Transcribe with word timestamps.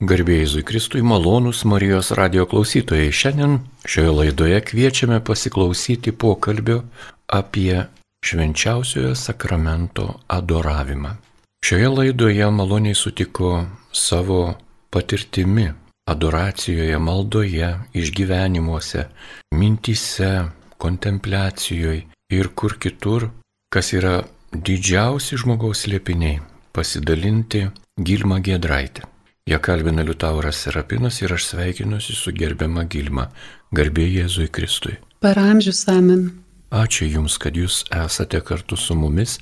Garbėjai 0.00 0.46
Jėzui 0.46 0.62
Kristui 0.64 1.02
malonūs 1.04 1.58
Marijos 1.68 2.08
radio 2.16 2.46
klausytojai. 2.48 3.10
Šiandien 3.12 3.58
šioje 3.84 4.14
laidoje 4.16 4.60
kviečiame 4.64 5.18
pasiklausyti 5.20 6.14
pokalbio 6.16 6.78
apie 7.28 7.82
švenčiausiojo 8.24 9.10
sakramento 9.12 10.06
adoravimą. 10.32 11.10
Šioje 11.60 11.92
laidoje 11.98 12.48
maloniai 12.48 12.96
sutiko 12.96 13.52
savo 13.92 14.40
patirtimi 14.88 15.68
adoracijoje, 16.08 16.96
maldoje, 16.96 17.70
išgyvenimuose, 17.92 19.04
mintise, 19.52 20.32
kontempliacijoje 20.80 22.06
ir 22.40 22.52
kur 22.56 22.78
kitur, 22.80 23.28
kas 23.68 23.92
yra 23.92 24.16
didžiausi 24.56 25.36
žmogaus 25.44 25.84
liepiniai- 25.92 26.40
pasidalinti 26.72 27.66
Gilma 28.00 28.40
Gedraitė. 28.40 29.04
Ją 29.50 29.58
kalbina 29.58 30.02
Liutauras 30.06 30.60
Serapinas 30.62 31.16
ir 31.22 31.32
aš 31.34 31.48
sveikinuosi 31.50 32.14
su 32.14 32.30
gerbiama 32.30 32.84
Gilma, 32.86 33.24
garbė 33.74 34.04
Jėzui 34.06 34.46
Kristui. 34.46 34.94
Per 35.18 35.38
amžius 35.42 35.80
amen. 35.90 36.28
Ačiū 36.70 37.08
Jums, 37.10 37.34
kad 37.42 37.58
Jūs 37.58 37.80
esate 37.90 38.38
kartu 38.46 38.78
su 38.78 38.94
mumis 38.94 39.40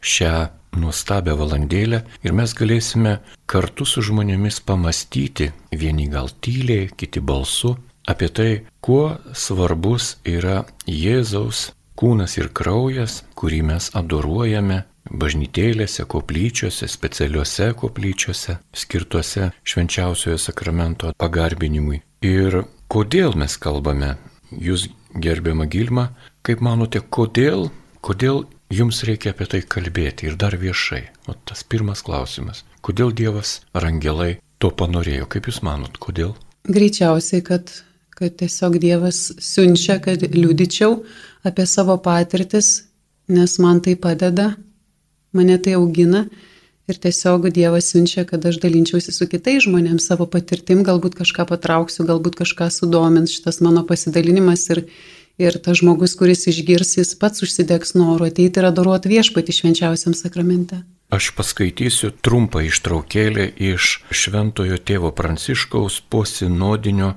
šią 0.00 0.32
nuostabią 0.80 1.36
valandėlę 1.36 2.00
ir 2.24 2.32
mes 2.38 2.54
galėsime 2.56 3.18
kartu 3.44 3.84
su 3.84 4.00
žmonėmis 4.08 4.62
pamastyti, 4.64 5.50
vieni 5.68 6.08
gal 6.08 6.32
tyliai, 6.40 6.88
kiti 6.96 7.20
balsu, 7.20 7.74
apie 8.08 8.30
tai, 8.32 8.50
kuo 8.80 9.18
svarbus 9.36 10.14
yra 10.24 10.62
Jėzaus 10.88 11.68
kūnas 12.00 12.38
ir 12.40 12.48
kraujas, 12.56 13.20
kurį 13.36 13.60
mes 13.68 13.92
adoruojame 14.00 14.80
bažnytėlėse, 15.10 16.04
koplyčiose, 16.08 16.88
specialiuose 16.88 17.72
koplyčiose, 17.78 18.58
skirtuose 18.74 19.50
švenčiausiojo 19.66 20.38
sakramento 20.38 21.12
pagarbinimui. 21.18 22.02
Ir 22.22 22.62
kodėl 22.92 23.34
mes 23.38 23.56
kalbame, 23.58 24.16
jūs 24.52 24.88
gerbiama 25.14 25.66
Gilma, 25.66 26.10
kaip 26.46 26.62
manote, 26.62 27.02
kodėl, 27.02 27.70
kodėl 28.00 28.44
jums 28.72 29.02
reikia 29.08 29.32
apie 29.34 29.48
tai 29.50 29.62
kalbėti 29.62 30.30
ir 30.30 30.38
dar 30.38 30.56
viešai? 30.56 31.02
O 31.28 31.34
tas 31.34 31.64
pirmas 31.64 32.04
klausimas. 32.06 32.64
Kodėl 32.82 33.12
Dievas 33.14 33.60
ar 33.74 33.86
angelai 33.90 34.36
to 34.62 34.70
panorėjo? 34.70 35.28
Kaip 35.30 35.50
jūs 35.50 35.62
manot, 35.66 35.98
kodėl? 36.02 36.34
Greičiausiai, 36.70 37.42
kad, 37.46 37.70
kad 38.14 38.38
tiesiog 38.38 38.78
Dievas 38.82 39.28
siunčia, 39.42 39.98
kad 40.02 40.22
liudyčiau 40.22 41.02
apie 41.46 41.66
savo 41.66 41.98
patirtis, 42.02 42.84
nes 43.32 43.58
man 43.62 43.82
tai 43.82 43.96
padeda 43.98 44.52
mane 45.36 45.58
tai 45.62 45.76
augina 45.78 46.26
ir 46.90 46.98
tiesiog 47.02 47.48
Dievas 47.54 47.90
siunčia, 47.92 48.24
kad 48.28 48.44
aš 48.46 48.58
dalinčiausi 48.62 49.14
su 49.14 49.28
kitais 49.30 49.64
žmonėmis 49.66 50.08
savo 50.10 50.26
patirtim, 50.30 50.82
galbūt 50.86 51.16
kažką 51.20 51.46
patrauksiu, 51.50 52.06
galbūt 52.08 52.38
kažką 52.42 52.68
sudomins 52.74 53.34
šitas 53.36 53.60
mano 53.64 53.84
pasidalinimas 53.88 54.66
ir, 54.74 54.84
ir 55.40 55.58
tas 55.62 55.80
žmogus, 55.80 56.16
kuris 56.18 56.46
išgirs, 56.50 56.96
jis 56.98 57.14
pats 57.20 57.44
užsidegs 57.46 57.94
noru 57.98 58.28
ateiti 58.28 58.60
ir 58.60 58.68
adoruoti 58.68 59.12
viešpati 59.14 59.54
švenčiausiam 59.60 60.16
sakramente. 60.18 60.82
Aš 61.12 61.28
paskaitysiu 61.36 62.08
trumpą 62.24 62.62
ištraukėlę 62.64 63.44
iš 63.60 63.98
Šventojo 64.16 64.78
tėvo 64.80 65.10
Pranciškaus 65.12 65.98
posinodinio 66.08 67.10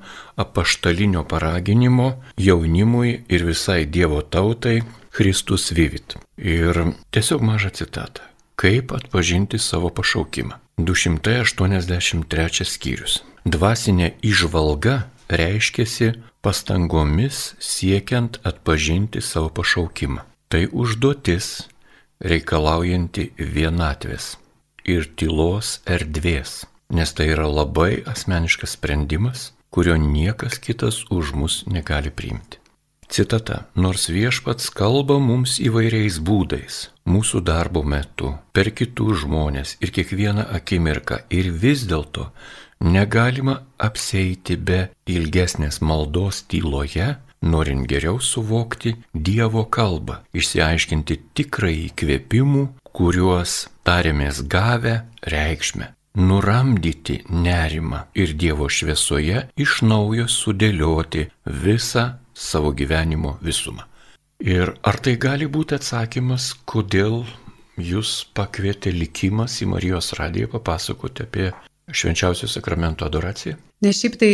apaštalinio 0.43 1.21
paraginimo 1.31 2.09
jaunimui 2.35 3.13
ir 3.31 3.45
visai 3.47 3.85
Dievo 3.87 4.19
tautai 4.19 4.81
Kristus 5.15 5.71
vivit. 5.71 6.17
Ir 6.35 6.75
tiesiog 7.15 7.45
mažą 7.47 7.71
citatą. 7.79 8.25
Kaip 8.59 8.91
atpažinti 8.91 9.59
savo 9.63 9.87
pašaukimą. 9.95 10.59
283 10.75 12.67
skyrius. 12.67 13.21
Dvasinė 13.47 14.09
išvalga 14.19 15.05
reiškiasi 15.31 16.09
pastangomis 16.43 17.55
siekiant 17.63 18.41
atpažinti 18.43 19.23
savo 19.23 19.53
pašaukimą. 19.55 20.27
Tai 20.51 20.67
užduotis 20.67 21.69
reikalaujanti 22.25 23.29
vienatvės 23.37 24.35
ir 24.85 25.07
tylos 25.17 25.79
erdvės, 25.85 26.63
nes 26.89 27.13
tai 27.17 27.31
yra 27.33 27.47
labai 27.49 28.03
asmeniškas 28.09 28.75
sprendimas, 28.77 29.51
kurio 29.73 29.97
niekas 30.01 30.59
kitas 30.61 31.03
už 31.11 31.33
mus 31.37 31.63
negali 31.67 32.11
priimti. 32.11 32.61
Citata. 33.05 33.65
Nors 33.77 34.07
viešpats 34.09 34.71
kalba 34.73 35.19
mums 35.21 35.59
įvairiais 35.61 36.17
būdais, 36.25 36.77
mūsų 37.05 37.43
darbo 37.45 37.83
metu, 37.85 38.31
per 38.51 38.71
kitus 38.73 39.21
žmonės 39.23 39.75
ir 39.85 39.93
kiekvieną 39.93 40.47
akimirką, 40.57 41.19
ir 41.29 41.51
vis 41.53 41.85
dėlto 41.85 42.31
negalima 42.81 43.59
apseiti 43.77 44.57
be 44.57 44.79
ilgesnės 45.05 45.81
maldos 45.85 46.41
tyloje, 46.49 47.13
norint 47.45 47.87
geriau 47.89 48.19
suvokti 48.19 48.95
Dievo 49.13 49.65
kalbą, 49.77 50.21
išsiaiškinti 50.35 51.19
tikrai 51.37 51.75
įkvėpimų, 51.89 52.65
kuriuos 52.95 53.59
tarėmės 53.87 54.41
gavę 54.49 55.01
reikšmę 55.35 55.91
nuramdyti 56.15 57.23
nerimą 57.29 57.99
ir 58.15 58.33
Dievo 58.39 58.69
šviesoje 58.69 59.47
iš 59.59 59.81
naujo 59.83 60.27
sudėlioti 60.31 61.27
visą 61.45 62.05
savo 62.33 62.71
gyvenimo 62.71 63.35
visumą. 63.43 63.83
Ir 64.39 64.73
ar 64.83 64.99
tai 64.99 65.15
gali 65.19 65.47
būti 65.47 65.77
atsakymas, 65.77 66.53
kodėl 66.67 67.23
jūs 67.79 68.25
pakvietė 68.35 68.91
likimas 68.95 69.61
į 69.63 69.69
Marijos 69.71 70.13
radiją 70.19 70.51
papasakoti 70.51 71.23
apie 71.23 71.51
švenčiausio 71.91 72.47
sakramento 72.51 73.07
adoraciją? 73.07 73.55
Nes 73.83 73.99
šiaip 73.99 74.17
tai 74.19 74.31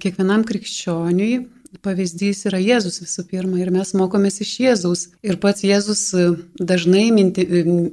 kiekvienam 0.00 0.46
krikščioniui 0.46 1.38
pavyzdys 1.82 2.44
yra 2.50 2.60
Jėzus 2.62 3.00
visų 3.02 3.26
pirma 3.30 3.58
ir 3.62 3.72
mes 3.74 3.94
mokomės 3.96 4.40
iš 4.44 4.52
Jėzaus. 4.62 5.08
Ir 5.26 5.40
pats 5.42 5.64
Jėzus 5.66 6.06
dažnai 6.60 7.08
minti, 7.14 7.46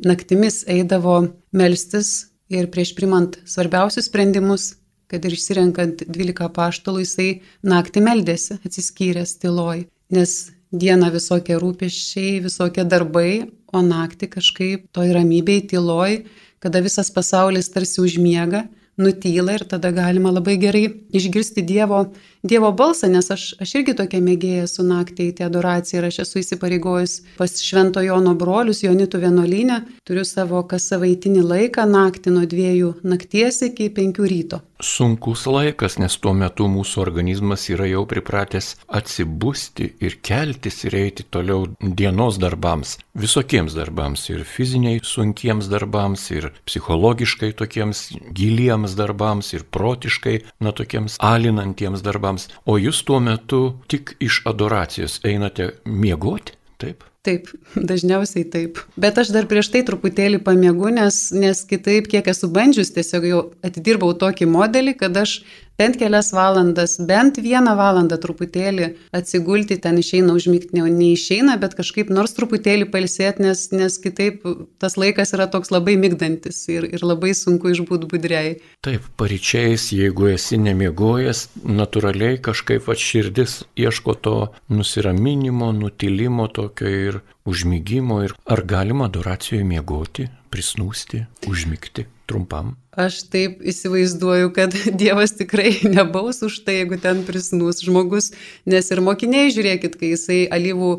naktimis 0.06 0.64
eidavo 0.70 1.24
melstis 1.56 2.32
ir 2.52 2.70
prieš 2.74 2.94
primant 2.98 3.40
svarbiausius 3.48 4.12
sprendimus 4.12 4.74
kad 5.12 5.26
ir 5.28 5.36
išsirenkant 5.36 6.06
12 6.08 6.48
paštalų 6.56 7.04
jisai 7.04 7.30
naktį 7.68 8.04
meldėsi, 8.06 8.58
atsiskyręs 8.64 9.36
tyloj, 9.42 9.84
nes 10.16 10.36
dieną 10.72 11.10
visokie 11.12 11.58
rūpeščiai, 11.60 12.40
visokie 12.46 12.86
darbai, 12.88 13.50
o 13.76 13.82
naktį 13.84 14.30
kažkaip 14.38 14.86
toj 14.96 15.12
ramybėj, 15.18 15.66
tyloj, 15.74 16.22
kada 16.64 16.80
visas 16.84 17.12
pasaulis 17.12 17.72
tarsi 17.74 18.00
užmiega, 18.04 18.66
nutyla 18.98 19.56
ir 19.58 19.64
tada 19.70 19.92
galima 19.92 20.32
labai 20.32 20.58
gerai 20.62 20.84
išgirsti 21.14 21.64
Dievo, 21.68 22.02
dievo 22.44 22.72
balsą, 22.76 23.10
nes 23.12 23.32
aš, 23.32 23.46
aš 23.64 23.76
irgi 23.80 23.96
tokia 23.98 24.22
mėgėja 24.24 24.68
su 24.68 24.86
naktį 24.88 25.30
į 25.32 25.46
adoraciją 25.48 26.02
ir 26.02 26.10
aš 26.10 26.20
esu 26.26 26.42
įsipareigojus 26.42 27.20
pas 27.38 27.56
Švento 27.62 28.04
Jono 28.06 28.36
brolius 28.36 28.84
Jonitų 28.84 29.24
vienuolynę, 29.26 29.82
turiu 30.08 30.26
savo 30.28 30.64
kas 30.68 30.90
savaitinį 30.92 31.46
laiką 31.54 31.88
naktį 31.90 32.36
nuo 32.36 32.48
dviejų 32.50 32.96
nakties 33.04 33.62
iki 33.70 33.90
penkių 33.96 34.28
ryto 34.36 34.62
sunkus 34.82 35.46
laikas, 35.48 35.98
nes 36.02 36.18
tuo 36.22 36.34
metu 36.38 36.68
mūsų 36.72 37.02
organizmas 37.04 37.68
yra 37.72 37.88
jau 37.90 38.04
pripratęs 38.10 38.74
atsibusti 39.00 39.92
ir 40.04 40.18
keltis 40.26 40.82
ir 40.88 40.98
eiti 41.00 41.26
toliau 41.34 41.68
dienos 41.82 42.40
darbams, 42.42 42.98
visokiems 43.18 43.76
darbams, 43.78 44.28
ir 44.34 44.44
fiziniai 44.48 45.02
sunkiems 45.06 45.70
darbams, 45.72 46.26
ir 46.36 46.50
psichologiškai 46.66 47.54
tokiems 47.62 48.08
giliems 48.38 48.98
darbams, 49.00 49.54
ir 49.56 49.68
protiškai, 49.78 50.38
na, 50.64 50.74
tokiems 50.76 51.20
alinantiems 51.22 52.04
darbams. 52.06 52.50
O 52.66 52.80
jūs 52.82 53.04
tuo 53.08 53.22
metu 53.24 53.64
tik 53.92 54.16
iš 54.20 54.42
adoracijos 54.50 55.22
einate 55.28 55.72
miegoti, 55.86 56.58
taip? 56.82 57.11
Taip, 57.22 57.52
dažniausiai 57.76 58.48
taip. 58.50 58.80
Bet 58.98 59.20
aš 59.22 59.30
dar 59.36 59.46
prieš 59.50 59.70
tai 59.74 59.84
truputėlį 59.86 60.40
pamiegu, 60.42 60.90
nes, 60.90 61.28
nes 61.38 61.60
kitaip, 61.70 62.08
kiek 62.10 62.26
esu 62.34 62.50
bandžius, 62.50 62.90
tiesiog 62.96 63.28
jau 63.30 63.42
atidirbau 63.62 64.16
tokį 64.18 64.48
modelį, 64.50 64.96
kad 65.04 65.20
aš 65.22 65.36
bent 65.82 65.98
kelias 66.02 66.32
valandas, 66.36 66.98
bent 67.10 67.40
vieną 67.42 67.74
valandą 67.80 68.18
truputėlį 68.22 68.92
atsigulti, 69.18 69.80
ten 69.82 69.98
išeina 70.02 70.36
užmygti, 70.38 70.76
ne, 70.78 70.86
neišeina, 70.94 71.58
bet 71.62 71.76
kažkaip 71.80 72.12
nors 72.14 72.36
truputėlį 72.38 72.90
palsėti, 72.94 73.48
nes, 73.48 73.66
nes 73.74 73.98
kitaip 74.04 74.46
tas 74.82 74.98
laikas 75.02 75.34
yra 75.38 75.50
toks 75.52 75.74
labai 75.74 75.98
mygdantis 76.02 76.64
ir, 76.72 76.88
ir 76.94 77.06
labai 77.06 77.34
sunku 77.38 77.74
išbūti 77.74 78.10
budriai. 78.12 78.56
Taip, 78.86 79.08
paryčiais, 79.20 79.90
jeigu 79.96 80.32
esi 80.36 80.60
nemiegojęs, 80.62 81.48
natūraliai 81.82 82.40
kažkaip 82.46 82.90
atširdis 82.92 83.62
ieško 83.80 84.18
to 84.26 84.38
nusiraminimo, 84.70 85.72
nutilimo 85.76 86.48
tokio 86.54 86.96
ir 87.10 87.22
užmygimo 87.46 88.22
ir 88.24 88.36
ar 88.46 88.62
galima 88.68 89.08
adoracijoje 89.10 89.64
miegoti, 89.68 90.28
prisnūsti, 90.52 91.26
užmygti 91.50 92.06
trumpam? 92.30 92.76
Aš 92.92 93.22
taip 93.32 93.62
įsivaizduoju, 93.64 94.52
kad 94.56 94.76
Dievas 95.02 95.34
tikrai 95.40 95.74
nebaus 95.88 96.42
už 96.44 96.62
tai, 96.66 96.82
jeigu 96.82 97.00
ten 97.02 97.24
prisnūs 97.28 97.84
žmogus, 97.86 98.32
nes 98.70 98.92
ir 98.92 99.04
mokiniai, 99.04 99.52
žiūrėkit, 99.56 99.96
kai 100.00 100.14
jisai 100.14 100.42
alyvų, 100.52 100.92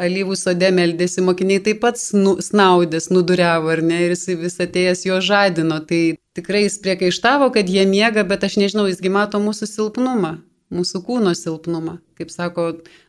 alyvų 0.00 0.38
sode 0.38 0.70
meldėsi, 0.74 1.24
mokiniai 1.26 1.62
taip 1.66 1.82
pat 1.82 1.98
snu, 2.00 2.38
snaudės, 2.44 3.10
nuduriavo, 3.10 3.72
ar 3.74 3.82
ne, 3.82 4.04
ir 4.06 4.14
jisai 4.14 4.38
vis 4.40 4.60
atėjęs 4.62 5.06
jo 5.08 5.18
žadino, 5.24 5.80
tai 5.86 6.02
tikrai 6.38 6.68
jis 6.68 6.78
priekaištavo, 6.84 7.50
kad 7.56 7.68
jie 7.68 7.84
miega, 7.90 8.24
bet 8.24 8.46
aš 8.46 8.60
nežinau, 8.62 8.86
jisgi 8.90 9.12
mato 9.12 9.42
mūsų 9.42 9.68
silpnumą 9.74 10.38
mūsų 10.74 11.02
kūno 11.06 11.34
silpnumą. 11.36 11.98
Kaip 12.18 12.32
sako, 12.32 12.66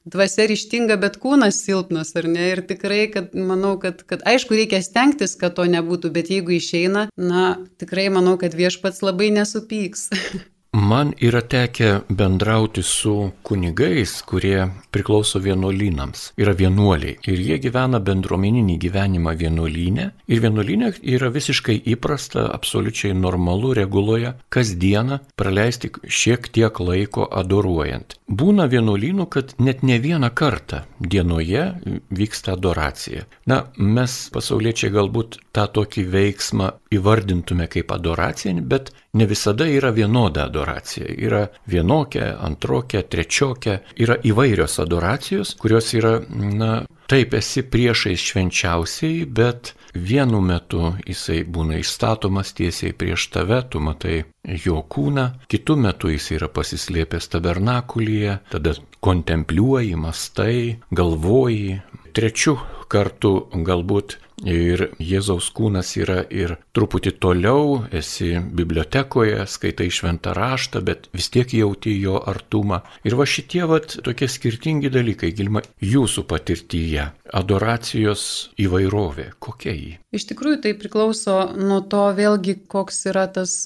dvasia 0.07 0.47
ryštinga, 0.49 0.97
bet 1.01 1.17
kūnas 1.21 1.59
silpnas, 1.65 2.13
ar 2.19 2.29
ne? 2.31 2.51
Ir 2.53 2.63
tikrai, 2.69 3.03
kad 3.13 3.35
manau, 3.35 3.75
kad, 3.81 4.05
kad 4.07 4.23
aišku, 4.27 4.55
reikia 4.57 4.81
stengtis, 4.85 5.35
kad 5.39 5.57
to 5.57 5.67
nebūtų, 5.69 6.13
bet 6.15 6.31
jeigu 6.33 6.55
išeina, 6.57 7.07
na, 7.19 7.45
tikrai 7.81 8.09
manau, 8.13 8.37
kad 8.41 8.55
viešpats 8.57 9.03
labai 9.05 9.31
nesupyks. 9.35 10.09
Man 10.73 11.13
yra 11.19 11.41
tekę 11.41 11.99
bendrauti 12.09 12.83
su 12.83 13.31
kunigais, 13.43 14.21
kurie 14.23 14.67
priklauso 14.91 15.39
vienuolynams, 15.43 16.21
yra 16.39 16.53
vienuoliai 16.55 17.17
ir 17.27 17.41
jie 17.43 17.57
gyvena 17.59 17.99
bendruomeninį 17.99 18.77
gyvenimą 18.79 19.33
vienuolynę 19.41 20.05
ir 20.31 20.41
vienuolynė 20.45 20.93
yra 21.15 21.27
visiškai 21.35 21.75
įprasta, 21.95 22.45
absoliučiai 22.55 23.11
normalu, 23.11 23.73
reguloje 23.75 24.31
kasdieną 24.55 25.19
praleisti 25.35 25.91
šiek 26.07 26.47
tiek 26.55 26.79
laiko 26.79 27.27
adoruojant. 27.43 28.15
Būna 28.31 28.69
vienuolynų, 28.71 29.27
kad 29.27 29.51
net 29.59 29.83
ne 29.83 29.99
vieną 29.99 30.31
kartą 30.31 30.85
dienoje 31.03 31.67
vyksta 32.15 32.55
adoracija. 32.55 33.27
Na, 33.51 33.65
mes 33.75 34.17
pasauliečiai 34.31 34.95
galbūt 34.95 35.41
tą 35.51 35.67
tokį 35.67 36.07
veiksmą 36.15 36.71
įvardintume 36.95 37.67
kaip 37.67 37.91
adoraciją, 37.91 38.63
bet 38.63 38.93
ne 39.13 39.27
visada 39.27 39.67
yra 39.67 39.91
vienoda 39.91 40.45
adoracija. 40.47 40.60
Yra 41.17 41.45
vienokia, 41.69 42.35
antrokia, 42.43 43.03
trečiokia, 43.03 43.79
yra 43.99 44.17
įvairios 44.27 44.79
adoracijos, 44.83 45.55
kurios 45.61 45.91
yra, 45.97 46.17
na, 46.29 46.71
taip 47.11 47.35
esi 47.35 47.63
priešais 47.67 48.23
švenčiausiai, 48.31 49.25
bet 49.27 49.73
vienu 49.93 50.39
metu 50.45 50.93
jisai 51.05 51.41
būna 51.43 51.81
išstatomas 51.81 52.53
tiesiai 52.55 52.95
prieš 52.95 53.27
tave, 53.33 53.61
tu 53.69 53.81
matai 53.83 54.21
jo 54.65 54.79
kūną, 54.87 55.27
kitu 55.51 55.75
metu 55.77 56.11
jis 56.13 56.31
yra 56.37 56.47
pasislėpęs 56.51 57.27
tabernakulyje, 57.33 58.39
tada 58.53 58.75
kontempliuoji, 59.03 59.97
mastai, 59.99 60.77
galvoji, 60.95 61.81
trečiu 62.15 62.57
kartu 62.91 63.33
galbūt 63.67 64.17
Ir 64.47 64.87
Jėzaus 64.97 65.51
kūnas 65.53 65.93
yra 65.99 66.21
ir 66.33 66.55
truputį 66.73 67.13
toliau, 67.21 67.83
esi 67.93 68.33
bibliotekoje, 68.39 69.43
skaitai 69.45 69.89
šventą 69.93 70.33
raštą, 70.37 70.81
bet 70.85 71.09
vis 71.13 71.29
tiek 71.33 71.53
jauti 71.53 71.93
jo 72.01 72.17
artumą. 72.17 72.81
Ir 73.05 73.17
va 73.19 73.27
šitie 73.29 73.63
vat 73.69 73.99
tokie 74.05 74.29
skirtingi 74.31 74.89
dalykai, 74.93 75.31
gilma 75.37 75.61
jūsų 75.85 76.25
patirtyje. 76.29 77.11
Adoracijos 77.31 78.23
įvairovė, 78.59 79.31
kokia 79.39 79.75
jį? 79.77 79.95
Iš 80.11 80.27
tikrųjų 80.33 80.61
tai 80.65 80.75
priklauso 80.79 81.37
nuo 81.55 81.79
to 81.87 82.09
vėlgi, 82.17 82.57
koks 82.71 83.05
yra 83.13 83.29
tas 83.31 83.61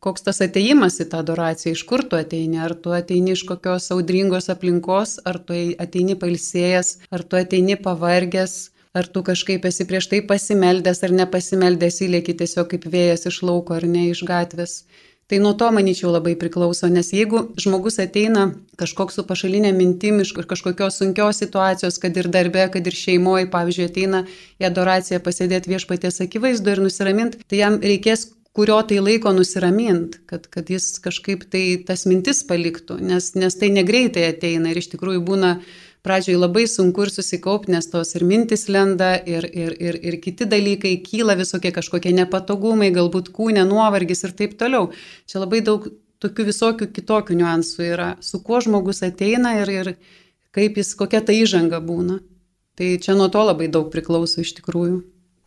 koks 0.00 0.24
tas 0.24 0.40
ateimas 0.40 0.96
į 1.02 1.06
tą 1.12 1.20
adoraciją, 1.20 1.74
iš 1.76 1.82
kur 1.88 2.02
tu 2.08 2.16
ateini, 2.16 2.56
ar 2.64 2.72
tu 2.72 2.94
ateini 2.96 3.34
iš 3.36 3.44
kokios 3.48 3.90
audringos 3.92 4.48
aplinkos, 4.52 5.18
ar 5.28 5.38
tu 5.44 5.56
ateini 5.84 6.16
pailsėjęs, 6.20 6.94
ar 7.12 7.24
tu 7.28 7.36
ateini 7.36 7.76
pavargęs, 7.84 8.54
ar 8.94 9.06
tu 9.06 9.22
kažkaip 9.26 9.66
esi 9.70 9.86
prieš 9.86 10.10
tai 10.10 10.22
pasimeldęs 10.26 11.04
ar 11.06 11.14
nepasimeldęs 11.22 12.00
įlėki 12.06 12.34
tiesiog 12.40 12.72
kaip 12.72 12.88
vėjas 12.90 13.28
iš 13.30 13.42
lauko 13.46 13.76
ar 13.78 13.86
ne 13.86 14.08
iš 14.10 14.24
gatvės. 14.26 14.82
Tai 15.30 15.38
nuo 15.38 15.52
to, 15.54 15.68
manyčiau, 15.70 16.08
labai 16.10 16.32
priklauso, 16.34 16.88
nes 16.90 17.12
jeigu 17.14 17.44
žmogus 17.62 18.00
ateina 18.02 18.48
kažkoks 18.80 19.14
su 19.20 19.22
pašalinė 19.28 19.70
mintim 19.76 20.18
iš 20.24 20.32
kažkokios 20.34 20.98
sunkios 20.98 21.38
situacijos, 21.38 22.00
kad 22.02 22.18
ir 22.18 22.26
darbe, 22.34 22.64
kad 22.74 22.90
ir 22.90 22.96
šeimoje, 22.98 23.46
pavyzdžiui, 23.52 23.86
ateina 23.92 24.24
į 24.58 24.66
adoraciją 24.72 25.20
pasėdėti 25.22 25.70
viešpatės 25.70 26.18
akivaizdu 26.26 26.74
ir 26.74 26.82
nusiramint, 26.82 27.38
tai 27.46 27.62
jam 27.62 27.78
reikės 27.78 28.26
kurio 28.58 28.80
tai 28.82 28.98
laiko 28.98 29.30
nusiramint, 29.36 30.18
kad, 30.26 30.50
kad 30.50 30.70
jis 30.74 30.96
kažkaip 31.04 31.46
tai 31.52 31.62
tas 31.86 32.02
mintis 32.10 32.42
paliktų, 32.48 32.98
nes, 33.12 33.30
nes 33.38 33.58
tai 33.60 33.70
negreitai 33.70 34.26
ateina 34.32 34.72
ir 34.72 34.82
iš 34.82 34.90
tikrųjų 34.96 35.22
būna 35.30 35.52
pradžioj 36.06 36.38
labai 36.40 36.66
sunku 36.70 37.04
ir 37.04 37.12
susikaupti, 37.12 37.72
nes 37.74 37.88
tos 37.92 38.14
ir 38.16 38.24
mintis 38.28 38.68
lenda, 38.72 39.12
ir, 39.28 39.46
ir, 39.48 39.74
ir, 39.78 39.98
ir 40.10 40.18
kiti 40.24 40.48
dalykai 40.48 40.96
kyla, 41.04 41.36
visokie 41.38 41.72
kažkokie 41.76 42.12
nepatogumai, 42.16 42.90
galbūt 42.94 43.32
kūnė 43.36 43.66
nuovargis 43.68 44.24
ir 44.26 44.36
taip 44.38 44.56
toliau. 44.60 44.90
Čia 45.30 45.44
labai 45.44 45.62
daug 45.66 45.90
tokių 46.20 46.48
visokių 46.50 46.90
kitokių 46.96 47.38
niuansų 47.40 47.86
yra, 47.92 48.10
su 48.20 48.42
kuo 48.44 48.60
žmogus 48.64 49.04
ateina 49.06 49.56
ir, 49.62 49.72
ir 49.72 49.94
kaip 50.56 50.80
jis, 50.80 50.92
kokia 50.98 51.22
ta 51.24 51.36
įžanga 51.36 51.80
būna. 51.84 52.20
Tai 52.76 52.92
čia 53.02 53.16
nuo 53.16 53.28
to 53.32 53.42
labai 53.44 53.68
daug 53.72 53.90
priklauso 53.92 54.40
iš 54.44 54.54
tikrųjų. 54.60 55.00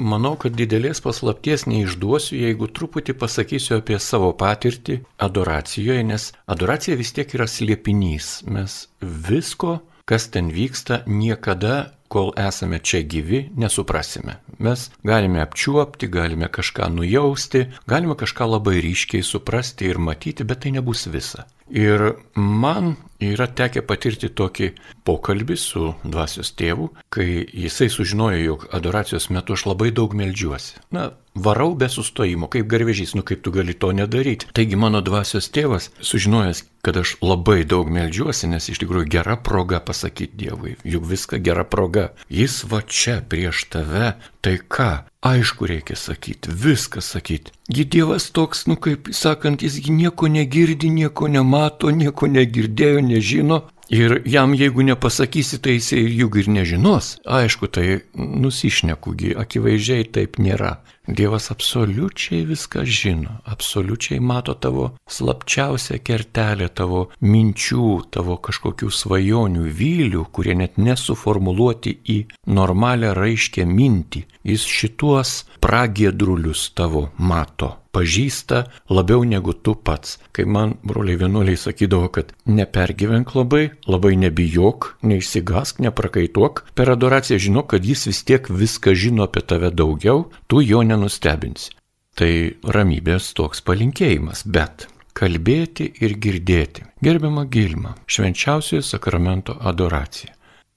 Manau, 0.04 0.34
kad 0.42 0.56
didelės 0.58 1.00
paslapties 1.06 1.64
neišduosiu, 1.70 2.36
jeigu 2.42 2.68
truputį 2.68 3.14
pasakysiu 3.22 3.78
apie 3.78 4.00
savo 4.02 4.32
patirtį 4.36 4.98
adoracijoje, 5.22 6.04
nes 6.10 6.26
adoracija 6.50 6.98
vis 7.00 7.14
tiek 7.16 7.30
yra 7.38 7.46
slėpinys. 7.48 8.42
Mes 8.50 8.88
visko 9.00 9.78
kas 10.06 10.28
ten 10.30 10.52
vyksta, 10.52 11.04
niekada, 11.08 11.94
kol 12.08 12.30
esame 12.38 12.80
čia 12.80 13.02
gyvi, 13.02 13.50
nesuprasime. 13.58 14.38
Mes 14.60 14.90
galime 15.04 15.42
apčiuopti, 15.42 16.08
galime 16.08 16.50
kažką 16.52 16.90
nujausti, 16.94 17.66
galime 17.90 18.16
kažką 18.20 18.50
labai 18.56 18.78
ryškiai 18.86 19.26
suprasti 19.26 19.90
ir 19.90 19.98
matyti, 19.98 20.46
bet 20.46 20.66
tai 20.66 20.76
nebus 20.76 21.08
visa. 21.08 21.48
Ir 21.72 22.14
man 22.36 22.96
yra 23.24 23.48
tekę 23.48 23.84
patirti 23.88 24.30
tokį 24.30 24.70
pokalbį 25.08 25.56
su 25.60 25.92
dvasios 26.04 26.52
tėvu, 26.60 26.90
kai 27.14 27.28
jisai 27.46 27.90
sužinojo, 27.92 28.40
jog 28.44 28.66
adoracijos 28.76 29.30
metu 29.32 29.56
aš 29.56 29.68
labai 29.70 29.92
daug 29.96 30.16
melžiuosi. 30.18 30.82
Na, 30.96 31.12
varau 31.36 31.74
be 31.80 31.90
sustojimo, 31.90 32.50
kaip 32.52 32.68
garvežys, 32.72 33.16
nu 33.16 33.24
kaip 33.24 33.44
tu 33.46 33.54
gali 33.56 33.74
to 33.74 33.92
nedaryti. 33.96 34.50
Taigi 34.54 34.80
mano 34.80 35.02
dvasios 35.06 35.50
tėvas, 35.54 35.90
sužinojęs, 36.04 36.66
kad 36.84 37.00
aš 37.00 37.16
labai 37.24 37.64
daug 37.64 37.90
melžiuosi, 37.94 38.50
nes 38.52 38.68
iš 38.70 38.84
tikrųjų 38.84 39.08
gera 39.16 39.38
proga 39.40 39.80
pasakyti 39.80 40.36
Dievui, 40.44 40.76
juk 40.84 41.08
viską 41.08 41.40
gera 41.44 41.64
proga. 41.64 42.10
Jis 42.30 42.64
va 42.70 42.84
čia 42.84 43.22
prieš 43.24 43.68
tave, 43.72 44.14
tai 44.44 44.60
ką? 44.60 44.92
Aišku, 45.24 45.66
reikia 45.72 45.96
sakyti, 45.96 46.52
viską 46.52 47.02
sakyti. 47.02 47.54
Gi 47.72 47.86
Dievas 47.88 48.28
toks, 48.36 48.66
nu 48.68 48.76
kaip 48.76 49.08
sakant, 49.16 49.64
jis 49.64 49.80
nieko 49.88 50.28
negirdi, 50.28 50.90
nieko 50.92 51.30
nemato, 51.32 51.92
nieko 51.96 52.28
negirdėjo, 52.28 53.00
nežino. 53.08 53.62
Ir 53.94 54.22
jam, 54.28 54.56
jeigu 54.56 54.84
nepasakysi, 54.84 55.60
tai 55.64 55.78
jisai 55.78 56.04
juk 56.18 56.36
ir 56.42 56.50
nežinos. 56.52 57.18
Aišku, 57.24 57.70
tai 57.72 58.02
nusišnekugi, 58.16 59.36
akivaizdžiai 59.40 60.08
taip 60.12 60.40
nėra. 60.44 60.78
Dievas 61.08 61.52
absoliučiai 61.52 62.46
viską 62.48 62.86
žino, 62.88 63.34
absoliučiai 63.44 64.22
mato 64.24 64.54
tavo 64.56 64.86
slapčiausią 65.04 66.00
kertelę, 66.00 66.70
tavo 66.72 67.02
minčių, 67.20 67.90
tavo 68.16 68.38
kažkokių 68.48 68.88
svajonių, 68.88 69.68
vylių, 69.82 70.24
kurie 70.32 70.56
net 70.56 70.80
nesuformuluoti 70.80 71.98
į 72.08 72.18
normalią 72.48 73.12
raiškę 73.20 73.68
mintį. 73.68 74.26
Jis 74.48 74.64
šituos 74.80 75.38
pragėdrulius 75.60 76.70
tavo 76.72 77.10
mato 77.20 77.83
pažįsta 77.94 78.64
labiau 78.90 79.24
negu 79.28 79.54
tu 79.54 79.76
pats. 79.76 80.18
Kai 80.36 80.46
man 80.50 80.76
broliai 80.84 81.20
vienuoliai 81.22 81.60
sakydavo, 81.60 82.10
kad 82.16 82.34
nepergyvenk 82.50 83.36
labai, 83.38 83.64
labai 83.88 84.16
nebijok, 84.26 84.90
neišsigask, 85.06 85.84
neprakaituok, 85.86 86.66
per 86.76 86.94
adoraciją 86.96 87.40
žinok, 87.48 87.70
kad 87.76 87.86
jis 87.86 88.08
vis 88.10 88.24
tiek 88.28 88.50
viską 88.50 88.96
žino 88.98 89.28
apie 89.28 89.46
tave 89.46 89.72
daugiau, 89.72 90.28
tu 90.48 90.64
jo 90.66 90.82
nenustebinsi. 90.84 91.72
Tai 92.18 92.34
ramybės 92.76 93.32
toks 93.38 93.64
palinkėjimas, 93.66 94.44
bet 94.46 94.88
kalbėti 95.18 95.90
ir 96.06 96.18
girdėti. 96.22 96.86
Gerbiama 97.06 97.46
Gilma, 97.50 97.96
švenčiausiojo 98.06 98.84
sakramento 98.86 99.56
adoracija. 99.62 100.34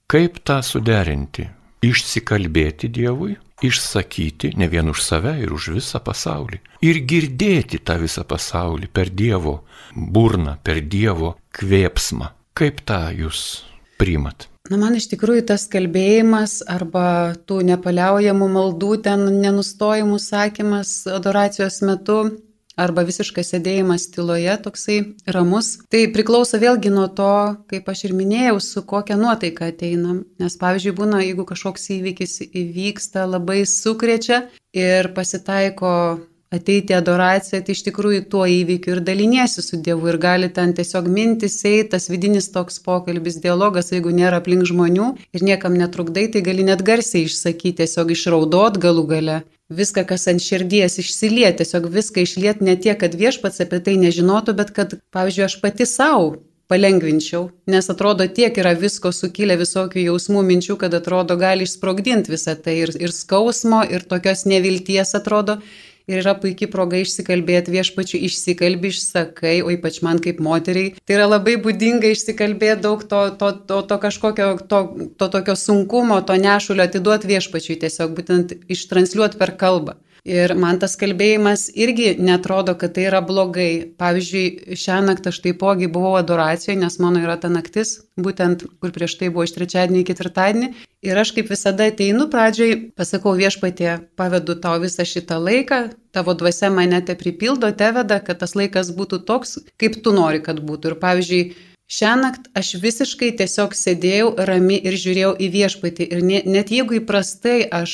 Kaip 0.07 0.39
tą 0.47 0.61
suderinti? 0.63 1.45
Išsikalbėti 1.85 2.89
Dievui, 2.89 3.35
išsakyti 3.63 4.53
ne 4.57 4.67
vien 4.69 4.89
už 4.89 5.01
save 5.03 5.37
ir 5.41 5.53
už 5.53 5.71
visą 5.77 6.01
pasaulį. 6.03 6.59
Ir 6.85 7.01
girdėti 7.09 7.79
tą 7.79 7.97
visą 8.01 8.25
pasaulį 8.27 8.89
per 8.93 9.09
Dievo 9.09 9.61
burną, 9.95 10.57
per 10.63 10.81
Dievo 10.81 11.35
kvėpsmą. 11.57 12.33
Kaip 12.57 12.81
tą 12.85 13.07
jūs 13.13 13.63
priimat? 14.01 14.47
Na, 14.67 14.75
man 14.81 14.97
iš 14.99 15.07
tikrųjų 15.13 15.45
tas 15.47 15.63
kalbėjimas 15.71 16.59
arba 16.67 17.35
tų 17.47 17.61
nepaliaujamų 17.69 18.49
maldų, 18.51 18.97
ten 19.05 19.23
nenustojimų 19.39 20.19
sakymas 20.19 21.05
adoracijos 21.07 21.79
metu, 21.87 22.17
arba 22.77 23.03
visiškas 23.07 23.51
sėdėjimas 23.53 24.07
tyloje, 24.13 24.53
toksai 24.63 24.97
ramus. 25.33 25.73
Tai 25.91 26.03
priklauso 26.13 26.59
vėlgi 26.61 26.93
nuo 26.93 27.07
to, 27.19 27.33
kaip 27.71 27.89
aš 27.91 28.05
ir 28.07 28.15
minėjau, 28.17 28.59
su 28.63 28.85
kokia 28.87 29.17
nuotaika 29.19 29.71
ateinam. 29.73 30.23
Nes 30.41 30.57
pavyzdžiui, 30.61 30.95
būna, 31.01 31.21
jeigu 31.25 31.47
kažkoks 31.49 31.89
įvykis 31.97 32.39
įvyksta, 32.47 33.25
labai 33.27 33.63
sukrečia 33.67 34.45
ir 34.77 35.11
pasitaiko 35.17 35.91
ateiti 36.53 36.95
adoraciją, 36.95 37.59
tai 37.65 37.75
iš 37.75 37.83
tikrųjų 37.87 38.23
tuo 38.31 38.45
įvykiu 38.47 38.95
ir 38.95 39.01
daliniesi 39.09 39.63
su 39.63 39.79
Dievu 39.83 40.07
ir 40.11 40.17
gali 40.21 40.49
ten 40.53 40.73
tiesiog 40.77 41.09
mintis 41.11 41.59
tas 41.91 42.07
vidinis 42.09 42.49
toks 42.53 42.79
pokalbis, 42.79 43.41
dialogas, 43.43 43.91
jeigu 43.91 44.13
nėra 44.15 44.39
aplink 44.41 44.65
žmonių 44.69 45.09
ir 45.33 45.43
niekam 45.43 45.75
netrukdai, 45.75 46.27
tai 46.31 46.41
gali 46.41 46.63
net 46.63 46.83
garsiai 46.87 47.27
išsakyti, 47.27 47.83
tiesiog 47.83 48.11
išraudot 48.15 48.79
galų 48.79 49.05
gale. 49.11 49.37
Viską, 49.67 50.05
kas 50.07 50.29
ant 50.31 50.39
širdies 50.39 50.95
išsiliet, 51.01 51.57
tiesiog 51.59 51.89
viską 51.91 52.23
išliet 52.23 52.61
ne 52.63 52.77
tiek, 52.79 52.95
kad 52.99 53.11
viešpats 53.11 53.59
apie 53.65 53.81
tai 53.83 53.97
nežinotų, 53.99 54.55
bet 54.55 54.71
kad, 54.71 54.95
pavyzdžiui, 55.11 55.43
aš 55.49 55.57
pati 55.59 55.89
savo 55.89 56.37
palengvinčiau, 56.67 57.47
nes 57.71 57.87
atrodo 57.91 58.27
tiek 58.27 58.55
yra 58.59 58.73
visko 58.79 59.13
sukilę 59.15 59.55
visokių 59.59 60.03
jausmų, 60.07 60.43
minčių, 60.49 60.75
kad 60.79 60.95
atrodo 60.97 61.37
gali 61.39 61.67
išsprogdinti 61.67 62.33
visą 62.33 62.55
tai 62.59 62.77
ir, 62.83 62.91
ir 62.99 63.13
skausmo, 63.15 63.83
ir 63.87 64.03
tokios 64.07 64.43
nevilties 64.51 65.15
atrodo 65.19 65.61
ir 66.07 66.21
yra 66.21 66.33
puikiai 66.39 66.69
proga 66.71 66.99
išsikalbėti 67.03 67.73
viešpačiu, 67.73 68.19
išsikalbi, 68.29 68.91
išsakai, 68.93 69.57
o 69.65 69.71
ypač 69.73 69.99
man 70.05 70.21
kaip 70.23 70.39
moteriai. 70.43 70.93
Tai 71.03 71.17
yra 71.17 71.27
labai 71.27 71.57
būdinga 71.63 72.13
išsikalbėti 72.13 72.85
daug 72.85 73.03
to, 73.11 73.21
to, 73.41 73.51
to, 73.67 73.81
to 73.91 73.99
kažkokio, 74.07 74.49
to, 74.71 74.81
to 75.19 75.29
tokio 75.35 75.57
sunkumo, 75.59 76.21
to 76.23 76.39
nešulio 76.39 76.87
atiduoti 76.87 77.31
viešpačiui, 77.33 77.79
tiesiog 77.83 78.15
būtent 78.17 78.55
ištransliuoti 78.71 79.41
per 79.41 79.57
kalbą. 79.59 79.97
Ir 80.27 80.51
man 80.59 80.75
tas 80.81 80.97
kalbėjimas 80.99 81.69
irgi 81.71 82.09
netrodo, 82.19 82.73
kad 82.75 82.91
tai 82.97 83.05
yra 83.07 83.21
blogai. 83.23 83.93
Pavyzdžiui, 84.01 84.75
šią 84.75 84.97
naktį 85.07 85.31
aš 85.31 85.37
taipogi 85.45 85.87
buvau 85.91 86.17
adoracijoje, 86.19 86.75
nes 86.81 86.99
mano 86.99 87.21
yra 87.23 87.37
ta 87.39 87.47
naktis, 87.47 87.93
būtent 88.19 88.65
kur 88.81 88.91
prieš 88.91 89.15
tai 89.21 89.29
buvo 89.31 89.45
iš 89.47 89.55
trečiadienį 89.55 90.01
į 90.03 90.07
ketvirtadienį. 90.09 90.69
Ir 91.07 91.21
aš 91.21 91.31
kaip 91.37 91.47
visada 91.53 91.87
ateinu 91.87 92.27
pradžioj, 92.33 92.75
pasakau 92.99 93.37
viešpatie, 93.39 93.93
pavedu 94.19 94.57
tau 94.59 94.81
visą 94.83 95.07
šitą 95.07 95.39
laiką, 95.39 95.79
tavo 96.11 96.35
dvasia 96.35 96.73
mane 96.75 96.99
te 97.07 97.15
pripildo, 97.15 97.71
te 97.71 97.93
veda, 97.95 98.19
kad 98.19 98.43
tas 98.43 98.57
laikas 98.59 98.91
būtų 98.99 99.23
toks, 99.31 99.61
kaip 99.79 100.01
tu 100.03 100.11
nori, 100.17 100.43
kad 100.43 100.59
būtų. 100.59 100.91
Ir 100.91 100.99
pavyzdžiui, 101.07 101.43
Šiąnakt 101.87 102.49
aš 102.59 102.73
visiškai 102.83 103.29
tiesiog 103.39 103.71
sėdėjau 103.79 104.31
rami 104.49 104.75
ir 104.89 104.95
žiūrėjau 104.99 105.29
į 105.39 105.47
viešpatį. 105.53 106.07
Ir 106.17 106.23
ne, 106.29 106.41
net 106.43 106.71
jeigu 106.75 106.97
įprastai 106.97 107.61
aš 107.77 107.93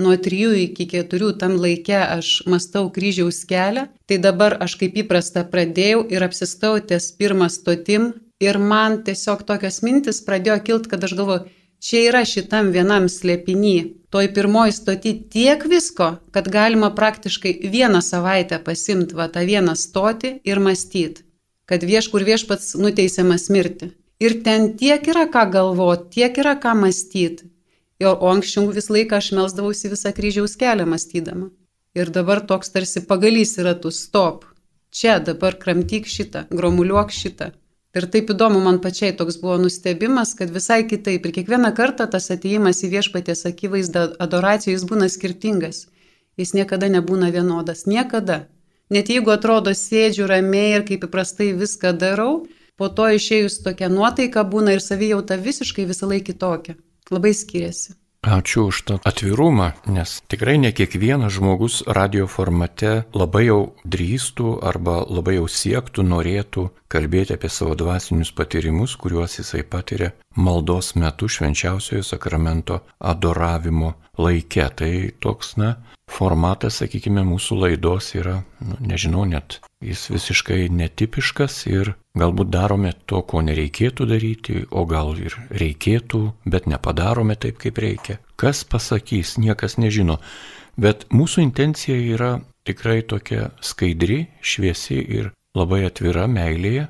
nuo 0.00 0.14
3 0.26 0.54
iki 0.62 0.86
4 0.94 1.28
tam 1.42 1.58
laikė 1.60 1.98
aš 2.00 2.30
mastau 2.48 2.88
kryžiaus 2.94 3.42
kelią, 3.50 3.90
tai 4.08 4.16
dabar 4.24 4.56
aš 4.64 4.78
kaip 4.80 4.96
įprasta 5.02 5.42
pradėjau 5.52 6.06
ir 6.16 6.24
apsistau 6.24 6.80
ties 6.80 7.10
pirmą 7.20 7.50
stotim. 7.52 8.14
Ir 8.40 8.56
man 8.72 9.02
tiesiog 9.04 9.44
tokios 9.48 9.82
mintis 9.84 10.22
pradėjo 10.24 10.56
kilti, 10.64 10.92
kad 10.94 11.04
aš 11.04 11.12
galvoju, 11.20 11.44
čia 11.84 12.02
yra 12.08 12.24
šitam 12.24 12.72
vienam 12.72 13.10
slėpiny. 13.12 13.76
Toj 14.16 14.32
pirmoji 14.32 14.78
stoti 14.80 15.12
tiek 15.36 15.68
visko, 15.68 16.14
kad 16.32 16.48
galima 16.48 16.88
praktiškai 16.96 17.58
vieną 17.68 18.00
savaitę 18.00 18.64
pasimti 18.64 19.16
va 19.20 19.28
tą 19.28 19.44
vieną 19.44 19.76
stotį 19.76 20.38
ir 20.48 20.64
mąstyti 20.68 21.25
kad 21.66 21.82
vieškur 21.82 22.24
viešpats 22.26 22.74
nuteisiamas 22.80 23.48
mirti. 23.50 23.90
Ir 24.22 24.40
ten 24.46 24.72
tiek 24.80 25.04
yra 25.12 25.26
ką 25.28 25.44
galvoti, 25.52 26.08
tiek 26.16 26.38
yra 26.40 26.54
ką 26.62 26.72
mąstyti. 26.82 27.50
O 28.04 28.30
anksčiau 28.30 28.70
visą 28.72 28.94
laiką 28.96 29.18
aš 29.20 29.30
melsdavausi 29.36 29.90
visą 29.92 30.12
kryžiaus 30.16 30.56
kelią 30.60 30.86
mąstydama. 30.92 31.50
Ir 31.96 32.10
dabar 32.12 32.42
toks 32.50 32.72
tarsi 32.74 33.00
pagalys 33.08 33.56
yra 33.60 33.74
tu 33.74 33.90
stop. 33.90 34.44
Čia 34.96 35.18
dabar 35.28 35.56
kramtyk 35.62 36.08
šitą, 36.08 36.44
gromuliuok 36.58 37.12
šitą. 37.12 37.50
Ir 37.96 38.04
taip 38.12 38.30
įdomu 38.32 38.60
man 38.64 38.78
pačiai 38.84 39.14
toks 39.16 39.38
buvo 39.40 39.56
nustebimas, 39.60 40.34
kad 40.36 40.52
visai 40.52 40.82
kitaip. 40.88 41.24
Ir 41.24 41.32
kiekvieną 41.38 41.72
kartą 41.76 42.04
tas 42.12 42.28
ateimas 42.34 42.82
į 42.84 42.90
viešpatės 42.96 43.46
akivaizdą 43.48 44.02
adoracijų 44.20 44.74
jis 44.74 44.84
būna 44.90 45.08
skirtingas. 45.12 45.86
Jis 46.36 46.52
niekada 46.56 46.90
nebūna 46.92 47.30
vienodas. 47.32 47.86
Niekada. 47.88 48.42
Net 48.90 49.10
jeigu 49.10 49.32
atrodo 49.34 49.72
sėdžiu 49.74 50.28
ramiai 50.30 50.76
ir 50.78 50.86
kaip 50.86 51.06
įprastai 51.08 51.50
viską 51.58 51.90
darau, 51.98 52.46
po 52.78 52.88
to 52.88 53.08
išėjus 53.18 53.60
tokia 53.64 53.88
nuotaika 53.90 54.44
būna 54.46 54.76
ir 54.76 54.82
savijauta 54.84 55.40
visiškai 55.42 55.86
visą 55.90 56.06
laiką 56.10 56.30
kitokia. 56.30 56.76
Labai 57.10 57.32
skiriasi. 57.34 57.96
Ačiū 58.26 58.64
už 58.70 58.78
tą 58.86 58.94
atvirumą, 59.06 59.68
nes 59.86 60.16
tikrai 60.26 60.56
ne 60.58 60.72
kiekvienas 60.74 61.36
žmogus 61.36 61.82
radio 61.86 62.26
formate 62.26 63.04
labai 63.14 63.44
jau 63.46 63.58
drįstų 63.86 64.56
arba 64.66 64.96
labai 65.06 65.36
jau 65.36 65.46
siektų, 65.46 66.02
norėtų 66.02 66.64
kalbėti 66.90 67.36
apie 67.36 67.50
savo 67.50 67.76
dvasinius 67.78 68.34
patyrimus, 68.34 68.96
kuriuos 68.98 69.38
jisai 69.38 69.62
patiria 69.62 70.10
maldos 70.36 70.94
metu 70.94 71.28
švenčiausiojo 71.28 72.04
sakramento 72.06 72.80
adoravimo 72.98 73.94
laike. 74.18 74.68
Tai 74.76 74.92
toks, 75.20 75.56
na, 75.60 75.74
formatas, 76.10 76.80
sakykime, 76.80 77.24
mūsų 77.26 77.58
laidos 77.62 78.12
yra, 78.18 78.40
nu, 78.64 78.78
nežinau, 78.80 79.24
net 79.28 79.60
jis 79.84 80.06
visiškai 80.12 80.66
netipiškas 80.72 81.58
ir 81.70 81.92
galbūt 82.18 82.50
darome 82.52 82.92
to, 83.06 83.22
ko 83.28 83.42
nereikėtų 83.44 84.08
daryti, 84.08 84.62
o 84.70 84.86
gal 84.88 85.14
ir 85.20 85.36
reikėtų, 85.50 86.22
bet 86.44 86.68
nepadarome 86.70 87.36
taip, 87.36 87.58
kaip 87.62 87.80
reikia. 87.82 88.20
Kas 88.36 88.64
pasakys, 88.64 89.36
niekas 89.42 89.76
nežino. 89.80 90.20
Bet 90.76 91.06
mūsų 91.12 91.42
intencija 91.44 91.96
yra 91.96 92.36
tikrai 92.68 93.00
tokia 93.08 93.50
skaidri, 93.64 94.26
šviesi 94.40 94.98
ir 95.00 95.30
labai 95.56 95.86
atvira 95.88 96.26
meilėje. 96.28 96.88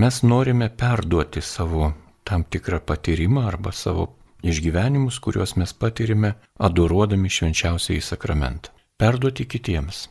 Mes 0.00 0.22
norime 0.22 0.70
perduoti 0.70 1.42
savo 1.44 1.90
tam 2.30 2.46
tikrą 2.46 2.78
patyrimą 2.86 3.44
arba 3.50 3.72
savo 3.74 4.06
išgyvenimus, 4.42 5.18
kuriuos 5.24 5.56
mes 5.60 5.72
patirime 5.74 6.32
adoruodami 6.68 7.30
švenčiausiai 7.36 8.00
sakramentą. 8.00 8.70
Perduoti 9.00 9.46
kitiems. 9.50 10.06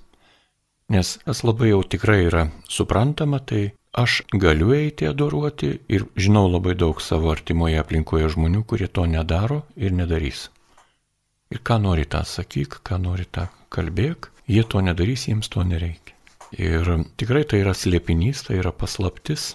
Nes 0.89 1.17
tas 1.25 1.43
labai 1.45 1.69
jau 1.69 1.81
tikrai 1.93 2.23
yra 2.25 2.47
suprantama, 2.75 3.39
tai 3.39 3.61
aš 4.03 4.21
galiu 4.43 4.73
eiti 4.73 5.07
adoruoti 5.09 5.69
ir 5.95 6.05
žinau 6.17 6.47
labai 6.49 6.75
daug 6.83 7.01
savo 7.01 7.29
artimoje 7.33 7.77
aplinkoje 7.81 8.31
žmonių, 8.35 8.63
kurie 8.65 8.88
to 8.88 9.05
nedaro 9.05 9.61
ir 9.77 9.93
nedarys. 9.93 10.47
Ir 11.53 11.61
ką 11.65 11.79
nori 11.85 12.05
tą 12.05 12.23
sakyk, 12.25 12.81
ką 12.85 12.97
nori 13.01 13.25
tą 13.25 13.47
kalbėk, 13.73 14.31
jie 14.49 14.63
to 14.65 14.81
nedarys, 14.85 15.27
jiems 15.29 15.49
to 15.53 15.63
nereikia. 15.65 16.17
Ir 16.57 16.89
tikrai 17.21 17.45
tai 17.45 17.61
yra 17.63 17.75
slėpinys, 17.77 18.41
tai 18.47 18.57
yra 18.61 18.73
paslaptis, 18.73 19.53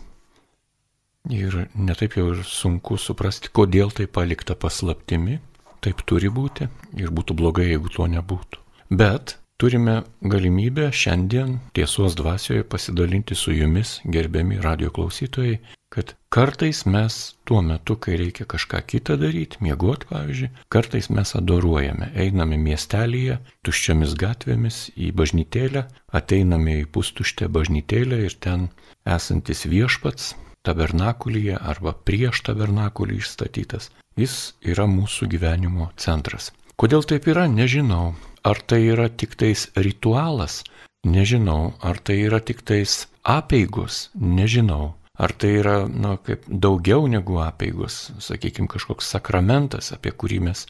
Ir 1.33 1.55
netaip 1.73 2.19
jau 2.19 2.27
ir 2.35 2.43
sunku 2.45 2.99
suprasti, 3.01 3.49
kodėl 3.49 3.89
tai 3.97 4.05
palikta 4.05 4.53
paslaptimi. 4.61 5.39
Taip 5.81 6.03
turi 6.05 6.29
būti 6.29 6.69
ir 7.01 7.13
būtų 7.17 7.37
blogai, 7.39 7.71
jeigu 7.71 7.89
to 7.93 8.05
nebūtų. 8.13 8.61
Bet 8.93 9.39
turime 9.57 10.03
galimybę 10.21 10.91
šiandien 10.93 11.59
tiesos 11.73 12.17
dvasioje 12.21 12.67
pasidalinti 12.69 13.37
su 13.37 13.57
jumis, 13.57 14.03
gerbiami 14.05 14.61
radio 14.61 14.93
klausytojai, 14.93 15.57
kad 15.89 16.13
kartais 16.29 16.85
mes 16.85 17.19
tuo 17.49 17.63
metu, 17.65 17.97
kai 17.97 18.19
reikia 18.21 18.45
kažką 18.45 18.83
kitą 18.93 19.17
daryti, 19.17 19.65
miegoti 19.65 20.13
pavyzdžiui, 20.13 20.53
kartais 20.69 21.09
mes 21.09 21.35
adoruojame, 21.41 22.13
einame 22.21 22.61
miestelėje, 22.61 23.41
tuščiomis 23.65 24.17
gatvėmis 24.21 24.87
į 24.97 25.13
bažnytėlę, 25.17 25.87
ateiname 26.13 26.81
į 26.83 26.89
pustuštę 26.93 27.49
bažnytėlę 27.49 28.25
ir 28.29 28.41
ten 28.45 28.69
esantis 29.09 29.65
viešpats 29.65 30.35
tabernakulyje 30.67 31.59
arba 31.61 31.93
prieš 32.09 32.43
tabernakulį 32.49 33.21
išstatytas, 33.21 33.91
jis 34.21 34.37
yra 34.75 34.87
mūsų 34.91 35.29
gyvenimo 35.35 35.91
centras. 36.01 36.51
Kodėl 36.81 37.05
taip 37.07 37.29
yra, 37.31 37.47
nežinau. 37.51 38.15
Ar 38.45 38.59
tai 38.69 38.81
yra 38.93 39.07
tik 39.09 39.37
tais 39.41 39.69
ritualas, 39.77 40.63
nežinau. 41.07 41.75
Ar 41.81 42.01
tai 42.03 42.19
yra 42.27 42.41
tik 42.41 42.65
tais 42.67 43.05
apėgos, 43.23 44.09
nežinau. 44.19 44.95
Ar 45.15 45.33
tai 45.39 45.53
yra, 45.61 45.77
na, 45.87 46.17
kaip 46.19 46.49
daugiau 46.49 47.07
negu 47.07 47.39
apėgos, 47.39 48.11
sakykime, 48.19 48.67
kažkoks 48.73 49.13
sakramentas, 49.15 49.93
apie 49.95 50.11
kurį 50.11 50.41
mes 50.49 50.65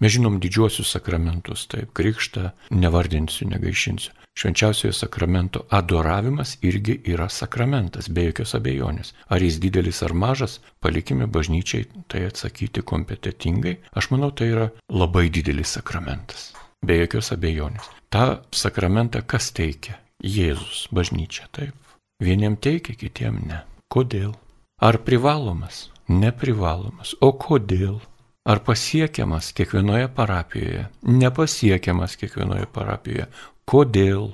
Mes 0.00 0.12
žinom 0.14 0.38
didžiuosius 0.40 0.94
sakramentus, 0.96 1.66
taip, 1.68 1.92
krikštą 1.92 2.50
nevardinsiu, 2.72 3.48
negaišinsiu. 3.50 4.14
Švenčiausiojo 4.40 4.94
sakramento 4.96 5.66
adoravimas 5.68 6.54
irgi 6.64 6.94
yra 7.12 7.26
sakramentas, 7.28 8.08
be 8.08 8.24
jokios 8.30 8.54
abejonės. 8.56 9.12
Ar 9.28 9.42
jis 9.44 9.58
didelis 9.60 10.00
ar 10.06 10.14
mažas, 10.16 10.60
palikime 10.80 11.26
bažnyčiai 11.26 11.84
tai 12.08 12.24
atsakyti 12.30 12.80
kompetitingai. 12.80 13.76
Aš 13.92 14.08
manau, 14.14 14.30
tai 14.32 14.48
yra 14.54 14.68
labai 14.88 15.26
didelis 15.28 15.74
sakramentas, 15.76 16.52
be 16.80 16.96
jokios 17.02 17.32
abejonės. 17.36 17.90
Ta 18.08 18.40
sakramentą 18.56 19.20
kas 19.26 19.50
teikia? 19.52 19.98
Jėzus, 20.24 20.86
bažnyčia, 20.96 21.50
taip. 21.52 21.76
Vieniem 22.24 22.56
teikia, 22.56 22.96
kitiem 22.96 23.42
ne. 23.48 23.60
Kodėl? 23.92 24.32
Ar 24.80 24.96
privalomas? 25.04 25.90
Neprivalomas. 26.08 27.12
O 27.20 27.32
kodėl? 27.36 28.00
Ar 28.44 28.58
pasiekiamas 28.64 29.52
kiekvienoje 29.52 30.06
parapijoje? 30.16 30.86
Nepasiekiamas 31.02 32.14
kiekvienoje 32.16 32.64
parapijoje. 32.72 33.26
Kodėl? 33.68 34.30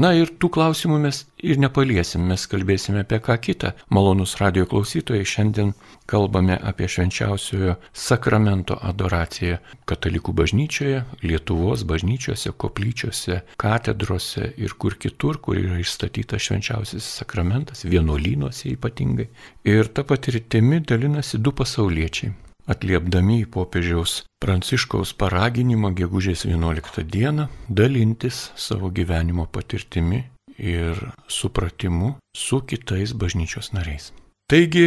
Na 0.00 0.14
ir 0.16 0.32
tų 0.40 0.48
klausimų 0.54 0.96
mes 1.02 1.18
ir 1.44 1.60
nepaliesim, 1.60 2.24
mes 2.30 2.46
kalbėsime 2.48 3.02
apie 3.04 3.18
ką 3.20 3.36
kitą. 3.44 3.74
Malonus 3.92 4.38
radio 4.40 4.64
klausytojai, 4.70 5.28
šiandien 5.28 5.74
kalbame 6.08 6.56
apie 6.72 6.88
švenčiausiojo 6.88 7.76
sakramento 7.92 8.80
adoraciją 8.80 9.60
katalikų 9.84 10.38
bažnyčioje, 10.40 11.04
Lietuvos 11.20 11.84
bažnyčiose, 11.84 12.56
koplyčiose, 12.56 13.42
katedrose 13.60 14.54
ir 14.56 14.72
kur 14.80 14.96
kitur, 14.96 15.36
kur 15.36 15.60
yra 15.60 15.82
išstatytas 15.84 16.48
švenčiausias 16.48 17.16
sakramentas, 17.20 17.84
vienuolynuose 17.84 18.70
ypatingai. 18.72 19.28
Ir 19.68 19.92
ta 19.92 20.08
patirtimi 20.08 20.80
dalinasi 20.80 21.44
du 21.44 21.52
pasauliečiai 21.52 22.38
atliepdami 22.72 23.42
į 23.44 23.48
popiežiaus 23.54 24.20
Pranciškaus 24.40 25.12
paraginimą 25.20 25.92
gegužės 25.98 26.46
11 26.48 27.04
dieną 27.04 27.48
dalintis 27.68 28.50
savo 28.56 28.88
gyvenimo 28.88 29.44
patirtimi 29.46 30.22
ir 30.56 31.00
supratimu 31.28 32.14
su 32.36 32.60
kitais 32.60 33.12
bažnyčios 33.12 33.72
nariais. 33.76 34.12
Taigi 34.50 34.86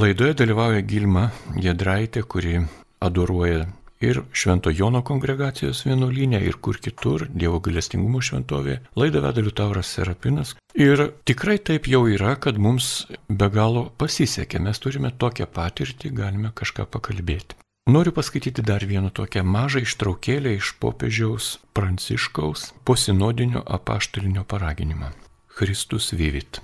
laidoje 0.00 0.34
dalyvauja 0.40 0.80
Gilma 0.80 1.30
Gedraitė, 1.60 2.22
kuri 2.22 2.60
adoruoja 3.04 3.66
ir 4.00 4.20
Švento 4.32 4.72
Jono 4.72 5.02
kongregacijos 5.04 5.84
vienuolynė, 5.86 6.40
ir 6.40 6.56
kur 6.60 6.78
kitur, 6.80 7.26
Dievo 7.28 7.60
galestingumo 7.60 8.22
šventovė. 8.24 8.80
Laidą 8.96 9.22
veda 9.24 9.44
Liutauras 9.44 9.92
Serapinas. 9.96 10.54
Ir 10.74 11.00
tikrai 11.22 11.60
taip 11.62 11.86
jau 11.86 12.02
yra, 12.10 12.34
kad 12.34 12.58
mums 12.58 13.06
be 13.28 13.46
galo 13.50 13.84
pasisekė. 13.98 14.58
Mes 14.58 14.80
turime 14.82 15.12
tokią 15.14 15.46
patirtį, 15.46 16.10
galime 16.10 16.50
kažką 16.50 16.88
pakalbėti. 16.90 17.54
Noriu 17.94 18.14
paskaityti 18.16 18.64
dar 18.64 18.82
vieną 18.88 19.12
tokią 19.14 19.44
mažą 19.44 19.84
ištraukėlę 19.84 20.54
iš 20.56 20.72
popiežiaus 20.80 21.58
Pranciškaus 21.76 22.72
posinodinio 22.88 23.60
apaštalinio 23.76 24.42
paraginimo. 24.48 25.12
Kristus 25.54 26.10
vivit. 26.16 26.62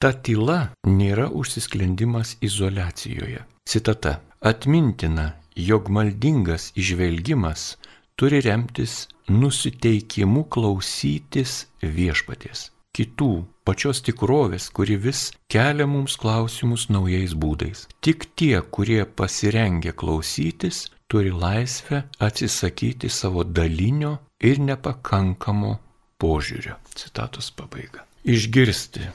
Ta 0.00 0.10
tyla 0.10 0.72
nėra 0.88 1.28
užsisklendimas 1.30 2.38
izolacijoje. 2.40 3.44
Citata. 3.68 4.18
Atmintina, 4.42 5.36
jog 5.54 5.86
maldingas 5.86 6.72
išvelgimas 6.74 7.76
turi 8.18 8.40
remtis 8.42 9.06
nusiteikimu 9.28 10.48
klausytis 10.50 11.66
viešpaties, 11.82 12.70
kitų, 12.96 13.30
pačios 13.64 14.02
tikrovės, 14.04 14.68
kuri 14.76 14.98
vis 15.00 15.30
kelia 15.52 15.86
mums 15.88 16.16
klausimus 16.20 16.88
naujais 16.92 17.32
būdais. 17.44 17.86
Tik 18.04 18.26
tie, 18.36 18.56
kurie 18.74 19.02
pasirengia 19.06 19.94
klausytis, 19.96 20.86
turi 21.08 21.32
laisvę 21.32 22.02
atsisakyti 22.20 23.08
savo 23.12 23.44
dalinio 23.44 24.18
ir 24.40 24.60
nepakankamo 24.60 25.74
požiūrio. 26.22 26.78
Citatos 26.94 27.50
pabaiga. 27.56 28.06
Išgirsti. 28.24 29.08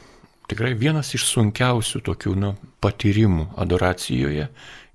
Tikrai 0.47 0.73
vienas 0.79 1.13
iš 1.17 1.25
sunkiausių 1.27 2.01
tokių 2.07 2.33
nu, 2.39 2.53
patyrimų 2.83 3.49
adoracijoje 3.59 4.47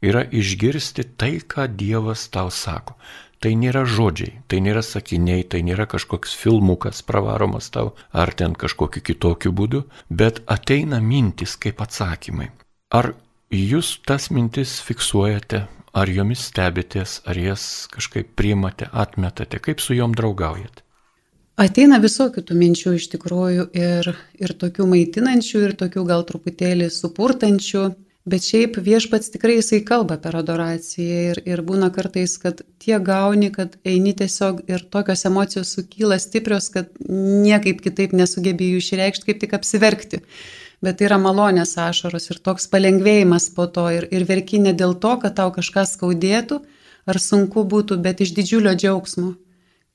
yra 0.02 0.22
išgirsti 0.32 1.04
tai, 1.20 1.34
ką 1.44 1.68
Dievas 1.76 2.24
tau 2.32 2.50
sako. 2.50 2.96
Tai 3.42 3.50
nėra 3.58 3.82
žodžiai, 3.82 4.37
tai 4.46 4.61
nėra 4.62 4.84
sakiniai, 4.87 5.42
tai 5.42 5.64
nėra 5.66 5.88
kažkoks 5.90 6.34
filmukas 6.38 7.02
pravaromas 7.02 7.72
tau, 7.75 7.96
ar 8.14 8.30
ten 8.38 8.54
kažkokiu 8.54 9.02
kitokiu 9.08 9.50
būdu, 9.50 9.80
bet 10.08 10.38
ateina 10.46 11.00
mintis 11.02 11.56
kaip 11.58 11.82
atsakymai. 11.82 12.52
Ar 12.94 13.11
jūs 13.50 13.96
tas 14.06 14.28
mintis 14.30 14.76
fiksuojate, 14.87 15.64
ar 15.90 16.12
jomis 16.14 16.46
stebitės, 16.52 17.18
ar 17.26 17.40
jas 17.42 17.64
kažkaip 17.90 18.30
priimate, 18.38 18.87
atmetate, 18.92 19.58
kaip 19.58 19.82
su 19.82 19.99
jom 19.99 20.14
draugaujate? 20.14 20.87
Ateina 21.61 21.99
visokių 22.00 22.46
tų 22.46 22.54
minčių 22.62 22.94
iš 22.96 23.11
tikrųjų 23.16 23.66
ir, 23.76 24.14
ir 24.38 24.54
tokių 24.62 24.87
maitinančių, 24.88 25.66
ir 25.66 25.75
tokių 25.82 26.06
gal 26.08 26.22
truputėlį 26.30 26.88
supurtančių, 26.94 27.84
Bet 28.23 28.45
šiaip 28.47 28.76
viešpats 28.79 29.33
tikrai 29.35 29.57
jisai 29.57 29.81
kalba 29.83 30.14
per 30.23 30.37
adoraciją 30.38 31.23
ir, 31.33 31.38
ir 31.43 31.62
būna 31.67 31.88
kartais, 31.95 32.37
kad 32.38 32.61
tie 32.79 33.00
gauni, 33.02 33.49
kad 33.50 33.75
eini 33.83 34.12
tiesiog 34.14 34.61
ir 34.71 34.85
tokios 34.95 35.25
emocijos 35.26 35.73
sukyla 35.75 36.21
stiprios, 36.23 36.69
kad 36.71 36.93
niekaip 37.09 37.81
kitaip 37.83 38.14
nesugebėjai 38.14 38.76
jų 38.76 38.83
išreikšti, 38.85 39.26
kaip 39.26 39.41
tik 39.43 39.57
apsiverkti. 39.59 40.23
Bet 40.83 41.00
tai 41.00 41.09
yra 41.09 41.19
malonės 41.23 41.75
ašaros 41.79 42.31
ir 42.31 42.38
toks 42.47 42.71
palengvėjimas 42.71 43.49
po 43.57 43.67
to 43.67 43.88
ir, 43.91 44.07
ir 44.14 44.26
verki 44.31 44.62
ne 44.62 44.71
dėl 44.71 44.95
to, 45.02 45.17
kad 45.23 45.35
tau 45.41 45.50
kažkas 45.55 45.97
skaudėtų 45.97 46.61
ar 47.11 47.19
sunku 47.19 47.67
būtų, 47.67 47.99
bet 48.07 48.23
iš 48.23 48.37
didžiulio 48.38 48.76
džiaugsmo, 48.79 49.35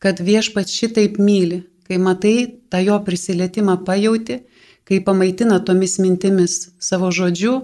kad 0.04 0.20
viešpats 0.20 0.76
šitaip 0.76 1.16
myli, 1.16 1.64
kai 1.88 1.96
matai 1.96 2.36
tą 2.68 2.84
jo 2.84 3.00
prisilietimą 3.08 3.80
pajauti, 3.88 4.42
kai 4.88 5.00
pamaitina 5.04 5.62
tomis 5.64 5.96
mintimis 6.04 6.60
savo 6.80 7.12
žodžiu, 7.16 7.62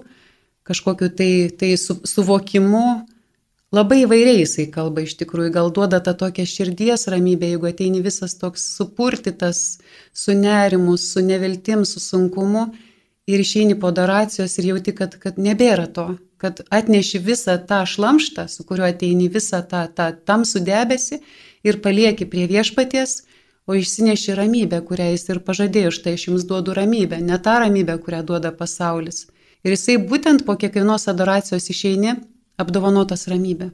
kažkokiu 0.68 1.10
tai, 1.16 1.50
tai 1.58 1.74
su, 1.80 1.98
suvokimu. 2.04 2.86
Labai 3.74 4.04
įvairiai 4.04 4.44
jisai 4.44 4.68
kalba 4.70 5.02
iš 5.02 5.16
tikrųjų, 5.18 5.50
gal 5.54 5.70
duoda 5.74 5.98
tą 6.04 6.12
tokią 6.14 6.44
širdies 6.46 7.08
ramybę, 7.10 7.48
jeigu 7.50 7.66
ateini 7.72 8.02
visas 8.04 8.36
toks 8.38 8.68
supurtytas, 8.76 9.80
su 10.14 10.36
nerimu, 10.38 10.94
su 11.00 11.24
neviltim, 11.26 11.82
su 11.88 12.02
sunkumu 12.02 12.68
ir 13.26 13.40
išeini 13.40 13.74
po 13.80 13.90
adoracijos 13.90 14.58
ir 14.58 14.70
jauti, 14.70 14.94
kad, 14.94 15.16
kad 15.18 15.40
nebėra 15.40 15.88
to, 15.90 16.06
kad 16.38 16.60
atneši 16.70 17.18
visą 17.24 17.56
tą 17.68 17.82
šlamštą, 17.88 18.46
su 18.52 18.66
kuriuo 18.68 18.86
ateini 18.92 19.30
visą 19.32 19.62
tą, 19.66 19.86
tą 19.96 20.10
tamsų 20.28 20.62
debesį 20.68 21.20
ir 21.64 21.80
palieki 21.82 22.28
prie 22.30 22.46
viešpaties, 22.50 23.22
o 23.66 23.74
išsineši 23.74 24.36
ramybę, 24.36 24.82
kurią 24.84 25.10
jis 25.14 25.30
ir 25.32 25.40
pažadėjo, 25.46 25.92
štai 25.96 26.18
aš 26.18 26.28
jums 26.28 26.44
duodu 26.48 26.74
ramybę, 26.76 27.20
ne 27.24 27.38
tą 27.40 27.56
ramybę, 27.62 27.96
kurią 28.04 28.20
duoda 28.28 28.52
pasaulis. 28.52 29.24
Ir 29.64 29.72
jisai 29.72 29.96
būtent 30.10 30.44
po 30.44 30.58
kiekvienos 30.60 31.08
adoracijos 31.08 31.70
išeini 31.72 32.18
apdovanotas 32.60 33.26
ramybė. 33.32 33.70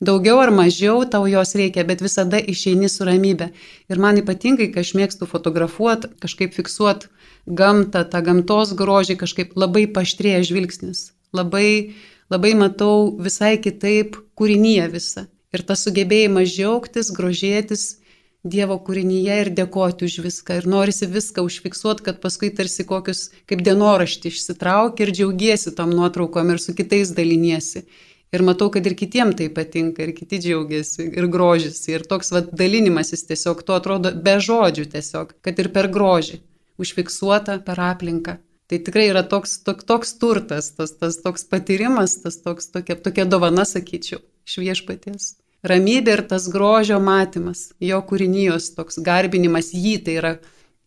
Daugiau 0.00 0.38
ar 0.40 0.48
mažiau 0.56 1.02
tau 1.12 1.26
jos 1.28 1.50
reikia, 1.60 1.84
bet 1.84 2.00
visada 2.00 2.38
išeini 2.40 2.88
su 2.88 3.04
ramybė. 3.04 3.50
Ir 3.92 3.98
man 4.00 4.16
ypatingai, 4.20 4.70
kai 4.72 4.84
aš 4.84 4.94
mėgstu 4.96 5.28
fotografuoti, 5.28 6.08
kažkaip 6.24 6.54
fiksuoti 6.56 7.10
gamtą, 7.60 8.06
tą 8.08 8.22
gamtos 8.24 8.72
grožį, 8.76 9.18
kažkaip 9.20 9.52
labai 9.60 9.84
paštrėja 9.92 10.40
žvilgsnis. 10.48 11.10
Labai, 11.36 11.92
labai 12.32 12.54
matau 12.56 13.10
visai 13.20 13.58
kitaip 13.60 14.16
kūrinyje 14.40 14.88
visą. 14.94 15.26
Ir 15.52 15.64
tas 15.68 15.84
sugebėjimas 15.84 16.48
džiaugtis, 16.48 17.12
grožėtis 17.12 17.86
Dievo 18.40 18.78
kūrinyje 18.80 19.34
ir 19.42 19.48
dėkoti 19.52 20.06
už 20.08 20.14
viską. 20.24 20.54
Ir 20.62 20.66
norisi 20.72 21.04
viską 21.04 21.42
užfiksuoti, 21.44 22.04
kad 22.06 22.20
paskui 22.22 22.48
tarsi 22.56 22.86
kokius 22.88 23.26
kaip 23.50 23.60
dienoraštį 23.66 24.30
išsitrauki 24.32 25.04
ir 25.04 25.12
džiaugiesi 25.12 25.74
tom 25.76 25.92
nuotraukom 25.92 26.54
ir 26.54 26.62
su 26.62 26.72
kitais 26.72 27.12
daliniesi. 27.12 27.84
Ir 28.32 28.44
matau, 28.46 28.70
kad 28.72 28.86
ir 28.86 28.94
kitiem 28.96 29.34
tai 29.36 29.50
patinka, 29.52 30.06
ir 30.06 30.14
kiti 30.16 30.38
džiaugiasi, 30.40 31.10
ir 31.20 31.26
grožisi. 31.28 31.92
Ir 31.92 32.06
toks 32.08 32.32
vad 32.32 32.48
dalinimasis 32.56 33.26
tiesiog 33.28 33.60
to 33.66 33.76
atrodo 33.76 34.14
be 34.14 34.38
žodžių 34.40 34.86
tiesiog, 34.94 35.36
kad 35.44 35.60
ir 35.60 35.68
per 35.74 35.90
grožį, 35.92 36.40
užfiksuota 36.80 37.58
per 37.66 37.82
aplinką. 37.90 38.38
Tai 38.70 38.80
tikrai 38.86 39.10
yra 39.10 39.24
toks, 39.26 39.58
tok, 39.66 39.84
toks 39.84 40.14
turtas, 40.22 40.70
tas, 40.78 40.94
tas 40.96 41.20
toks 41.20 41.44
patyrimas, 41.44 42.16
tas 42.24 42.40
toks, 42.40 42.72
tokia, 42.72 42.96
tokia 42.96 43.28
dovana, 43.28 43.68
sakyčiau, 43.68 44.22
iš 44.48 44.60
viešpaties 44.62 45.34
ramybė 45.66 46.16
ir 46.16 46.24
tas 46.32 46.48
grožio 46.52 47.00
matymas, 47.02 47.70
jo 47.80 48.00
kūrinijos 48.06 48.72
toks 48.76 49.00
garbinimas 49.04 49.72
jį, 49.76 49.94
tai 50.06 50.18
yra 50.22 50.34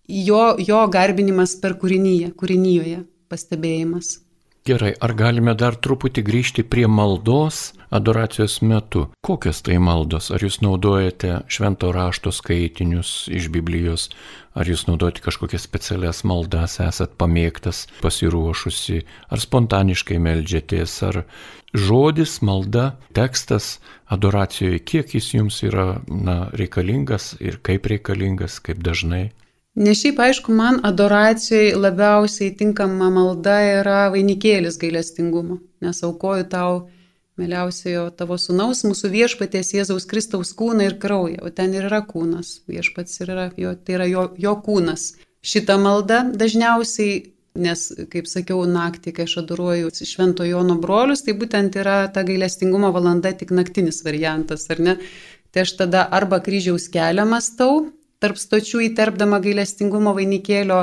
jo, 0.08 0.44
jo 0.60 0.84
garbinimas 0.92 1.56
per 1.62 1.78
kūrinyje, 1.82 2.34
kūrinyjoje 2.40 3.04
pastebėjimas. 3.32 4.18
Gerai, 4.64 4.94
ar 5.04 5.12
galime 5.20 5.52
dar 5.60 5.76
truputį 5.76 6.22
grįžti 6.24 6.64
prie 6.64 6.86
maldos 6.88 7.74
adoracijos 7.92 8.62
metu? 8.64 9.02
Kokios 9.28 9.60
tai 9.60 9.76
maldos? 9.76 10.30
Ar 10.32 10.40
jūs 10.40 10.62
naudojate 10.64 11.42
švento 11.52 11.90
rašto 11.92 12.32
skaitinius 12.32 13.26
iš 13.28 13.50
Biblijos, 13.52 14.06
ar 14.56 14.72
jūs 14.72 14.86
naudojate 14.88 15.26
kažkokias 15.26 15.68
specialias 15.68 16.24
maldas, 16.24 16.78
esat 16.80 17.18
pamėgtas, 17.20 17.90
pasiruošusi, 18.00 19.02
ar 19.28 19.44
spontaniškai 19.44 20.22
melžiatės, 20.24 20.96
ar 21.12 21.26
žodis, 21.74 22.40
malda, 22.42 22.98
tekstas 23.14 23.80
adoracijoje, 24.06 24.80
kiek 24.80 25.16
jis 25.16 25.34
jums 25.34 25.62
yra 25.66 26.02
na, 26.08 26.50
reikalingas 26.54 27.34
ir 27.42 27.58
kaip 27.66 27.90
reikalingas, 27.90 28.60
kaip 28.64 28.84
dažnai? 28.86 29.32
Ne 29.76 29.96
šiaip 29.98 30.20
aišku, 30.22 30.54
man 30.54 30.78
adoracijai 30.86 31.74
labiausiai 31.74 32.54
tinkama 32.58 33.10
malda 33.10 33.56
yra 33.80 34.02
vainikėlis 34.14 34.78
gailestingumo, 34.78 35.58
nes 35.82 36.04
aukoju 36.06 36.46
tau, 36.52 36.76
mėliausiojo 37.42 38.12
tavo 38.14 38.38
sunaus, 38.38 38.84
mūsų 38.86 39.10
viešpaties 39.10 39.74
Jėzaus 39.74 40.06
Kristaus 40.10 40.54
kūną 40.54 40.86
ir 40.92 41.00
kraują, 41.02 41.42
o 41.42 41.50
ten 41.50 41.74
ir 41.74 41.88
yra 41.90 42.04
kūnas, 42.06 42.60
viešpats 42.70 43.24
ir 43.24 43.34
yra, 43.34 43.48
jo, 43.58 43.74
tai 43.74 43.98
yra 43.98 44.10
jo, 44.12 44.28
jo 44.38 44.54
kūnas. 44.62 45.16
Šitą 45.44 45.80
maldą 45.82 46.22
dažniausiai, 46.38 47.33
nes, 47.54 47.82
kaip 48.10 48.26
sakiau, 48.30 48.63
naktį, 48.66 49.13
kai 49.13 49.26
aš 49.28 49.38
adoruoju 49.44 49.92
Švento 49.94 50.46
Jono 50.48 50.80
brolius, 50.82 51.22
tai 51.22 51.36
būtent 51.38 51.76
yra 51.78 52.08
ta 52.13 52.24
gailestingumo 52.26 52.89
valanda 52.96 53.32
tik 53.38 53.54
naktinis 53.54 54.02
variantas, 54.06 54.66
ar 54.74 54.82
ne? 54.82 54.98
Tai 55.54 55.62
aš 55.62 55.76
tada 55.78 56.08
arba 56.10 56.39
kryžiaus 56.42 56.88
kelią 56.89 57.28
mastau, 57.30 57.92
tarp 58.18 58.39
stočių 58.42 58.88
įterpdama 58.89 59.38
gailestingumo 59.44 60.16
vainikėlio, 60.18 60.80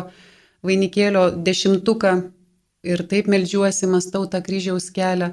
vainikėlio 0.62 1.24
dešimtuką 1.42 2.12
ir 2.86 3.02
taip 3.10 3.26
melžiuosi, 3.26 3.88
mastau 3.90 4.28
tą 4.30 4.38
kryžiaus 4.44 4.90
kelią. 4.94 5.32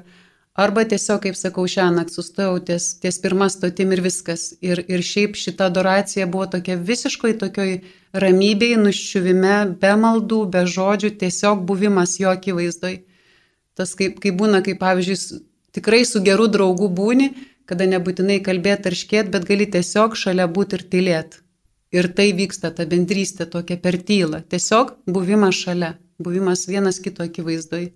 Arba 0.58 0.82
tiesiog, 0.90 1.20
kaip 1.22 1.36
sakau, 1.38 1.68
šią 1.70 1.84
naktį 1.94 2.16
sustojau 2.16 2.56
ties, 2.66 2.88
ties 2.98 3.20
pirmą 3.22 3.46
stotim 3.54 3.92
ir 3.94 4.00
viskas. 4.02 4.48
Ir, 4.64 4.80
ir 4.90 5.04
šiaip 5.06 5.36
šita 5.38 5.68
adoracija 5.70 6.26
buvo 6.26 6.48
tokia 6.50 6.74
visiškai 6.88 7.36
tokioj 7.38 7.76
ramybėj, 8.24 8.74
nuščiuvime, 8.82 9.52
be 9.78 9.92
maldų, 10.02 10.40
be 10.54 10.64
žodžių, 10.72 11.12
tiesiog 11.20 11.62
buvimas 11.68 12.16
jo 12.18 12.32
akivaizdoj. 12.34 12.96
Tas 13.78 13.94
kaip, 14.00 14.18
kaip 14.24 14.34
būna, 14.40 14.58
kaip 14.66 14.80
pavyzdžiui, 14.82 15.38
tikrai 15.78 16.02
su 16.10 16.24
geru 16.26 16.48
draugu 16.50 16.90
būni, 16.90 17.30
kada 17.70 17.86
nebūtinai 17.92 18.40
kalbėti 18.42 18.90
ar 18.90 18.98
škėt, 19.02 19.30
bet 19.36 19.46
gali 19.46 19.70
tiesiog 19.76 20.18
šalia 20.18 20.48
būti 20.50 20.80
ir 20.80 20.86
tylėti. 20.90 21.42
Ir 21.94 22.10
tai 22.18 22.32
vyksta, 22.34 22.72
ta 22.74 22.88
bendrystė 22.88 23.46
tokia 23.46 23.78
per 23.86 24.00
tylą. 24.10 24.42
Tiesiog 24.42 24.90
buvimas 25.06 25.62
šalia, 25.62 25.94
buvimas 26.18 26.66
vienas 26.66 26.98
kito 27.06 27.22
akivaizdoj. 27.30 27.88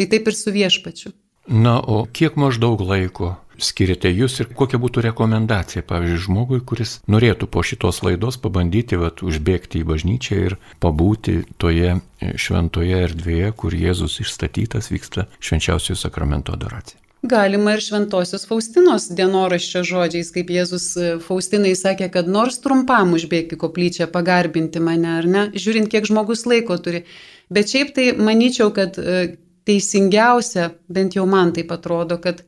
Tai 0.00 0.12
taip 0.16 0.32
ir 0.32 0.40
su 0.40 0.56
viešpačiu. 0.56 1.12
Na, 1.46 1.78
o 1.80 2.06
kiek 2.10 2.34
maždaug 2.40 2.80
laiko 2.82 3.36
skiriate 3.62 4.10
jūs 4.12 4.40
ir 4.42 4.50
kokia 4.56 4.80
būtų 4.80 5.04
rekomendacija, 5.06 5.84
pavyzdžiui, 5.86 6.24
žmogui, 6.26 6.60
kuris 6.60 6.98
norėtų 7.10 7.48
po 7.48 7.62
šitos 7.64 8.02
laidos 8.04 8.36
pabandyti 8.42 8.98
vat, 9.00 9.22
užbėgti 9.24 9.80
į 9.80 9.88
bažnyčią 9.88 10.42
ir 10.50 10.58
pabūti 10.82 11.38
toje 11.62 11.96
šventoje 12.20 13.00
erdvėje, 13.06 13.52
kur 13.56 13.76
Jėzus 13.76 14.20
išstatytas 14.24 14.90
vyksta 14.92 15.26
švenčiausiojo 15.40 15.98
sakramento 16.00 16.56
adoracija. 16.56 17.00
Galima 17.26 17.72
ir 17.74 17.80
šventosios 17.82 18.44
Faustinos 18.46 19.08
dienoraščio 19.16 19.80
žodžiais, 19.88 20.28
kaip 20.34 20.50
Jėzus 20.52 20.90
e, 21.00 21.06
Faustinai 21.24 21.72
sakė, 21.78 22.10
kad 22.12 22.28
nors 22.30 22.60
trumpam 22.62 23.16
užbėgti 23.16 23.56
koplyčią, 23.58 24.06
pagarbinti 24.12 24.82
mane, 24.84 25.16
ar 25.22 25.26
ne, 25.26 25.46
žiūrint, 25.56 25.88
kiek 25.90 26.06
žmogus 26.06 26.44
laiko 26.46 26.76
turi. 26.78 27.06
Bet 27.50 27.72
šiaip 27.72 27.94
tai 27.96 28.10
manyčiau, 28.20 28.68
kad 28.76 29.00
e, 29.00 29.38
teisingiausia, 29.66 30.70
bent 30.88 31.16
jau 31.18 31.26
man 31.28 31.52
taip 31.56 31.72
atrodo, 31.74 32.18
kad 32.22 32.42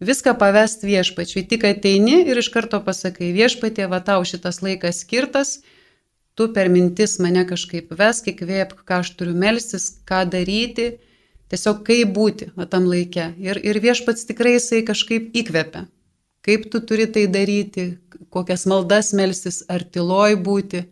viską 0.00 0.36
pavest 0.38 0.84
viešpačiui. 0.86 1.44
Tik 1.50 1.66
ateini 1.72 2.22
ir 2.30 2.40
iš 2.40 2.50
karto 2.54 2.80
pasakai, 2.84 3.32
viešpatie, 3.36 3.86
va 3.90 4.00
tau 4.04 4.24
šitas 4.24 4.62
laikas 4.64 5.02
skirtas, 5.04 5.58
tu 6.38 6.48
per 6.54 6.70
mintis 6.72 7.18
mane 7.20 7.44
kažkaip 7.48 7.90
vesk, 7.98 8.30
įkvėp, 8.32 8.76
ką 8.86 9.02
aš 9.02 9.14
turiu 9.18 9.34
melstis, 9.36 9.90
ką 10.08 10.22
daryti, 10.32 10.92
tiesiog 11.50 11.82
kaip 11.86 12.14
būti 12.16 12.52
va, 12.56 12.68
tam 12.70 12.86
laikė. 12.88 13.32
Ir, 13.42 13.60
ir 13.60 13.82
viešpats 13.82 14.28
tikrai 14.30 14.56
jisai 14.56 14.84
kažkaip 14.86 15.34
įkvepia. 15.36 15.84
Kaip 16.46 16.70
tu 16.72 16.80
turi 16.80 17.04
tai 17.12 17.26
daryti, 17.28 17.98
kokias 18.32 18.64
maldas 18.70 19.10
melstis, 19.12 19.60
ar 19.68 19.84
tyloj 19.84 20.38
būti, 20.40 20.86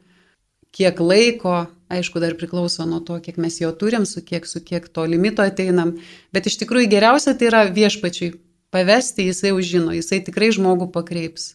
kiek 0.77 1.01
laiko, 1.01 1.63
Aišku, 1.89 2.21
dar 2.21 2.35
priklauso 2.37 2.85
nuo 2.85 3.01
to, 3.01 3.17
kiek 3.25 3.39
mes 3.41 3.61
jo 3.63 3.71
turim, 3.73 4.05
su 4.07 4.21
kiek, 4.25 4.47
su 4.47 4.61
kiek 4.65 4.89
to 4.93 5.07
limito 5.09 5.45
ateinam. 5.45 5.95
Bet 6.33 6.49
iš 6.51 6.59
tikrųjų 6.61 6.91
geriausia 6.93 7.33
tai 7.35 7.49
yra 7.49 7.63
viešpačiui 7.73 8.35
pavesti, 8.75 9.29
jisai 9.31 9.55
jau 9.55 9.63
žino, 9.65 9.95
jisai 9.97 10.21
tikrai 10.25 10.51
žmogų 10.53 10.91
pakreips. 10.93 11.55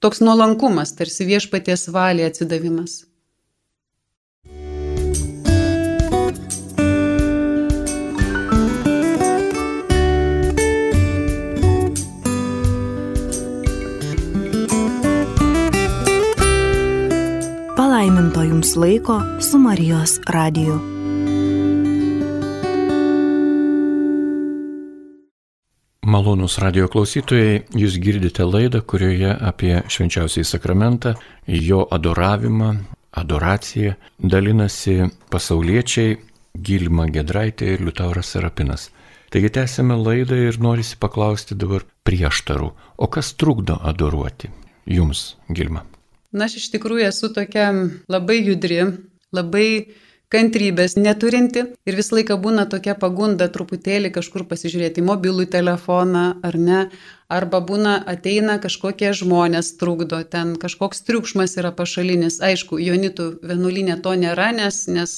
Toks 0.00 0.20
nuolankumas, 0.24 0.92
tarsi 0.96 1.26
viešpaties 1.28 1.88
valiai 1.92 2.28
atsidavimas. 2.28 3.09
Palaiminto 18.00 18.42
jums 18.42 18.76
laiko 18.76 19.22
su 19.40 19.58
Marijos 19.58 20.10
radiju. 20.26 20.78
Malonus 26.02 26.56
radio 26.58 26.88
klausytojai, 26.88 27.58
jūs 27.76 27.98
girdite 28.00 28.46
laidą, 28.48 28.80
kurioje 28.80 29.34
apie 29.50 29.82
švenčiausiai 29.84 30.48
sakramentą, 30.48 31.12
jo 31.44 31.82
adoravimą, 31.98 32.70
adoraciją 33.12 33.92
dalinasi 34.16 34.96
pasauliečiai 35.28 36.16
Gilma 36.56 37.04
Gedraitė 37.12 37.74
ir 37.74 37.84
Liutauras 37.84 38.32
Serapinas. 38.32 38.88
Taigi 39.28 39.52
tęsime 39.60 40.00
laidą 40.00 40.40
ir 40.48 40.56
norisi 40.56 40.96
paklausti 40.96 41.52
dabar 41.52 41.84
prieštarų, 42.08 42.72
o 42.96 43.12
kas 43.12 43.36
trukdo 43.36 43.76
adoruoti 43.84 44.48
jums, 44.88 45.34
Gilma? 45.52 45.84
Na, 46.30 46.46
aš 46.46 46.60
iš 46.60 46.68
tikrųjų 46.76 47.08
esu 47.08 47.32
tokia 47.34 47.72
labai 48.10 48.38
judri, 48.38 48.84
labai 49.34 49.70
kantrybės 50.30 50.94
neturinti 50.94 51.64
ir 51.88 51.96
visą 51.98 52.14
laiką 52.14 52.36
būna 52.38 52.68
tokia 52.70 52.94
pagunda 52.98 53.48
truputėlį 53.50 54.12
kažkur 54.14 54.44
pasižiūrėti 54.46 55.02
į 55.02 55.06
mobilų 55.08 55.48
telefoną 55.50 56.24
ar 56.46 56.58
ne, 56.68 56.84
arba 57.26 57.58
būna 57.66 57.96
ateina 58.12 58.60
kažkokie 58.62 59.10
žmonės 59.20 59.72
trukdo, 59.80 60.22
ten 60.22 60.54
kažkoks 60.62 61.02
triukšmas 61.08 61.56
yra 61.58 61.74
pašalinis. 61.74 62.38
Aišku, 62.46 62.78
jonitų 62.78 63.30
vienuolinė 63.42 63.98
to 64.04 64.14
nėra, 64.22 64.52
nes, 64.54 64.84
nes 64.86 65.16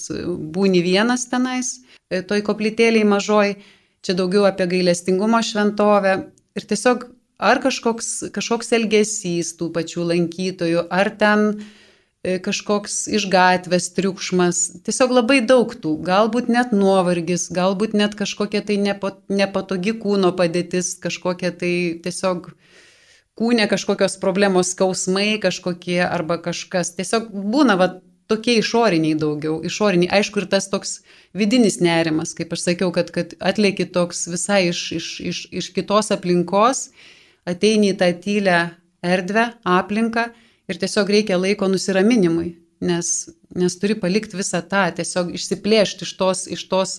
būni 0.57 0.81
vienas 0.85 1.29
tenais, 1.29 1.75
e, 2.09 2.25
toj 2.25 2.41
koplytėliai 2.49 3.05
mažoj, 3.09 3.59
čia 4.01 4.17
daugiau 4.17 4.49
apie 4.49 4.71
gailestingumo 4.77 5.45
šventovę 5.45 6.17
ir 6.57 6.69
tiesiog 6.73 7.12
ar 7.39 7.61
kažkoks, 7.63 8.33
kažkoks 8.35 8.73
elgesys 8.77 9.55
tų 9.59 9.71
pačių 9.75 10.07
lankytojų, 10.11 10.85
ar 10.93 11.11
ten 11.21 11.47
e, 12.25 12.39
kažkoks 12.43 13.07
iš 13.13 13.27
gatvės 13.33 13.91
triukšmas, 13.97 14.63
tiesiog 14.87 15.17
labai 15.19 15.41
daug 15.47 15.75
tų, 15.75 15.97
galbūt 16.07 16.53
net 16.53 16.75
nuovargis, 16.77 17.49
galbūt 17.55 17.97
net 17.99 18.17
kažkokia 18.19 18.63
tai 18.69 18.79
nepatogi 18.83 19.97
kūno 20.05 20.35
padėtis, 20.39 20.95
kažkokia 21.03 21.53
tai 21.57 21.75
tiesiog 22.05 22.53
kūne 23.39 23.67
kažkokios 23.71 24.19
problemos, 24.23 24.75
skausmai 24.75 25.41
kažkokie 25.43 26.01
arba 26.05 26.39
kažkas, 26.43 26.93
tiesiog 26.99 27.31
būna 27.33 27.79
va, 27.81 27.95
tokie 28.33 28.59
išoriniai 28.61 29.17
daugiau, 29.19 29.59
išoriniai, 29.67 30.11
aišku, 30.19 30.43
ir 30.43 30.49
tas 30.53 30.69
toks 30.73 31.01
vidinis 31.37 31.81
nerimas, 31.85 32.35
kaip 32.39 32.53
aš 32.55 32.67
sakiau, 32.69 32.93
kad, 32.95 33.11
kad 33.15 33.35
atlieki 33.41 33.89
toks 33.93 34.27
visai 34.31 34.69
iš, 34.71 34.85
iš, 34.99 35.09
iš, 35.33 35.43
iš 35.63 35.73
kitos 35.77 36.13
aplinkos 36.15 36.91
ateini 37.49 37.93
į 37.93 37.99
tą 38.01 38.09
tylę 38.23 38.59
erdvę, 39.03 39.49
aplinką 39.65 40.29
ir 40.71 40.79
tiesiog 40.79 41.11
reikia 41.11 41.39
laiko 41.41 41.69
nusiraminimui, 41.71 42.55
nes, 42.85 43.13
nes 43.59 43.79
turi 43.79 43.97
palikti 43.99 44.39
visą 44.39 44.63
tą, 44.63 44.87
tiesiog 44.99 45.33
išsiplėšti 45.37 46.07
iš, 46.07 46.17
tos, 46.19 46.47
iš, 46.47 46.65
tos, 46.71 46.97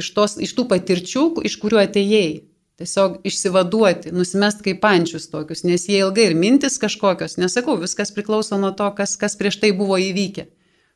iš, 0.00 0.10
tos, 0.16 0.36
iš 0.42 0.54
tų 0.56 0.66
patirčių, 0.70 1.28
iš 1.46 1.58
kurių 1.62 1.84
atėjai. 1.84 2.26
Tiesiog 2.74 3.20
išsivaduoti, 3.22 4.10
nusimest 4.10 4.64
kaip 4.64 4.80
pančius 4.82 5.28
tokius, 5.30 5.60
nes 5.62 5.84
jie 5.86 6.00
ilgai 6.02 6.24
ir 6.26 6.34
mintis 6.34 6.80
kažkokios, 6.82 7.36
nesakau, 7.38 7.76
viskas 7.78 8.10
priklauso 8.10 8.58
nuo 8.58 8.72
to, 8.74 8.88
kas, 8.98 9.12
kas 9.14 9.38
prieš 9.38 9.60
tai 9.62 9.70
buvo 9.78 9.94
įvykę, 10.02 10.48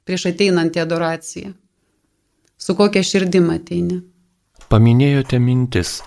prieš 0.03 0.27
ateinant 0.33 0.75
į 0.75 0.83
adoraciją. 0.83 1.53
Su 2.59 2.75
kokia 2.75 3.05
širdim 3.07 3.47
ateini. 3.55 4.01
Paminėjote 4.75 5.39
mintis. 5.39 6.01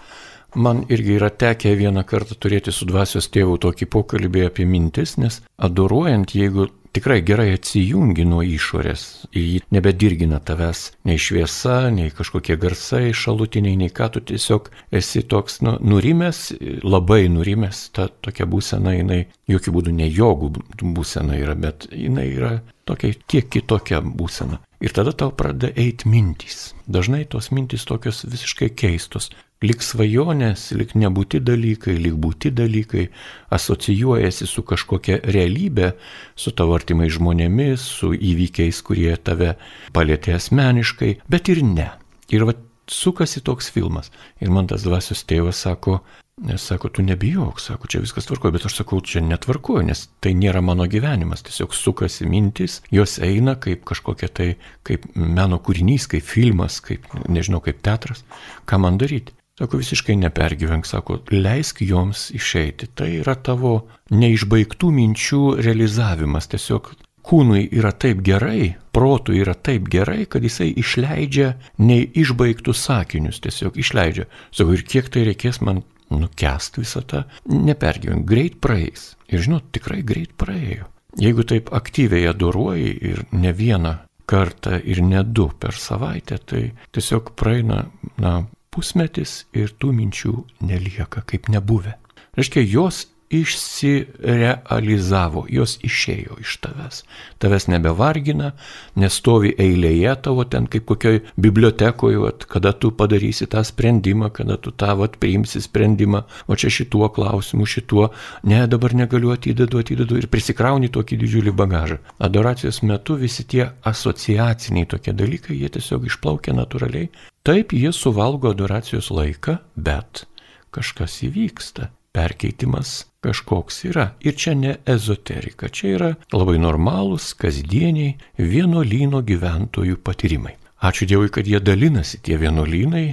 Man 0.55 0.83
irgi 0.89 1.15
yra 1.15 1.29
tekę 1.29 1.71
vieną 1.79 2.03
kartą 2.03 2.35
turėti 2.35 2.73
su 2.75 2.85
dvasios 2.89 3.29
tėvu 3.31 3.55
tokį 3.63 3.87
pokalbį 3.93 4.45
apie 4.49 4.65
mintis, 4.67 5.15
nes 5.21 5.39
adoruojant, 5.55 6.33
jeigu 6.35 6.65
tikrai 6.91 7.21
gerai 7.23 7.53
atsijungi 7.55 8.25
nuo 8.27 8.41
išorės, 8.43 9.03
jį 9.31 9.61
nebedirgina 9.71 10.41
tavęs 10.43 10.81
nei 11.07 11.19
šviesa, 11.21 11.75
nei 11.95 12.11
kažkokie 12.11 12.57
garsai 12.59 13.13
šalutiniai, 13.15 13.77
nei 13.79 13.93
ką 13.95 14.09
tu 14.11 14.23
tiesiog 14.31 14.67
esi 14.99 15.23
toks 15.23 15.61
nu, 15.63 15.77
nurimęs, 15.79 16.41
labai 16.83 17.29
nurimęs, 17.31 17.85
ta 17.95 18.09
tokia 18.11 18.47
būsena, 18.51 18.97
jinai 18.97 19.21
jokių 19.51 19.75
būdų 19.77 19.95
ne 20.01 20.09
jogų 20.11 20.51
būsena 20.81 21.39
yra, 21.39 21.55
bet 21.55 21.87
jinai 21.95 22.27
yra 22.33 22.57
tokia 22.83 23.13
kiek 23.23 23.47
kitokia 23.55 24.01
būsena. 24.03 24.59
Ir 24.81 24.91
tada 24.97 25.13
tau 25.13 25.31
pradeda 25.31 25.71
eiti 25.79 26.09
mintys. 26.09 26.73
Dažnai 26.91 27.23
tos 27.29 27.51
mintys 27.55 27.85
tokios 27.87 28.25
visiškai 28.25 28.71
keistos 28.75 29.29
lik 29.61 29.83
svajonės, 29.85 30.71
lik 30.77 30.95
nebūti 30.97 31.41
dalykai, 31.45 31.95
lik 32.01 32.17
būti 32.21 32.51
dalykai, 32.55 33.07
asocijuojasi 33.53 34.47
su 34.49 34.63
kažkokia 34.67 35.19
realybė, 35.35 35.91
su 36.35 36.53
tavo 36.57 36.75
artimai 36.77 37.11
žmonėmis, 37.13 37.85
su 37.99 38.11
įvykiais, 38.15 38.81
kurie 38.87 39.13
tave 39.21 39.55
palėtė 39.93 40.35
asmeniškai, 40.39 41.13
bet 41.29 41.53
ir 41.53 41.61
ne. 41.65 41.91
Ir 42.33 42.47
va 42.49 42.57
sukasi 42.91 43.43
toks 43.45 43.69
filmas. 43.71 44.11
Ir 44.41 44.51
man 44.51 44.67
tas 44.71 44.87
dvasios 44.87 45.23
tėvas 45.27 45.61
sako, 45.67 46.01
Nes 46.41 46.63
sako, 46.65 46.89
tu 46.89 47.03
nebijok, 47.05 47.59
sako, 47.61 47.85
čia 47.91 47.99
viskas 48.01 48.25
tvarkoja, 48.25 48.55
bet 48.55 48.63
aš 48.65 48.79
sakau, 48.79 48.97
čia 49.05 49.21
netvarkoja, 49.21 49.83
nes 49.85 50.07
tai 50.25 50.31
nėra 50.33 50.63
mano 50.65 50.87
gyvenimas, 50.89 51.43
tiesiog 51.45 51.75
sukasi 51.77 52.25
mintis, 52.25 52.79
jos 52.89 53.19
eina 53.21 53.53
kaip 53.61 53.83
kažkokia 53.85 54.31
tai, 54.39 54.47
kaip 54.87 55.05
meno 55.13 55.59
kūrinys, 55.61 56.07
kaip 56.09 56.25
filmas, 56.25 56.79
kaip, 56.81 57.05
nežinau, 57.29 57.61
kaip 57.61 57.83
teatras, 57.85 58.23
ką 58.65 58.81
man 58.81 58.97
daryti. 58.97 59.35
Sako, 59.59 59.77
visiškai 59.81 60.15
nepergyvenk, 60.15 60.87
sako, 60.87 61.19
leisk 61.33 61.81
joms 61.83 62.29
išeiti. 62.33 62.87
Tai 62.95 63.09
yra 63.19 63.35
tavo 63.35 63.73
neišbaigtų 64.13 64.91
minčių 64.95 65.41
realizavimas. 65.61 66.47
Tiesiog 66.51 66.93
kūnui 67.27 67.67
yra 67.77 67.91
taip 67.91 68.23
gerai, 68.25 68.73
protui 68.95 69.41
yra 69.43 69.53
taip 69.53 69.89
gerai, 69.91 70.25
kad 70.25 70.43
jisai 70.45 70.71
išleidžia 70.81 71.53
neišbaigtus 71.83 72.81
sakinius, 72.87 73.41
tiesiog 73.43 73.77
išleidžia. 73.81 74.27
Sakau, 74.49 74.75
ir 74.77 74.85
kiek 74.87 75.11
tai 75.13 75.27
reikės 75.29 75.61
man 75.61 75.83
nukest 76.11 76.79
visą 76.81 77.03
tą, 77.07 77.25
nepergyvent, 77.47 78.25
greit 78.27 78.57
praeis. 78.63 79.11
Ir 79.31 79.43
žinot, 79.45 79.69
tikrai 79.75 80.01
greit 80.03 80.33
praėjo. 80.39 80.87
Jeigu 81.19 81.43
taip 81.47 81.69
aktyviai 81.75 82.29
adoruoji 82.31 82.91
ir 83.11 83.21
ne 83.35 83.51
vieną 83.55 83.97
kartą 84.31 84.77
ir 84.79 85.01
ne 85.03 85.23
du 85.27 85.49
per 85.59 85.75
savaitę, 85.75 86.37
tai 86.47 86.63
tiesiog 86.95 87.33
praeina, 87.39 87.83
na, 88.21 88.37
pusmetis 88.71 89.41
ir 89.57 89.73
tų 89.79 89.91
minčių 89.97 90.35
nelieka 90.63 91.25
kaip 91.27 91.49
nebuvę. 91.51 91.97
Reiškia, 92.37 92.63
jos 92.63 93.07
išsirealizavo, 93.31 95.45
jos 95.49 95.79
išėjo 95.85 96.37
iš 96.43 96.57
tavęs. 96.63 97.03
Tavęs 97.41 97.67
nebevargina, 97.71 98.51
nestovi 98.99 99.51
eilėje 99.65 100.13
tavo 100.27 100.43
ten 100.43 100.67
kaip 100.71 100.83
kokioj 100.89 101.17
bibliotekoje, 101.45 102.17
vat, 102.25 102.39
kada 102.51 102.71
tu 102.75 102.87
padarysi 102.91 103.45
tą 103.51 103.61
sprendimą, 103.67 104.27
kada 104.35 104.55
tu 104.59 104.69
tą 104.71 104.91
vat, 104.99 105.13
priimsi 105.21 105.59
sprendimą, 105.63 106.19
o 106.47 106.53
čia 106.59 106.69
šituo 106.77 107.07
klausimu, 107.15 107.65
šituo, 107.65 108.05
ne, 108.51 108.59
dabar 108.67 108.91
negaliu 109.03 109.29
atidedu, 109.35 109.75
atidedu 109.79 110.13
ir 110.19 110.25
prisikrauni 110.31 110.87
tokį 110.91 111.13
didžiulį 111.23 111.51
bagažą. 111.63 111.97
Adoracijos 112.19 112.77
metu 112.83 113.13
visi 113.19 113.43
tie 113.47 113.63
asociaciniai 113.87 114.85
tokie 114.91 115.13
dalykai, 115.15 115.55
jie 115.61 115.69
tiesiog 115.71 116.01
išplaukia 116.11 116.51
natūraliai. 116.57 117.07
Taip, 117.41 117.73
jie 117.73 117.89
suvalgo 117.89 118.51
adoracijos 118.53 119.07
laiką, 119.09 119.55
bet 119.73 120.27
kažkas 120.69 121.23
įvyksta 121.25 121.87
perkeitimas 122.13 123.07
kažkoks 123.25 123.79
yra. 123.89 124.11
Ir 124.21 124.35
čia 124.37 124.53
ne 124.53 124.75
ezoterika, 124.85 125.69
čia 125.73 125.93
yra 125.95 126.09
labai 126.35 126.59
normalūs, 126.61 127.31
kasdieniai 127.41 128.13
vienuolyno 128.37 129.23
gyventojų 129.25 129.97
patyrimai. 130.05 130.53
Ačiū 130.81 131.05
Dievui, 131.09 131.29
kad 131.33 131.45
jie 131.45 131.57
dalinasi 131.61 132.19
tie 132.25 132.37
vienuolynai 132.41 133.03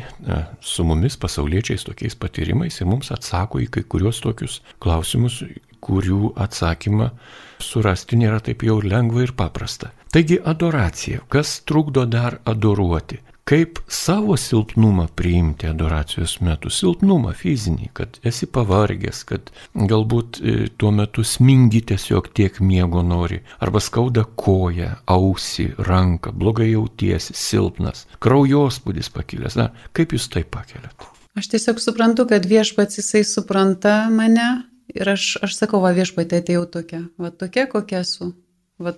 su 0.65 0.85
mumis 0.89 1.17
pasauliečiais 1.21 1.85
tokiais 1.89 2.17
patyrimais 2.17 2.81
ir 2.81 2.89
mums 2.89 3.09
atsako 3.13 3.61
į 3.65 3.71
kai 3.73 3.83
kurios 3.85 4.21
tokius 4.25 4.61
klausimus, 4.81 5.43
kurių 5.85 6.35
atsakymą 6.45 7.11
surasti 7.65 8.21
nėra 8.21 8.41
taip 8.45 8.65
jau 8.65 8.77
lengva 8.85 9.25
ir 9.25 9.33
paprasta. 9.37 9.93
Taigi 10.13 10.37
adoracija. 10.41 11.25
Kas 11.29 11.59
trukdo 11.69 12.05
dar 12.09 12.41
adoruoti? 12.49 13.21
Kaip 13.49 13.79
savo 13.89 14.37
silpnumą 14.37 15.07
priimti 15.17 15.69
adoracijos 15.71 16.35
metu. 16.45 16.69
Silpnumą 16.69 17.33
fizinį, 17.37 17.89
kad 17.97 18.19
esi 18.29 18.49
pavargęs, 18.53 19.23
kad 19.29 19.49
galbūt 19.73 20.41
e, 20.41 20.57
tuo 20.77 20.91
metu 20.93 21.25
smingi 21.25 21.81
tiesiog 21.89 22.29
tiek 22.37 22.61
miego 22.61 23.01
nori, 23.03 23.41
arba 23.65 23.81
skauda 23.81 24.27
koją, 24.37 24.91
ausį, 25.09 25.71
ranką, 25.89 26.35
blogai 26.37 26.75
jautiesi, 26.75 27.37
silpnas, 27.37 28.05
kraujospūdis 28.21 29.09
pakilęs. 29.17 29.57
Na, 29.57 29.71
kaip 29.97 30.13
jūs 30.13 30.29
tai 30.35 30.45
pakeliat? 30.45 31.09
Aš 31.39 31.49
tiesiog 31.55 31.81
suprantu, 31.81 32.29
kad 32.29 32.45
viešpats 32.51 33.01
jisai 33.01 33.25
supranta 33.25 34.03
mane 34.13 34.49
ir 34.93 35.09
aš, 35.09 35.39
aš 35.47 35.57
sakau, 35.57 35.81
va 35.85 35.95
viešpatė 35.97 36.43
atėjau 36.43 36.67
tokia, 36.79 37.07
va 37.17 37.33
tokia 37.33 37.65
kokia 37.71 38.03
esu. 38.05 38.35
Va 38.79 38.93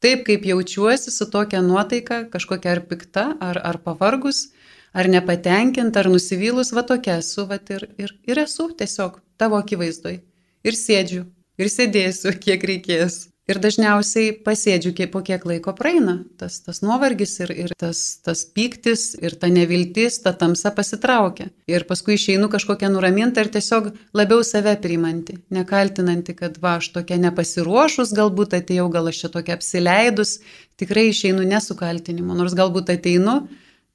taip, 0.00 0.24
kaip 0.26 0.46
jaučiuosi 0.48 1.12
su 1.14 1.28
tokia 1.30 1.62
nuotaika, 1.62 2.24
kažkokia 2.32 2.74
ar 2.76 2.82
pikta, 2.90 3.26
ar, 3.40 3.60
ar 3.64 3.78
pavargus, 3.84 4.48
ar 4.92 5.08
nepatenkinta, 5.08 6.02
ar 6.02 6.10
nusivylus, 6.12 6.72
va 6.76 6.84
tokia 6.86 7.18
esu, 7.22 7.46
va 7.46 7.60
ir, 7.76 7.86
ir, 7.98 8.14
ir 8.26 8.42
esu 8.44 8.70
tiesiog 8.76 9.20
tavo 9.38 9.60
akivaizdoj. 9.60 10.20
Ir 10.64 10.76
sėdžiu, 10.76 11.24
ir 11.60 11.72
sėdėsiu, 11.72 12.34
kiek 12.44 12.64
reikės. 12.72 13.29
Ir 13.50 13.58
dažniausiai 13.58 14.30
pasėdžiu, 14.46 14.92
kiek, 14.94 15.08
po 15.10 15.24
kiek 15.26 15.42
laiko 15.48 15.72
praeina 15.74 16.20
tas, 16.38 16.60
tas 16.62 16.78
nuovargis 16.84 17.32
ir, 17.40 17.50
ir 17.64 17.72
tas, 17.78 18.20
tas 18.22 18.44
pyktis 18.46 19.08
ir 19.18 19.34
ta 19.40 19.48
neviltis, 19.50 20.20
ta 20.22 20.30
tamsa 20.38 20.70
pasitraukia. 20.76 21.48
Ir 21.70 21.82
paskui 21.88 22.14
išeinu 22.14 22.46
kažkokią 22.52 22.92
nuramintą 22.94 23.42
ir 23.42 23.50
tiesiog 23.56 23.88
labiau 24.14 24.44
save 24.46 24.76
priimanti, 24.84 25.40
nekaltinanti, 25.56 26.36
kad 26.38 26.60
va, 26.62 26.76
aš 26.78 26.92
tokia 26.94 27.18
nepasiruošus, 27.24 28.14
galbūt 28.20 28.54
atėjau, 28.60 28.86
gal 28.94 29.10
aš 29.10 29.24
čia 29.24 29.32
tokia 29.34 29.58
apsileidus, 29.58 30.36
tikrai 30.78 31.08
išeinu 31.10 31.42
nesu 31.48 31.74
kaltinimu, 31.80 32.38
nors 32.38 32.54
galbūt 32.54 32.94
ateinu 32.94 33.40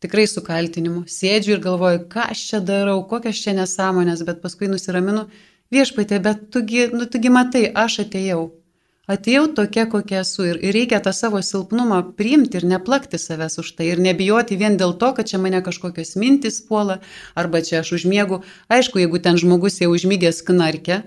tikrai 0.04 0.28
su 0.28 0.44
kaltinimu. 0.44 1.06
Sėdžiu 1.08 1.56
ir 1.56 1.64
galvoju, 1.64 2.04
ką 2.12 2.28
aš 2.36 2.44
čia 2.50 2.62
darau, 2.66 3.00
kokias 3.08 3.40
čia 3.40 3.56
nesąmonės, 3.56 4.28
bet 4.28 4.44
paskui 4.44 4.68
nusiraminu, 4.68 5.30
viešpatė, 5.72 6.20
bet 6.28 6.46
tugi, 6.52 6.90
nu, 6.92 7.08
tugi 7.08 7.32
matai, 7.32 7.66
aš 7.72 8.02
atėjau 8.04 8.50
Atėjau 9.06 9.46
tokia, 9.54 9.84
kokia 9.86 10.24
esu 10.24 10.48
ir, 10.50 10.58
ir 10.66 10.74
reikia 10.74 10.98
tą 11.06 11.12
savo 11.14 11.38
silpnumą 11.46 12.00
priimti 12.18 12.58
ir 12.58 12.64
neplakti 12.66 13.20
savęs 13.22 13.60
už 13.62 13.76
tai 13.78 13.92
ir 13.92 14.02
nebijoti 14.02 14.58
vien 14.58 14.80
dėl 14.82 14.96
to, 15.02 15.12
kad 15.14 15.30
čia 15.30 15.38
mane 15.44 15.62
kažkokios 15.66 16.16
mintis 16.18 16.58
puola 16.66 16.98
arba 17.38 17.62
čia 17.68 17.84
aš 17.84 17.92
užmiegu. 18.00 18.42
Aišku, 18.66 19.04
jeigu 19.04 19.22
ten 19.22 19.38
žmogus 19.38 19.78
jau 19.84 19.92
užmygęs 19.94 20.42
knarkia, 20.48 21.04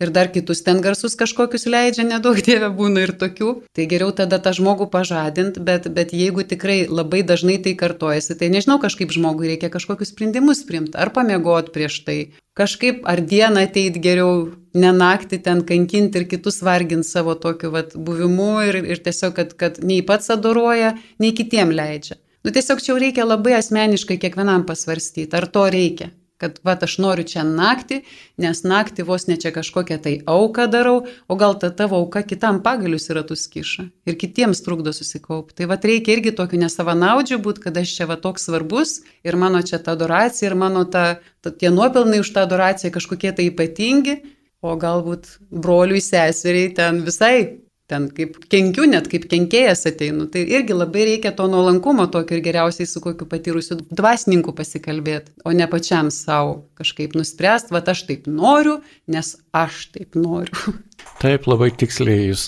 ir 0.00 0.10
dar 0.10 0.30
kitus 0.32 0.62
ten 0.64 0.80
garsus 0.80 1.16
kažkokius 1.18 1.66
leidžia, 1.70 2.06
nedaug 2.08 2.38
dievė 2.46 2.70
būna 2.76 3.04
ir 3.04 3.12
tokių, 3.20 3.50
tai 3.76 3.86
geriau 3.90 4.12
tada 4.16 4.40
tą 4.42 4.52
žmogų 4.56 4.88
pažadint, 4.92 5.60
bet, 5.66 5.88
bet 5.96 6.14
jeigu 6.16 6.44
tikrai 6.48 6.84
labai 6.88 7.22
dažnai 7.26 7.58
tai 7.64 7.74
kartojasi, 7.78 8.38
tai 8.40 8.50
nežinau, 8.52 8.80
kažkaip 8.82 9.12
žmogui 9.14 9.52
reikia 9.52 9.72
kažkokius 9.72 10.14
sprendimus 10.14 10.64
priimti, 10.68 10.96
ar 10.96 11.12
pamiegot 11.16 11.72
prieš 11.74 12.00
tai, 12.06 12.18
kažkaip 12.58 13.04
ar 13.08 13.20
dieną 13.20 13.66
ateit 13.68 14.00
geriau, 14.02 14.48
ne 14.74 14.94
naktį 14.94 15.40
ten 15.44 15.64
kankinti 15.66 16.22
ir 16.22 16.28
kitus 16.30 16.62
varginti 16.64 17.08
savo 17.08 17.34
tokiu 17.34 17.72
vat, 17.74 17.96
buvimu 17.96 18.52
ir, 18.68 18.80
ir 18.94 19.04
tiesiog, 19.04 19.36
kad, 19.36 19.54
kad 19.60 19.82
nei 19.84 20.00
pats 20.06 20.32
adoruoja, 20.32 20.94
nei 21.18 21.34
kitiem 21.36 21.74
leidžia. 21.74 22.20
Nu 22.40 22.54
tiesiog 22.54 22.80
čia 22.80 22.96
reikia 22.96 23.26
labai 23.28 23.58
asmeniškai 23.58 24.16
kiekvienam 24.22 24.64
pasvarstyti, 24.68 25.28
ar 25.36 25.44
to 25.52 25.66
reikia 25.68 26.08
kad 26.40 26.58
va 26.64 26.76
aš 26.80 26.96
noriu 27.02 27.26
čia 27.28 27.44
naktį, 27.46 28.00
nes 28.40 28.62
naktį 28.64 29.04
vos 29.08 29.26
ne 29.28 29.36
čia 29.40 29.52
kažkokią 29.54 29.98
tai 30.02 30.14
auką 30.24 30.66
darau, 30.72 31.04
o 31.28 31.36
gal 31.36 31.58
ta 31.60 31.70
tavo 31.70 32.00
auka 32.00 32.22
kitam 32.24 32.62
pagalius 32.64 33.10
yra 33.12 33.22
tuskiša 33.28 33.86
ir 34.08 34.18
kitiems 34.20 34.64
trukdo 34.64 34.94
susikaupti. 34.96 35.60
Tai 35.60 35.70
va 35.70 35.76
reikia 35.76 36.16
irgi 36.16 36.34
tokių 36.36 36.64
nesavanaudžių 36.64 37.40
būti, 37.44 37.64
kad 37.66 37.80
aš 37.82 37.94
čia 37.98 38.08
va 38.10 38.16
toks 38.20 38.48
svarbus 38.48 39.00
ir 39.26 39.36
mano 39.36 39.62
čia 39.62 39.78
ta 39.78 39.96
adoracija 39.98 40.50
ir 40.50 40.58
mano 40.58 40.86
ta, 40.88 41.20
ta, 41.44 41.52
tie 41.52 41.72
nuopelnai 41.74 42.22
už 42.24 42.32
tą 42.34 42.46
adoraciją 42.48 42.92
kažkokie 42.96 43.34
tai 43.36 43.50
ypatingi, 43.52 44.20
o 44.60 44.76
galbūt 44.76 45.36
broliui 45.50 46.02
seseriai 46.04 46.72
ten 46.76 47.04
visai 47.04 47.60
ten 47.90 48.08
kaip 48.14 48.38
kenkiu, 48.52 48.86
net 48.90 49.08
kaip 49.10 49.26
kenkėjas 49.30 49.84
ateinu. 49.90 50.28
Tai 50.32 50.42
irgi 50.44 50.76
labai 50.76 51.06
reikia 51.12 51.34
to 51.36 51.48
nuolankumo 51.50 52.06
tokio 52.12 52.38
ir 52.38 52.44
geriausiai 52.46 52.88
su 52.88 53.02
kokiu 53.04 53.28
patyrusiu 53.30 53.80
dvasininku 53.90 54.54
pasikalbėti, 54.56 55.34
o 55.44 55.54
ne 55.56 55.66
pačiam 55.70 56.12
savo 56.14 56.60
kažkaip 56.80 57.16
nuspręsti, 57.18 57.74
va 57.74 57.82
aš 57.94 58.04
taip 58.08 58.30
noriu, 58.30 58.78
nes 59.10 59.34
aš 59.56 59.88
taip 59.96 60.18
noriu. 60.18 60.76
Taip, 61.20 61.44
labai 61.50 61.66
tiksliai 61.76 62.30
jūs, 62.30 62.46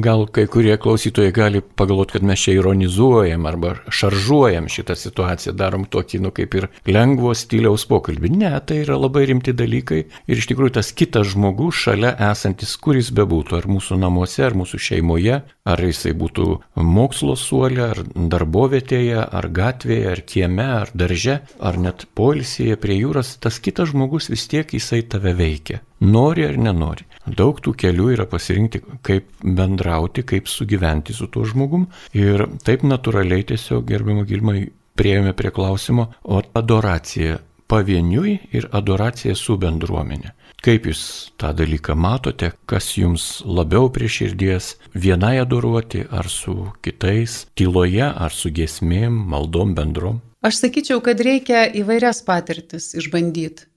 gal 0.00 0.22
kai 0.32 0.46
kurie 0.48 0.78
klausytojai 0.80 1.32
gali 1.36 1.60
pagalvoti, 1.60 2.14
kad 2.16 2.24
mes 2.24 2.40
čia 2.40 2.54
ironizuojam 2.56 3.44
arba 3.50 3.74
šaržuojam 3.92 4.70
šitą 4.72 4.96
situaciją, 4.96 5.52
darom 5.60 5.84
tokį, 5.92 6.22
nu 6.24 6.30
kaip 6.32 6.56
ir 6.56 6.66
lengvo 6.88 7.34
stiliaus 7.36 7.84
pokalbį. 7.90 8.30
Ne, 8.40 8.52
tai 8.64 8.78
yra 8.86 8.96
labai 8.96 9.26
rimti 9.28 9.52
dalykai 9.52 9.98
ir 10.08 10.40
iš 10.40 10.48
tikrųjų 10.48 10.72
tas 10.78 10.94
kitas 10.96 11.34
žmogus 11.34 11.82
šalia 11.84 12.14
esantis, 12.30 12.72
kuris 12.80 13.10
bebūtų, 13.12 13.58
ar 13.58 13.68
mūsų 13.68 13.98
namuose, 14.00 14.40
ar 14.46 14.56
mūsų 14.56 14.80
šeimoje, 14.86 15.42
ar 15.68 15.84
jisai 15.84 16.14
būtų 16.16 16.46
mokslo 16.80 17.36
suolė, 17.36 17.90
ar 17.90 18.00
darbovietėje, 18.14 19.20
ar 19.20 19.50
gatvėje, 19.60 20.06
ar 20.14 20.24
kieme, 20.24 20.70
ar 20.78 20.94
darže, 20.96 21.42
ar 21.60 21.76
net 21.76 22.08
poilsėje 22.16 22.80
prie 22.80 22.96
jūros, 23.02 23.36
tas 23.36 23.60
kitas 23.60 23.92
žmogus 23.92 24.32
vis 24.32 24.48
tiek 24.48 24.72
jisai 24.80 25.02
tave 25.04 25.36
veikia. 25.36 25.84
Nori 26.00 26.48
ar 26.48 26.56
nenori. 26.56 27.04
Daug 27.24 27.60
tų 27.64 27.72
kelių 27.80 28.10
yra 28.16 28.26
pasirinkti, 28.28 28.82
kaip 29.06 29.30
bendrauti, 29.42 30.24
kaip 30.28 30.50
sugyventi 30.50 31.16
su 31.16 31.30
tuo 31.32 31.46
žmogum. 31.48 31.88
Ir 32.12 32.46
taip 32.66 32.84
natūraliai 32.84 33.46
tiesiog, 33.48 33.86
gerbimo 33.88 34.26
Gilmai, 34.28 34.68
prieėmė 34.98 35.32
prie 35.36 35.50
klausimo, 35.54 36.10
o 36.22 36.42
adoracija 36.54 37.40
pavieniui 37.68 38.38
ir 38.52 38.68
adoracija 38.76 39.34
su 39.38 39.56
bendruomenė. 39.60 40.34
Kaip 40.64 40.86
jūs 40.88 41.00
tą 41.40 41.50
dalyką 41.56 41.96
matote, 41.96 42.52
kas 42.68 42.92
jums 42.96 43.42
labiau 43.44 43.90
prie 43.92 44.08
širdies 44.08 44.74
vienai 44.96 45.36
adoruoti, 45.42 46.04
ar 46.08 46.28
su 46.32 46.70
kitais, 46.84 47.42
tyloje, 47.56 48.06
ar 48.06 48.32
su 48.32 48.52
giesmėm, 48.54 49.16
maldom 49.32 49.74
bendrom? 49.76 50.22
Aš 50.44 50.60
sakyčiau, 50.60 51.00
kad 51.04 51.20
reikia 51.24 51.66
įvairias 51.80 52.20
patirtis 52.24 52.92
išbandyti. 53.00 53.68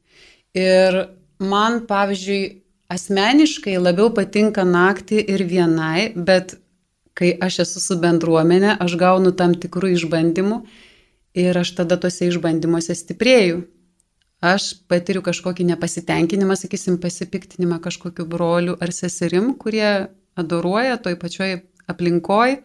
Ir 0.57 0.97
man, 1.43 1.81
pavyzdžiui, 1.87 2.41
asmeniškai 2.93 3.77
labiau 3.79 4.11
patinka 4.15 4.63
naktį 4.67 5.21
ir 5.33 5.43
vienai, 5.47 6.11
bet 6.15 6.55
kai 7.17 7.33
aš 7.41 7.63
esu 7.65 7.81
su 7.83 7.97
bendruomenė, 8.01 8.77
aš 8.83 8.95
gaunu 8.99 9.33
tam 9.35 9.55
tikrų 9.57 9.95
išbandymų 9.95 10.61
ir 11.37 11.57
aš 11.57 11.73
tada 11.79 11.97
tose 12.01 12.29
išbandymuose 12.29 12.95
stiprėju. 12.97 13.63
Aš 14.37 14.69
patiriu 14.85 15.23
kažkokį 15.25 15.65
nepasitenkinimą, 15.71 16.53
sakysim, 16.59 16.99
pasipiktinimą 17.01 17.79
kažkokiu 17.81 18.27
broliu 18.29 18.75
ar 18.77 18.93
seserim, 18.93 19.55
kurie 19.57 20.11
adoruoja 20.37 20.99
toj 21.01 21.17
pačioj 21.17 21.55
aplinkoj 21.89 22.59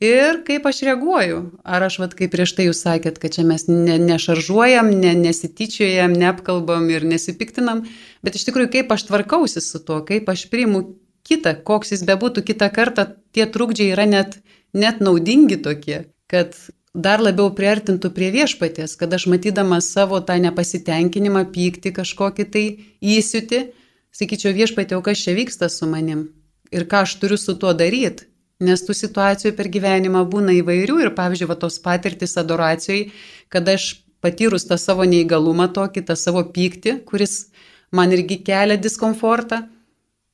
ir 0.00 0.42
kaip 0.46 0.66
aš 0.68 0.82
reaguoju. 0.86 1.40
Ar 1.64 1.84
aš, 1.86 1.98
vat, 2.02 2.14
kaip 2.18 2.32
prieš 2.34 2.54
tai 2.56 2.68
jūs 2.68 2.82
sakėt, 2.84 3.18
kad 3.22 3.34
čia 3.34 3.44
mes 3.48 3.66
ne, 3.70 3.98
nešaržuojam, 4.02 4.90
ne, 5.02 5.14
nesityčiojam, 5.18 6.14
neapkalbam 6.18 6.88
ir 6.92 7.06
nesipiktinam, 7.08 7.84
bet 8.22 8.38
iš 8.38 8.48
tikrųjų 8.48 8.72
kaip 8.76 8.94
aš 8.94 9.08
tvarkausi 9.10 9.62
su 9.64 9.82
tuo, 9.84 10.00
kaip 10.06 10.30
aš 10.30 10.46
priimu 10.52 10.84
kitą, 11.28 11.56
koks 11.66 11.94
jis 11.96 12.06
bebūtų, 12.08 12.46
kitą 12.52 12.70
kartą 12.74 13.08
tie 13.36 13.46
trukdžiai 13.46 13.92
yra 13.92 14.06
net, 14.08 14.38
net 14.72 15.02
naudingi 15.04 15.60
tokie, 15.64 16.06
kad 16.30 16.56
dar 16.94 17.20
labiau 17.22 17.50
priartintų 17.54 18.10
prie 18.14 18.30
viešpaties, 18.34 18.96
kad 18.98 19.12
aš 19.12 19.28
matydamas 19.30 19.90
savo 19.92 20.22
tą 20.24 20.38
nepasitenkinimą, 20.42 21.44
pykti 21.52 21.92
kažkokį 21.94 22.48
tai 22.54 22.64
įsiuti, 23.04 23.68
sakyčiau 24.14 24.56
viešpatė, 24.56 24.96
o 24.96 25.04
kas 25.04 25.20
čia 25.26 25.36
vyksta 25.36 25.68
su 25.70 25.86
manim 25.90 26.28
ir 26.72 26.86
ką 26.88 27.04
aš 27.06 27.16
turiu 27.20 27.38
su 27.40 27.56
tuo 27.56 27.72
daryti. 27.74 28.28
Nes 28.58 28.82
tų 28.82 28.94
situacijų 28.98 29.52
per 29.54 29.68
gyvenimą 29.70 30.24
būna 30.26 30.56
įvairių 30.58 30.98
ir, 31.04 31.12
pavyzdžiui, 31.14 31.46
va, 31.46 31.56
tos 31.62 31.78
patirtis 31.82 32.34
adoracijai, 32.40 33.12
kad 33.54 33.68
aš 33.70 34.00
patyrus 34.24 34.66
tą 34.66 34.78
savo 34.82 35.06
neįgalumą 35.06 35.68
tokį, 35.76 36.02
tą 36.08 36.16
savo 36.18 36.42
pyktį, 36.54 36.98
kuris 37.06 37.52
man 37.94 38.10
irgi 38.16 38.40
kelia 38.42 38.74
diskomfortą, 38.80 39.62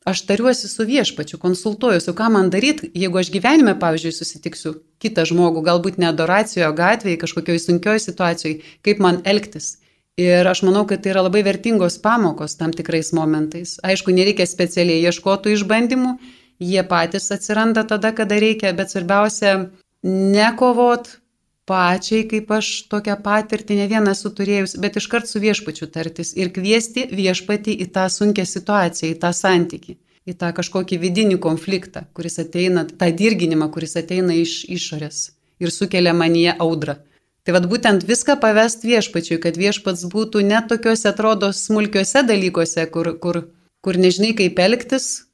aš 0.08 0.22
tariuosi 0.28 0.68
su 0.68 0.86
viešpačiu, 0.88 1.38
konsultuojuosi, 1.40 2.12
ką 2.16 2.30
man 2.32 2.48
daryti, 2.52 2.90
jeigu 2.96 3.20
aš 3.20 3.30
gyvenime, 3.34 3.74
pavyzdžiui, 3.80 4.12
susitiksiu 4.16 4.74
kitą 5.04 5.24
žmogų, 5.28 5.64
galbūt 5.68 6.00
ne 6.00 6.08
adoracijoje, 6.10 6.70
gatvėje, 6.80 7.20
kažkokioje 7.22 7.62
sunkioje 7.62 8.04
situacijoje, 8.06 8.60
kaip 8.84 9.00
man 9.04 9.20
elgtis. 9.28 9.78
Ir 10.20 10.46
aš 10.46 10.62
manau, 10.62 10.84
kad 10.86 11.02
tai 11.02 11.10
yra 11.10 11.24
labai 11.26 11.42
vertingos 11.42 11.96
pamokos 11.98 12.54
tam 12.56 12.72
tikrais 12.72 13.10
momentais. 13.16 13.76
Aišku, 13.82 14.14
nereikia 14.14 14.46
specialiai 14.46 15.02
ieškotų 15.08 15.56
išbandymų, 15.56 16.12
jie 16.70 16.84
patys 16.88 17.30
atsiranda 17.34 17.84
tada, 17.88 18.12
kada 18.16 18.38
reikia, 18.40 18.72
bet 18.76 18.92
svarbiausia 18.92 19.54
nekovot 20.04 21.10
pačiai, 21.68 22.24
kaip 22.28 22.50
aš 22.52 22.70
tokią 22.92 23.16
patirtį 23.24 23.78
ne 23.80 23.86
vieną 23.92 24.12
esu 24.16 24.32
turėjus, 24.38 24.76
bet 24.80 24.98
iškart 25.00 25.28
su 25.28 25.40
viešpačiu 25.40 25.88
tartis 25.92 26.34
ir 26.36 26.52
kviesti 26.56 27.06
viešpatį 27.12 27.76
į 27.84 27.88
tą 27.94 28.08
sunkę 28.12 28.44
situaciją, 28.48 29.14
į 29.14 29.20
tą 29.22 29.32
santyki, 29.36 29.96
į 30.28 30.36
tą 30.40 30.52
kažkokį 30.56 31.00
vidinį 31.00 31.40
konfliktą, 31.46 32.04
kuris 32.16 32.38
ateina, 32.42 32.84
tą 32.84 33.08
dirginimą, 33.22 33.70
kuris 33.72 33.96
ateina 34.00 34.36
iš 34.36 34.62
išorės 34.68 35.24
ir 35.62 35.72
sukelia 35.72 36.12
manyje 36.16 36.54
audrą. 36.60 36.98
Tai 37.44 37.52
vad 37.56 37.66
būtent 37.68 38.06
viską 38.08 38.38
pavest 38.40 38.86
viešpačiui, 38.88 39.36
kad 39.40 39.58
viešpats 39.60 40.06
būtų 40.12 40.40
net 40.48 40.70
tokiuose 40.72 41.10
atrodo 41.10 41.50
smulkiuose 41.52 42.24
dalykuose, 42.24 42.86
kur, 42.92 43.12
kur, 43.20 43.42
kur 43.84 44.00
nežinai 44.00 44.32
kaip 44.38 44.60
elgtis, 44.64 45.28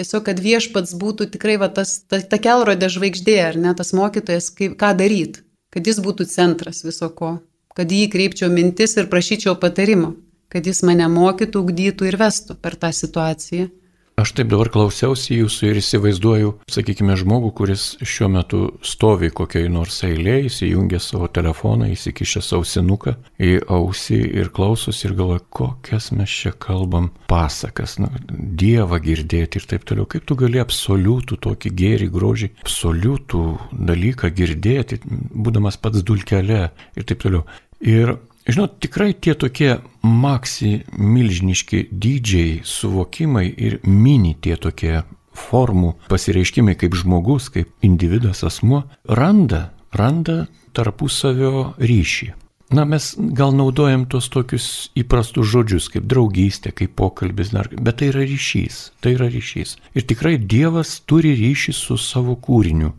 Tiesiog, 0.00 0.22
kad 0.24 0.38
viešpats 0.40 0.94
būtų 0.96 1.26
tikrai 1.34 1.58
va, 1.60 1.66
tas, 1.68 1.98
ta, 2.08 2.22
ta 2.24 2.38
kelrodė 2.40 2.88
žvaigždė, 2.88 3.34
ar 3.50 3.56
ne 3.60 3.74
tas 3.76 3.92
mokytojas, 3.92 4.46
kaip, 4.56 4.78
ką 4.80 4.94
daryti, 4.96 5.42
kad 5.68 5.84
jis 5.84 5.98
būtų 6.00 6.24
centras 6.30 6.80
viso 6.86 7.10
ko, 7.12 7.34
kad 7.76 7.92
jį 7.92 8.06
kreipčiau 8.14 8.48
mintis 8.48 8.96
ir 8.96 9.10
prašyčiau 9.12 9.58
patarimo, 9.60 10.14
kad 10.48 10.64
jis 10.64 10.80
mane 10.88 11.04
mokytų, 11.12 11.66
ugdytų 11.66 12.08
ir 12.08 12.16
vestų 12.22 12.56
per 12.64 12.78
tą 12.80 12.94
situaciją. 12.96 13.68
Aš 14.20 14.34
taip 14.36 14.50
dabar 14.50 14.68
klausiausi 14.68 15.38
jūsų 15.38 15.68
ir 15.70 15.78
įsivaizduoju, 15.80 16.50
sakykime, 16.68 17.14
žmogų, 17.16 17.54
kuris 17.56 17.84
šiuo 18.04 18.26
metu 18.34 18.58
stovi 18.84 19.30
kokiai 19.32 19.70
nors 19.72 20.02
eilėje, 20.04 20.50
įsijungia 20.50 21.00
savo 21.00 21.30
telefoną, 21.32 21.88
įsikišia 21.94 22.42
sausinuką 22.44 23.14
į 23.40 23.54
ausį 23.72 24.18
ir 24.42 24.50
klausosi 24.52 25.06
ir 25.08 25.16
galvoja, 25.16 25.40
kokias 25.56 26.10
mes 26.12 26.34
čia 26.42 26.52
kalbam 26.52 27.08
pasakas, 27.32 27.96
na, 28.02 28.12
Dievą 28.60 29.00
girdėti 29.00 29.62
ir 29.62 29.68
taip 29.70 29.88
toliau. 29.88 30.04
Kaip 30.10 30.28
tu 30.28 30.36
gali 30.36 30.60
absoliutų 30.60 31.40
tokį 31.46 31.72
gėrį, 31.80 32.10
grožį, 32.12 32.52
absoliutų 32.66 33.44
dalyką 33.72 34.28
girdėti, 34.36 35.00
būdamas 35.32 35.80
pats 35.80 36.04
dulkelė 36.04 36.66
ir 36.92 37.08
taip 37.08 37.24
toliau. 37.24 37.46
Ir 37.80 38.18
Žinot, 38.50 38.80
tikrai 38.82 39.12
tie 39.14 39.36
tokie 39.38 39.76
maksi 40.02 40.80
milžiniški 40.98 41.84
dydžiai, 41.92 42.60
suvokimai 42.66 43.44
ir 43.46 43.78
mini 43.86 44.32
tie 44.42 44.56
tokie 44.58 45.04
formų 45.38 45.92
pasireiškimai 46.10 46.74
kaip 46.80 46.96
žmogus, 46.98 47.46
kaip 47.54 47.70
individas 47.86 48.42
asmuo, 48.42 48.82
randa, 49.06 49.68
randa 49.94 50.48
tarpusavio 50.74 51.76
ryšį. 51.78 52.32
Na, 52.74 52.84
mes 52.86 53.12
gal 53.38 53.54
naudojam 53.54 54.04
tos 54.10 54.26
tokius 54.30 54.66
įprastus 54.98 55.46
žodžius 55.50 55.86
kaip 55.94 56.10
draugystė, 56.10 56.74
kaip 56.74 56.98
pokalbis, 56.98 57.54
bet 57.54 58.02
tai 58.02 58.10
yra 58.10 58.26
ryšys, 58.26 58.82
tai 59.02 59.14
yra 59.14 59.30
ryšys. 59.30 59.76
Ir 59.94 60.06
tikrai 60.10 60.36
Dievas 60.38 61.00
turi 61.06 61.36
ryšį 61.38 61.74
su 61.74 61.98
savo 61.98 62.34
kūriniu, 62.38 62.96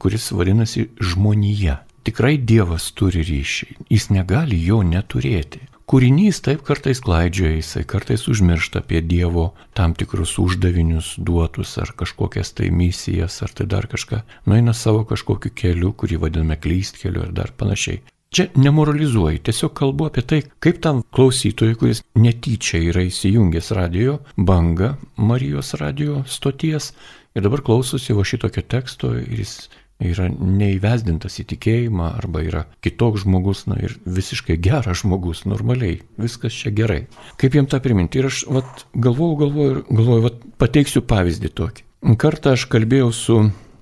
kuris 0.00 0.32
vadinasi 0.32 0.90
žmonija 1.00 1.82
tikrai 2.06 2.36
Dievas 2.38 2.90
turi 2.98 3.24
ryšį, 3.26 3.70
jis 3.92 4.10
negali 4.14 4.58
jo 4.64 4.82
neturėti. 4.86 5.64
Kūrinys 5.84 6.38
taip 6.40 6.62
kartais 6.64 7.02
klaidžioja, 7.04 7.58
jisai 7.58 7.82
kartais 7.84 8.22
užmiršta 8.32 8.80
apie 8.80 9.02
Dievo 9.04 9.50
tam 9.76 9.92
tikrus 9.92 10.38
uždavinius 10.40 11.10
duotus 11.20 11.74
ar 11.82 11.92
kažkokias 12.00 12.54
tai 12.56 12.70
misijas 12.72 13.36
ar 13.44 13.52
tai 13.52 13.66
dar 13.74 13.84
kažką, 13.92 14.22
nueina 14.48 14.72
savo 14.72 15.02
kažkokiu 15.10 15.52
keliu, 15.52 15.92
kurį 15.92 16.22
vadiname 16.22 16.56
klystkeliu 16.56 17.26
ir 17.26 17.36
dar 17.36 17.52
panašiai. 17.60 18.00
Čia 18.34 18.48
nemoralizuoju, 18.58 19.42
tiesiog 19.46 19.74
kalbu 19.78 20.08
apie 20.08 20.24
tai, 20.26 20.40
kaip 20.64 20.80
tam 20.82 21.04
klausytojui, 21.14 21.76
kuris 21.78 22.00
netyčia 22.18 22.80
yra 22.88 23.04
įsijungęs 23.06 23.68
radio 23.76 24.16
bangą 24.34 24.94
Marijos 25.20 25.76
radio 25.78 26.24
stoties 26.26 26.94
ir 27.36 27.44
dabar 27.44 27.62
klausosi 27.66 28.16
va 28.16 28.24
šitokio 28.26 28.64
teksto 28.74 29.12
ir 29.20 29.44
jis 29.44 29.54
yra 30.02 30.28
neįvesdintas 30.32 31.38
į 31.42 31.46
tikėjimą 31.54 32.08
arba 32.18 32.42
yra 32.44 32.64
kitoks 32.84 33.24
žmogus, 33.24 33.64
na 33.70 33.78
ir 33.82 33.96
visiškai 34.04 34.56
geras 34.62 35.02
žmogus, 35.02 35.44
normaliai, 35.48 36.00
viskas 36.20 36.56
čia 36.56 36.72
gerai. 36.74 37.04
Kaip 37.40 37.54
jam 37.58 37.68
tą 37.70 37.80
priminti? 37.84 38.20
Ir 38.20 38.30
aš 38.30 38.44
vat, 38.50 38.86
galvoju, 38.94 39.36
galvoju, 39.44 39.84
galvoju, 39.90 40.24
vat, 40.26 40.40
pateiksiu 40.60 41.04
pavyzdį 41.06 41.52
tokį. 41.60 41.86
Kartą 42.20 42.56
aš 42.56 42.66
kalbėjau 42.72 43.12
su 43.16 43.38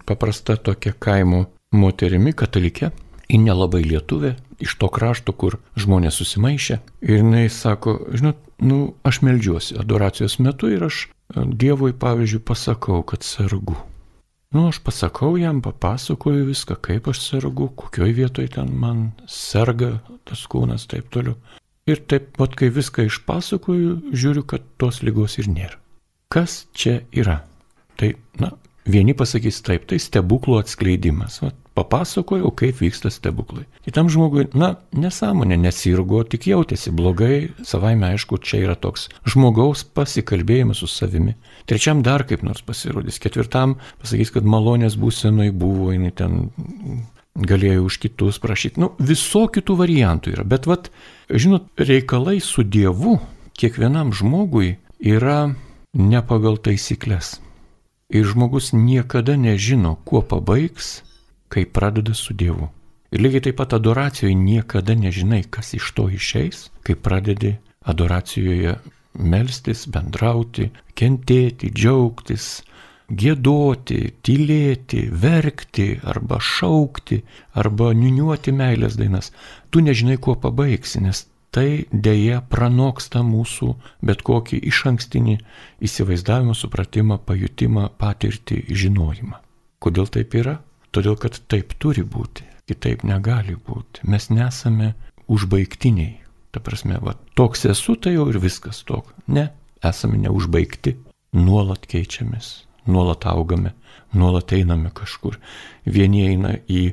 paprasta 0.06 0.56
tokia 0.56 0.92
kaimo 0.92 1.46
moterimi, 1.74 2.34
katalikė, 2.36 2.92
į 3.32 3.40
nelabai 3.46 3.80
lietuvę, 3.86 4.34
iš 4.62 4.76
to 4.78 4.90
krašto, 4.92 5.32
kur 5.32 5.58
žmonės 5.80 6.20
susimaišė. 6.20 6.78
Ir 7.08 7.22
jinai 7.22 7.46
sako, 7.50 7.96
žinot, 8.12 8.38
nu, 8.62 8.82
aš 9.08 9.22
melžiuosi 9.26 9.80
adoracijos 9.80 10.38
metu 10.44 10.70
ir 10.70 10.86
aš 10.90 11.06
Dievui, 11.32 11.94
pavyzdžiui, 11.96 12.42
pasakau, 12.44 13.00
kad 13.08 13.24
sergu. 13.24 13.78
Nu, 14.52 14.66
aš 14.68 14.82
pasakau 14.84 15.36
jam, 15.40 15.62
papasakoju 15.64 16.44
viską, 16.44 16.76
kaip 16.84 17.06
aš 17.08 17.22
sergu, 17.24 17.70
kokioj 17.76 18.12
vietoj 18.18 18.50
ten 18.52 18.74
man 18.76 19.06
serga 19.24 19.94
tas 20.28 20.42
kūnas, 20.44 20.84
taip 20.90 21.08
toliau. 21.14 21.38
Ir 21.88 22.02
taip 22.06 22.34
pat, 22.36 22.52
kai 22.60 22.68
viską 22.70 23.06
išpasakoju, 23.08 23.94
žiūriu, 24.12 24.44
kad 24.46 24.66
tos 24.78 25.00
lygos 25.02 25.38
ir 25.40 25.48
nėra. 25.50 25.80
Kas 26.32 26.66
čia 26.76 27.00
yra? 27.16 27.40
Tai, 27.96 28.12
na, 28.40 28.52
vieni 28.84 29.16
pasakys 29.16 29.62
taip, 29.64 29.88
tai 29.88 29.98
stebuklų 30.00 30.60
atskleidimas. 30.60 31.40
Vat, 31.42 31.56
papasakojau, 31.74 32.50
kaip 32.56 32.80
vyksta 32.82 33.10
stebuklai. 33.12 33.64
Kitam 33.86 34.10
žmogui, 34.12 34.46
na, 34.58 34.74
nesąmonė, 34.92 35.56
nesirgo, 35.60 36.22
tik 36.28 36.46
jautėsi 36.50 36.92
blogai, 36.94 37.52
savaime 37.66 38.10
aišku, 38.12 38.38
čia 38.44 38.62
yra 38.66 38.76
toks 38.76 39.08
žmogaus 39.28 39.84
pasikalbėjimas 39.96 40.82
su 40.82 40.90
savimi. 40.90 41.36
Trečiam 41.70 42.02
dar 42.04 42.26
kaip 42.28 42.44
nors 42.46 42.62
pasirodys, 42.66 43.20
ketvirtam 43.22 43.78
pasakys, 44.02 44.34
kad 44.34 44.48
malonės 44.48 44.98
būsenai 45.00 45.50
buvo, 45.54 45.90
jinai 45.94 46.12
ten 46.16 46.50
galėjo 47.38 47.86
už 47.88 47.98
kitus 48.02 48.40
prašyti. 48.42 48.80
Nu, 48.82 48.92
visokių 49.00 49.62
tų 49.64 49.76
variantų 49.80 50.34
yra, 50.34 50.44
bet 50.44 50.68
vad, 50.68 50.90
žinot, 51.32 51.70
reikalai 51.80 52.38
su 52.44 52.64
Dievu 52.64 53.16
kiekvienam 53.56 54.12
žmogui 54.16 54.76
yra 55.00 55.54
ne 55.96 56.20
pagal 56.28 56.58
taisyklės. 56.60 57.38
Ir 58.12 58.28
žmogus 58.28 58.74
niekada 58.76 59.38
nežino, 59.40 59.96
kuo 60.04 60.20
pabaigs 60.20 61.00
kai 61.52 61.66
pradeda 61.68 62.14
su 62.16 62.34
Dievu. 62.34 62.70
Ir 63.12 63.20
lygiai 63.20 63.44
taip 63.44 63.58
pat 63.60 63.74
adoracijoje 63.76 64.34
niekada 64.40 64.96
nežinai, 64.96 65.42
kas 65.54 65.74
iš 65.76 65.90
to 65.96 66.08
išeis, 66.08 66.64
kai 66.86 66.96
pradedi 66.96 67.56
adoracijoje 67.92 68.76
melstis, 69.34 69.82
bendrauti, 69.92 70.70
kentėti, 70.96 71.68
džiaugtis, 71.76 72.46
gėdoti, 73.22 73.98
tylėti, 74.24 75.02
verkti 75.24 75.88
arba 76.14 76.40
šaukti, 76.40 77.20
arba 77.52 77.92
niuniuoti 77.92 78.56
meilės 78.56 78.96
dainas. 78.96 79.32
Tu 79.70 79.84
nežinai, 79.84 80.16
kuo 80.16 80.38
pabaigsi, 80.40 81.02
nes 81.04 81.26
tai 81.52 81.84
dėja 81.92 82.40
pranoksta 82.48 83.20
mūsų 83.28 83.74
bet 84.08 84.24
kokį 84.24 84.62
iš 84.72 84.84
ankstinį 84.94 85.38
įsivaizdavimą, 85.84 86.56
supratimą, 86.56 87.20
pajutimą, 87.28 87.90
patirtį, 88.00 88.64
žinojimą. 88.84 89.42
Kodėl 89.82 90.08
taip 90.16 90.38
yra? 90.40 90.60
Todėl, 90.92 91.16
kad 91.16 91.38
taip 91.48 91.72
turi 91.80 92.04
būti, 92.04 92.44
kitaip 92.68 93.04
negali 93.08 93.56
būti. 93.56 94.04
Mes 94.12 94.28
nesame 94.28 94.92
užbaigtiniai. 95.32 96.18
Ta 96.52 96.60
prasme, 96.60 96.98
va, 97.00 97.14
toks 97.38 97.64
esu, 97.70 97.96
tai 97.96 98.12
jau 98.12 98.26
ir 98.28 98.36
viskas 98.42 98.82
tok. 98.84 99.14
Ne, 99.32 99.46
esame 99.80 100.20
neužbaigti, 100.20 100.98
nuolat 101.32 101.86
keičiamės, 101.88 102.50
nuolat 102.84 103.24
augame, 103.30 103.72
nuolat 104.12 104.52
einame 104.52 104.92
kažkur. 104.92 105.38
Vieni 105.88 106.26
eina 106.28 106.58
į 106.68 106.90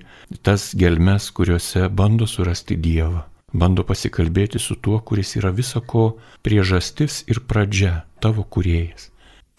tas 0.48 0.72
gelmes, 0.80 1.28
kuriuose 1.36 1.90
bando 1.92 2.28
surasti 2.30 2.80
Dievą, 2.80 3.26
bando 3.52 3.84
pasikalbėti 3.84 4.64
su 4.64 4.80
tuo, 4.80 5.02
kuris 5.04 5.36
yra 5.42 5.52
visako 5.52 6.14
priežastis 6.46 7.26
ir 7.28 7.44
pradžia, 7.44 8.06
tavo 8.24 8.48
kuriejas. 8.48 9.10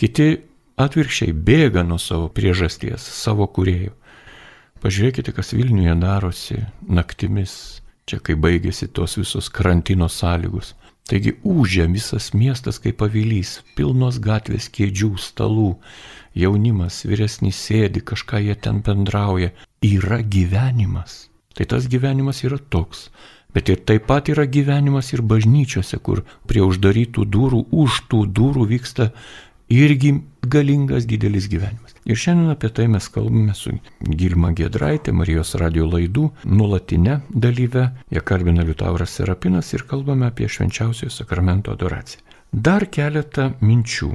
Kiti 0.00 0.32
atvirkščiai 0.80 1.36
bėga 1.36 1.84
nuo 1.84 2.00
savo 2.00 2.32
priežasties, 2.32 3.04
savo 3.04 3.44
kuriejų. 3.52 3.92
Pažiūrėkite, 4.80 5.32
kas 5.36 5.52
Vilniuje 5.52 5.92
darosi 6.00 6.58
naktimis, 6.88 7.52
čia 8.08 8.16
kai 8.24 8.36
baigėsi 8.40 8.88
tos 8.96 9.18
visos 9.20 9.50
karantino 9.52 10.08
sąlygos. 10.08 10.74
Taigi 11.10 11.34
užė 11.44 11.84
visas 11.90 12.30
miestas 12.32 12.78
kaip 12.80 13.00
pavilys, 13.02 13.58
pilnos 13.76 14.20
gatvės 14.22 14.70
kėdžių, 14.72 15.10
stalų, 15.18 15.72
jaunimas, 16.38 17.02
vyresnis 17.10 17.58
sėdi, 17.66 18.00
kažką 18.12 18.40
jie 18.46 18.56
ten 18.66 18.80
bendrauja. 18.86 19.50
Yra 19.84 20.20
gyvenimas. 20.22 21.26
Tai 21.56 21.66
tas 21.72 21.88
gyvenimas 21.90 22.44
yra 22.46 22.60
toks. 22.72 23.08
Bet 23.52 23.68
ir 23.68 23.80
taip 23.84 24.06
pat 24.06 24.30
yra 24.30 24.46
gyvenimas 24.46 25.10
ir 25.12 25.24
bažnyčiose, 25.26 25.98
kur 25.98 26.22
prie 26.46 26.62
uždarytų 26.62 27.26
durų, 27.36 27.64
už 27.84 28.04
tų 28.12 28.24
durų 28.38 28.68
vyksta 28.76 29.10
irgi 29.68 30.20
galingas 30.46 31.08
didelis 31.10 31.50
gyvenimas. 31.50 31.89
Ir 32.08 32.16
šiandien 32.16 32.52
apie 32.54 32.70
tai 32.72 32.86
mes 32.88 33.08
kalbame 33.12 33.54
su 33.54 33.74
Gilma 34.00 34.54
Gedraitė, 34.56 35.12
Marijos 35.12 35.52
radio 35.60 35.84
laidų 35.90 36.30
nuolatinė 36.48 37.18
dalyve, 37.30 37.90
ją 38.10 38.22
kalbina 38.24 38.64
Liutauras 38.64 39.18
Serapinas 39.18 39.74
ir 39.76 39.84
kalbame 39.90 40.30
apie 40.30 40.48
švenčiausiojo 40.48 41.12
sakramento 41.12 41.74
adoraciją. 41.76 42.24
Dar 42.52 42.88
keletą 42.90 43.52
minčių. 43.60 44.10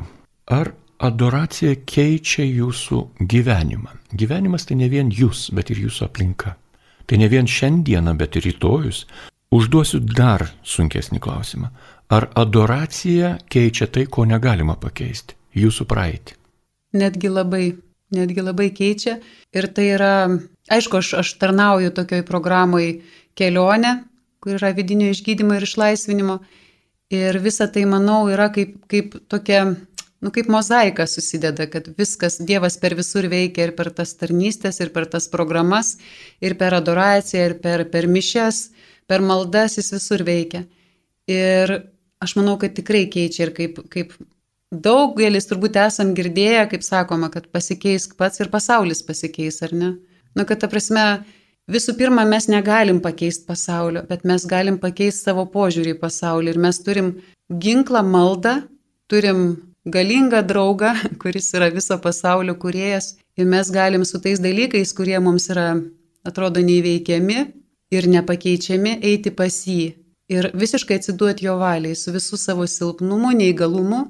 Ar 0.52 0.74
adoracija 1.00 1.76
keičia 1.86 2.46
jūsų 2.46 3.02
gyvenimą. 3.20 3.94
Gyvenimas 4.12 4.66
tai 4.66 4.80
ne 4.82 4.90
vien 4.90 5.12
jūs, 5.12 5.50
bet 5.56 5.72
ir 5.72 5.86
jūsų 5.86 6.08
aplinka. 6.08 6.56
Tai 7.06 7.20
ne 7.22 7.30
vien 7.30 7.48
šiandieną, 7.48 8.16
bet 8.18 8.36
ir 8.40 8.48
rytojus. 8.50 9.06
Užduosiu 9.54 10.00
dar 10.02 10.48
sunkesnį 10.64 11.22
klausimą. 11.22 11.70
Ar 12.10 12.30
adoracija 12.36 13.36
keičia 13.50 13.88
tai, 13.88 14.06
ko 14.10 14.26
negalima 14.26 14.76
pakeisti? 14.76 15.38
Jūsų 15.56 15.86
praeitį. 15.90 16.36
Netgi 16.96 17.32
labai, 17.32 17.66
netgi 18.16 18.44
labai 18.44 18.70
keičia. 18.76 19.18
Ir 19.56 19.68
tai 19.76 19.90
yra, 19.96 20.14
aišku, 20.72 21.02
aš, 21.02 21.14
aš 21.22 21.34
tarnauju 21.42 21.94
tokioj 21.96 22.24
programai 22.28 23.02
kelionė, 23.36 23.98
kur 24.44 24.56
yra 24.60 24.72
vidinio 24.78 25.12
išgydymo 25.12 25.58
ir 25.58 25.68
išlaisvinimo. 25.68 26.40
Ir 27.14 27.38
visa 27.44 27.68
tai, 27.70 27.84
manau, 27.90 28.24
yra 28.32 28.48
kaip, 28.54 28.80
kaip 28.90 29.20
tokia 29.30 29.66
nu, 30.26 30.32
kaip 30.34 30.48
mozaika 30.50 31.06
susideda, 31.08 31.68
kad 31.70 31.88
viskas 32.00 32.40
Dievas 32.42 32.80
per 32.82 32.96
visur 32.98 33.28
veikia 33.30 33.68
ir 33.68 33.74
per 33.78 33.92
tas 33.94 34.16
tarnystės, 34.18 34.80
ir 34.82 34.90
per 34.96 35.06
tas 35.12 35.28
programas, 35.30 35.96
ir 36.42 36.56
per 36.58 36.74
adoraciją, 36.74 37.44
ir 37.50 37.58
per, 37.62 37.86
per 37.94 38.08
mišes, 38.10 38.62
per 39.06 39.22
maldas 39.22 39.78
jis 39.78 39.92
visur 39.94 40.26
veikia. 40.26 40.64
Ir 41.30 41.76
aš 42.26 42.36
manau, 42.40 42.56
kad 42.62 42.74
tikrai 42.78 43.06
keičia 43.12 43.46
ir 43.48 43.54
kaip, 43.54 43.84
kaip 43.94 44.16
daugelis 44.84 45.48
turbūt 45.50 45.78
esam 45.80 46.14
girdėję, 46.18 46.66
kaip 46.72 46.84
sakoma, 46.86 47.30
kad 47.34 47.48
pasikeisk 47.54 48.16
pats 48.20 48.42
ir 48.44 48.52
pasaulis 48.54 49.04
pasikeis, 49.06 49.62
ar 49.66 49.74
ne? 49.74 49.92
Nu, 50.36 50.46
kad 50.48 50.62
ta 50.62 50.70
prasme, 50.72 51.06
visų 51.72 51.96
pirma, 52.00 52.26
mes 52.28 52.50
negalim 52.52 53.02
pakeisti 53.04 53.48
pasaulio, 53.48 54.04
bet 54.10 54.26
mes 54.28 54.46
galim 54.50 54.80
pakeisti 54.82 55.30
savo 55.30 55.46
požiūrį 55.54 55.96
į 55.96 56.00
pasaulį 56.02 56.54
ir 56.54 56.62
mes 56.68 56.82
turim 56.84 57.14
ginklą 57.50 58.04
maldą, 58.06 58.58
turim 59.12 59.46
galingą 59.86 60.42
draugą, 60.48 60.94
kuris 61.22 61.52
yra 61.58 61.70
viso 61.74 61.98
pasaulio 62.02 62.58
kuriejas 62.60 63.16
ir 63.38 63.46
mes 63.46 63.70
galim 63.72 64.06
su 64.06 64.22
tais 64.22 64.42
dalykais, 64.44 64.94
kurie 64.98 65.20
mums 65.20 65.50
yra, 65.54 65.76
atrodo, 66.26 66.64
neįveikiami 66.64 67.46
ir 67.96 68.10
nepakeičiami, 68.10 69.00
eiti 69.06 69.32
pas 69.32 69.62
jį 69.68 69.94
ir 70.32 70.50
visiškai 70.54 71.00
atsiduoti 71.00 71.46
jo 71.46 71.58
valiai 71.62 71.96
su 71.98 72.14
visų 72.16 72.40
savo 72.42 72.66
silpnumu, 72.70 73.34
neįgalumu. 73.38 74.06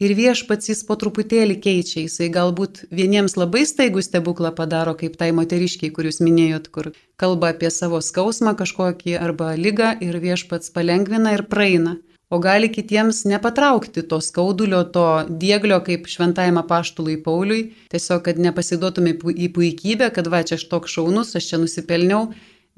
Ir 0.00 0.14
viešpats 0.16 0.70
jis 0.70 0.78
po 0.88 0.96
truputėlį 0.96 1.58
keičia, 1.60 2.06
jisai 2.06 2.30
galbūt 2.32 2.86
vieniems 2.88 3.36
labai 3.36 3.66
staigų 3.68 4.00
stebuklą 4.06 4.54
padaro, 4.56 4.94
kaip 4.96 5.18
tai 5.20 5.28
moteriškiai, 5.36 5.92
kur 5.92 6.08
jūs 6.08 6.22
minėjot, 6.24 6.70
kur 6.72 6.92
kalba 7.20 7.52
apie 7.52 7.68
savo 7.68 8.00
skausmą 8.00 8.54
kažkokį 8.56 9.18
arba 9.20 9.52
lygą 9.60 9.98
ir 10.06 10.16
viešpats 10.24 10.72
palengvina 10.72 11.36
ir 11.36 11.44
praeina 11.52 11.98
o 12.30 12.38
gali 12.38 12.68
kitiems 12.70 13.24
nepatraukti 13.24 14.02
to 14.08 14.20
skaudulio, 14.22 14.84
to 14.94 15.06
dieglio 15.28 15.80
kaip 15.86 16.06
šventajame 16.06 16.62
paštului 16.68 17.18
Pauliui, 17.24 17.64
tiesiog, 17.90 18.22
kad 18.28 18.38
nepasiduotume 18.38 19.16
į 19.34 19.50
puikybę, 19.56 20.12
kad 20.14 20.30
va 20.30 20.44
čia 20.46 20.60
aš 20.60 20.68
toks 20.70 20.94
šaunus, 20.94 21.34
aš 21.34 21.50
čia 21.50 21.58
nusipelniau. 21.62 22.28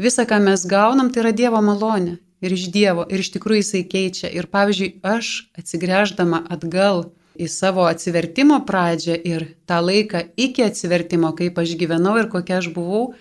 Visa, 0.01 0.25
ką 0.25 0.41
mes 0.47 0.65
gaunam, 0.67 1.13
tai 1.13 1.27
yra 1.27 1.35
Dievo 1.37 1.61
malonė. 1.61 2.17
Ir 2.43 2.55
iš 2.57 2.69
Dievo, 2.75 3.07
ir 3.07 3.23
iš 3.23 3.33
tikrųjų 3.37 3.63
jisai 3.63 3.83
keičia. 3.87 4.31
Ir 4.35 4.49
pavyzdžiui, 4.51 4.97
aš 5.07 5.33
atsigręždama 5.59 6.43
atgal 6.51 7.05
į 7.39 7.49
savo 7.49 7.87
atsivertimo 7.89 8.61
pradžią 8.69 9.17
ir 9.17 9.47
tą 9.71 9.79
laiką 9.81 10.25
iki 10.37 10.67
atsivertimo, 10.67 11.31
kaip 11.39 11.61
aš 11.63 11.77
gyvenau 11.81 12.19
ir 12.21 12.29
kokia 12.33 12.59
aš 12.59 12.73
buvau, 12.75 13.13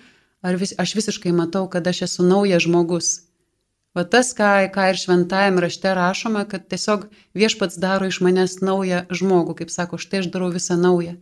vis, 0.58 0.74
aš 0.82 0.96
visiškai 0.98 1.36
matau, 1.38 1.68
kad 1.70 1.86
aš 1.88 2.08
esu 2.10 2.26
naujas 2.26 2.66
žmogus 2.66 3.14
Va 3.92 4.06
tas, 4.08 4.30
ką, 4.32 4.50
ką 4.72 4.86
ir 4.94 4.98
šventajame 5.00 5.60
rašte 5.66 5.92
rašoma, 5.92 6.46
kad 6.48 6.70
tiesiog 6.72 7.10
viešpats 7.36 7.76
daro 7.84 8.08
iš 8.08 8.22
manęs 8.24 8.62
naują 8.64 9.02
žmogų, 9.12 9.58
kaip 9.60 9.74
sako, 9.74 10.00
štai 10.00 10.22
aš 10.24 10.30
darau 10.32 10.48
visą 10.54 10.78
naują. 10.80 11.18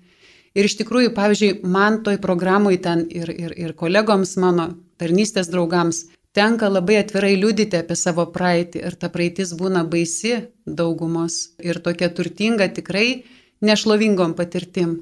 Ir 0.54 0.68
iš 0.70 0.76
tikrųjų, 0.78 1.10
pavyzdžiui, 1.18 1.50
man 1.66 2.04
toj 2.06 2.20
programui 2.22 2.78
ten 2.78 3.08
ir, 3.10 3.32
ir, 3.34 3.56
ir 3.58 3.74
kolegoms 3.78 4.36
mano, 4.38 4.68
tarnystės 5.02 5.50
draugams, 5.50 6.04
tenka 6.34 6.70
labai 6.70 6.98
atvirai 7.02 7.36
liudyti 7.42 7.80
apie 7.82 7.98
savo 7.98 8.26
praeitį 8.36 8.84
ir 8.88 8.98
ta 9.02 9.10
praeitis 9.14 9.54
būna 9.60 9.84
baisi 9.94 10.36
daugumos 10.66 11.40
ir 11.64 11.82
tokia 11.86 12.10
turtinga 12.14 12.70
tikrai 12.74 13.24
nešlovingom 13.66 14.36
patirtim. 14.38 14.96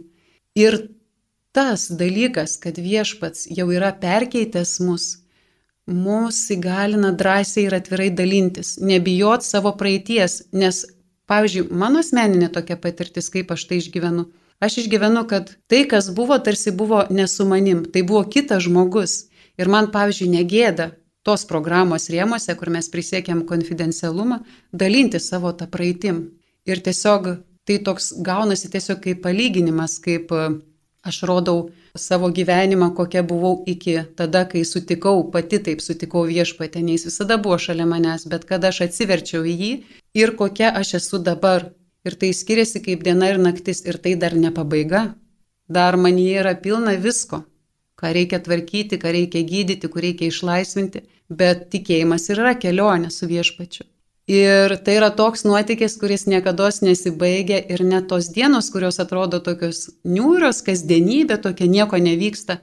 Ir 0.55 0.79
tas 1.53 1.87
dalykas, 1.99 2.57
kad 2.63 2.79
viešpats 2.81 3.47
jau 3.57 3.67
yra 3.73 3.91
perkeitęs 4.01 4.79
mus, 4.85 5.05
mus 5.87 6.39
įgalina 6.53 7.13
drąsiai 7.21 7.67
ir 7.67 7.77
atvirai 7.77 8.09
dalintis, 8.13 8.77
nebijot 8.81 9.45
savo 9.45 9.73
praeities, 9.77 10.41
nes, 10.53 10.83
pavyzdžiui, 11.29 11.69
mano 11.71 12.03
asmeninė 12.03 12.51
tokia 12.55 12.79
patirtis, 12.81 13.29
kaip 13.33 13.53
aš 13.53 13.67
tai 13.69 13.81
išgyvenu. 13.83 14.27
Aš 14.63 14.79
išgyvenu, 14.81 15.27
kad 15.29 15.51
tai, 15.69 15.83
kas 15.85 16.09
buvo, 16.09 16.37
tarsi 16.41 16.73
buvo 16.73 17.03
nesu 17.13 17.45
manim, 17.45 17.83
tai 17.85 18.01
buvo 18.01 18.23
kitas 18.25 18.65
žmogus. 18.65 19.27
Ir 19.57 19.69
man, 19.69 19.91
pavyzdžiui, 19.93 20.31
negėda 20.33 20.91
tos 21.27 21.43
programos 21.49 22.07
rėmose, 22.13 22.55
kur 22.59 22.71
mes 22.71 22.87
prisiekėm 22.93 23.43
konfidencialumą, 23.49 24.39
dalinti 24.71 25.19
savo 25.19 25.51
tą 25.59 25.67
praeitim. 25.73 26.23
Ir 26.67 26.79
tiesiog 26.83 27.27
tai 27.67 27.77
toks 27.83 28.13
gaunasi 28.23 28.71
tiesiog 28.71 29.03
kaip 29.03 29.21
palyginimas, 29.25 29.99
kaip 30.03 30.31
aš 31.07 31.19
rodau 31.29 31.69
savo 31.95 32.29
gyvenimą, 32.37 32.91
kokia 32.95 33.23
buvau 33.23 33.63
iki 33.73 33.97
tada, 34.19 34.45
kai 34.51 34.63
sutikau, 34.65 35.23
pati 35.33 35.59
taip 35.63 35.83
sutikau 35.83 36.23
viešpatę, 36.29 36.83
nei 36.83 36.95
jis 36.97 37.07
visada 37.09 37.37
buvo 37.41 37.57
šalia 37.59 37.87
manęs, 37.89 38.27
bet 38.31 38.45
kada 38.49 38.71
aš 38.71 38.83
atsiverčiau 38.87 39.43
į 39.43 39.55
jį 39.61 39.71
ir 40.21 40.35
kokia 40.39 40.71
aš 40.81 40.97
esu 41.01 41.19
dabar. 41.29 41.71
Ir 42.07 42.15
tai 42.15 42.31
skiriasi 42.31 42.79
kaip 42.85 43.03
diena 43.03 43.33
ir 43.33 43.39
naktis 43.41 43.83
ir 43.83 43.97
tai 44.03 44.15
dar 44.15 44.35
ne 44.35 44.51
pabaiga. 44.55 45.09
Dar 45.67 45.97
man 45.99 46.15
jie 46.15 46.37
yra 46.39 46.53
pilna 46.55 46.93
visko, 46.95 47.41
ką 47.97 48.13
reikia 48.13 48.39
tvarkyti, 48.45 48.99
ką 49.01 49.13
reikia 49.15 49.43
gydyti, 49.51 49.89
kur 49.91 50.05
reikia 50.05 50.31
išlaisvinti, 50.31 51.03
bet 51.29 51.67
tikėjimas 51.73 52.29
yra 52.33 52.55
kelionė 52.55 53.11
su 53.13 53.29
viešpačiu. 53.29 53.87
Ir 54.27 54.73
tai 54.83 54.97
yra 54.99 55.07
toks 55.15 55.45
nuotykis, 55.47 55.93
kuris 56.01 56.25
niekada 56.27 56.67
nesibaigia 56.83 57.61
ir 57.73 57.83
net 57.87 58.09
tos 58.11 58.27
dienos, 58.35 58.67
kurios 58.73 58.99
atrodo 58.99 59.39
tokios 59.39 59.85
niūrios, 60.03 60.59
kasdienybė, 60.67 61.37
tokia 61.45 61.67
nieko 61.71 61.95
nevyksta, 61.95 62.57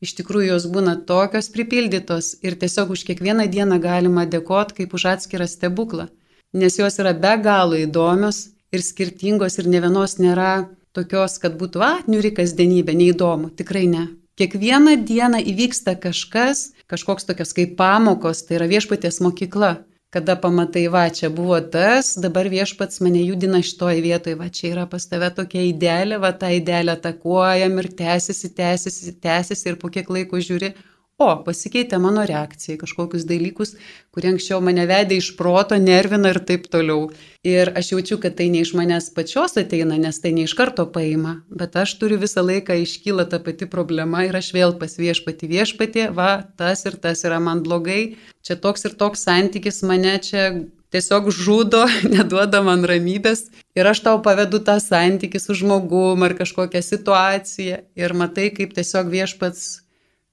iš 0.00 0.14
tikrųjų 0.20 0.52
jos 0.52 0.68
būna 0.70 0.94
tokios 1.10 1.50
pripildytos 1.50 2.36
ir 2.46 2.54
tiesiog 2.60 2.94
už 2.94 3.02
kiekvieną 3.08 3.48
dieną 3.50 3.80
galima 3.82 4.28
dėkoti 4.30 4.78
kaip 4.78 4.94
už 4.94 5.08
atskirą 5.16 5.50
stebuklą, 5.50 6.06
nes 6.54 6.78
jos 6.78 7.02
yra 7.02 7.16
be 7.18 7.34
galo 7.42 7.74
įdomios 7.74 8.52
ir 8.70 8.86
skirtingos 8.86 9.58
ir 9.58 9.66
ne 9.66 9.82
vienos 9.82 10.20
nėra 10.22 10.68
tokios, 10.94 11.40
kad 11.42 11.58
būtų, 11.58 11.82
a, 11.82 11.92
niūri 12.06 12.30
kasdienybė, 12.38 12.94
neįdomu, 12.94 13.50
tikrai 13.58 13.88
ne. 13.90 14.06
Kiekvieną 14.38 14.92
dieną 15.02 15.40
įvyksta 15.50 15.96
kažkas, 15.98 16.58
kažkoks 16.86 17.26
tokios 17.26 17.50
kaip 17.56 17.72
pamokos, 17.80 18.44
tai 18.46 18.60
yra 18.60 18.68
viešpatės 18.70 19.18
mokykla. 19.24 19.70
Kada 20.14 20.36
pamatai, 20.38 20.84
va, 20.94 21.02
čia 21.10 21.26
buvo 21.28 21.58
tas, 21.74 22.12
dabar 22.22 22.46
viešpats 22.48 23.02
mane 23.04 23.24
judina 23.26 23.58
šitoje 23.58 23.98
vietoje, 24.04 24.36
va, 24.38 24.46
čia 24.48 24.70
yra 24.70 24.84
pas 24.92 25.04
tave 25.10 25.32
tokia 25.34 25.64
idealė, 25.72 26.20
va, 26.22 26.30
tą 26.30 26.52
idealę 26.54 26.94
atakuojam 26.94 27.82
ir 27.82 27.90
tęsiasi, 27.98 28.52
tęsiasi, 28.60 29.16
tęsiasi 29.26 29.68
ir 29.72 29.80
po 29.82 29.90
kiek 29.90 30.08
laiko 30.14 30.38
žiūri, 30.38 30.70
o, 31.18 31.28
pasikeitė 31.46 31.98
mano 32.02 32.22
reakcija 32.28 32.76
į 32.76 32.80
kažkokius 32.82 33.26
dalykus, 33.28 33.74
kurie 34.14 34.30
anksčiau 34.32 34.60
mane 34.64 34.86
vedė 34.88 35.18
iš 35.18 35.32
proto, 35.38 35.78
nervina 35.82 36.32
ir 36.34 36.40
taip 36.46 36.68
toliau. 36.72 37.10
Ir 37.46 37.72
aš 37.78 37.92
jaučiu, 37.92 38.18
kad 38.22 38.36
tai 38.38 38.48
ne 38.52 38.62
iš 38.64 38.74
manęs 38.78 39.10
pačios 39.16 39.58
ateina, 39.60 39.98
nes 39.98 40.22
tai 40.22 40.32
ne 40.36 40.46
iš 40.46 40.54
karto 40.58 40.86
paima, 40.94 41.38
bet 41.50 41.76
aš 41.78 41.96
turiu 42.00 42.20
visą 42.22 42.44
laiką 42.46 42.78
iškyla 42.84 43.28
ta 43.30 43.42
pati 43.42 43.66
problema 43.70 44.24
ir 44.26 44.38
aš 44.38 44.52
vėl 44.54 44.74
pas 44.78 44.94
viešpati 44.98 45.50
viešpatį, 45.50 46.08
va, 46.14 46.32
tas 46.58 46.86
ir 46.86 46.98
tas 47.02 47.24
yra 47.26 47.42
man 47.42 47.62
blogai, 47.66 48.18
čia 48.46 48.58
toks 48.58 48.86
ir 48.86 48.98
toks 48.98 49.26
santykis 49.26 49.82
mane 49.86 50.18
čia 50.22 50.50
tiesiog 50.94 51.32
žudo, 51.34 51.82
neduoda 52.14 52.62
man 52.64 52.86
ramybės. 52.88 53.48
Ir 53.78 53.90
aš 53.90 54.02
tau 54.06 54.22
pavedu 54.24 54.62
tą 54.64 54.78
santykį 54.82 55.42
su 55.42 55.58
žmogum 55.60 56.24
ar 56.26 56.34
kažkokią 56.38 56.82
situaciją. 56.82 57.82
Ir 57.98 58.16
matai, 58.16 58.48
kaip 58.54 58.74
tiesiog 58.76 59.10
viešpats 59.12 59.68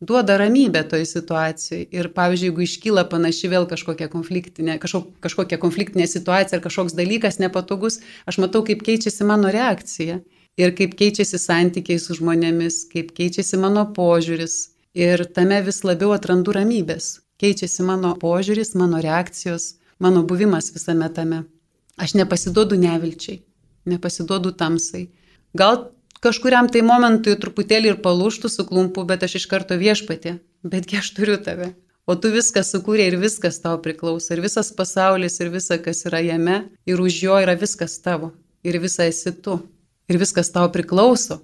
duoda 0.08 0.38
ramybę 0.42 0.84
toj 0.92 1.06
situacijai. 1.10 1.88
Ir 1.98 2.10
pavyzdžiui, 2.16 2.50
jeigu 2.52 2.64
iškyla 2.66 3.06
panaši 3.12 3.52
vėl 3.52 3.68
kažkokia 3.70 4.08
konfliktinė, 4.14 4.78
kažkok, 4.84 5.10
kažkokia 5.26 5.60
konfliktinė 5.62 6.08
situacija 6.12 6.60
ar 6.60 6.64
kažkoks 6.66 6.96
dalykas 6.98 7.42
nepatogus, 7.44 8.00
aš 8.30 8.40
matau, 8.44 8.64
kaip 8.68 8.86
keičiasi 8.86 9.28
mano 9.28 9.52
reakcija 9.54 10.20
ir 10.62 10.76
kaip 10.78 10.96
keičiasi 11.00 11.42
santykiai 11.42 12.00
su 12.00 12.18
žmonėmis, 12.20 12.86
kaip 12.94 13.12
keičiasi 13.18 13.60
mano 13.62 13.88
požiūris. 13.98 14.60
Ir 14.96 15.26
tame 15.36 15.58
vis 15.66 15.82
labiau 15.84 16.14
atrandu 16.16 16.54
ramybės. 16.56 17.18
Keičiasi 17.42 17.84
mano 17.84 18.14
požiūris, 18.22 18.78
mano 18.80 19.02
reakcijos 19.04 19.74
mano 20.00 20.24
buvimas 20.24 20.72
visame 20.74 21.10
tame. 21.14 21.44
Aš 21.98 22.14
nepasiduodu 22.20 22.76
nevilčiai, 22.80 23.42
nepasiduodu 23.88 24.52
tamsai. 24.52 25.08
Gal 25.56 25.92
kažkuriam 26.26 26.68
tai 26.74 26.82
momentui 26.86 27.38
truputėlį 27.40 27.94
ir 27.94 28.02
palūštų 28.04 28.52
suklumpu, 28.52 29.06
bet 29.08 29.24
aš 29.28 29.40
iš 29.42 29.50
karto 29.52 29.78
viešpatė, 29.80 30.40
betgi 30.66 31.02
aš 31.02 31.12
turiu 31.18 31.38
tave. 31.42 31.74
O 32.06 32.14
tu 32.22 32.30
viską 32.30 32.62
sukūrė 32.62 33.08
ir 33.10 33.18
viskas 33.18 33.58
tau 33.64 33.80
priklauso, 33.82 34.34
ir 34.36 34.44
visas 34.44 34.70
pasaulis, 34.78 35.40
ir 35.42 35.50
visa, 35.54 35.80
kas 35.82 36.06
yra 36.06 36.22
jame, 36.22 36.60
ir 36.86 37.02
už 37.02 37.18
jo 37.24 37.38
yra 37.42 37.56
viskas 37.58 37.98
tavo, 38.02 38.30
ir 38.62 38.78
visa 38.84 39.08
esi 39.10 39.34
tu, 39.34 39.58
ir 40.10 40.22
viskas 40.22 40.54
tau 40.54 40.70
priklauso. 40.74 41.42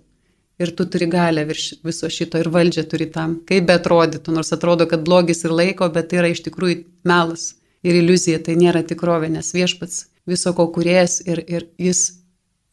Ir 0.61 0.69
tu 0.77 0.85
turi 0.85 1.07
galę 1.09 1.47
virš 1.49 1.81
viso 1.81 2.05
šito 2.13 2.37
ir 2.37 2.51
valdžią 2.53 2.83
turi 2.91 3.07
tam, 3.09 3.39
kaip 3.49 3.65
be 3.65 3.73
atrodytų, 3.79 4.35
nors 4.35 4.53
atrodo, 4.53 4.85
kad 4.85 5.01
blogis 5.07 5.41
ir 5.47 5.55
laiko, 5.57 5.89
bet 5.89 6.11
tai 6.11 6.21
yra 6.21 6.29
iš 6.29 6.43
tikrųjų 6.45 6.83
melas 7.09 7.55
ir 7.81 7.97
iliuzija, 7.97 8.43
tai 8.45 8.59
nėra 8.61 8.85
tikrovė, 8.85 9.31
nes 9.33 9.49
viešpats 9.57 10.03
viso 10.29 10.53
ko 10.53 10.69
kuriejas 10.75 11.23
ir, 11.25 11.41
ir 11.49 11.65
jis 11.81 12.03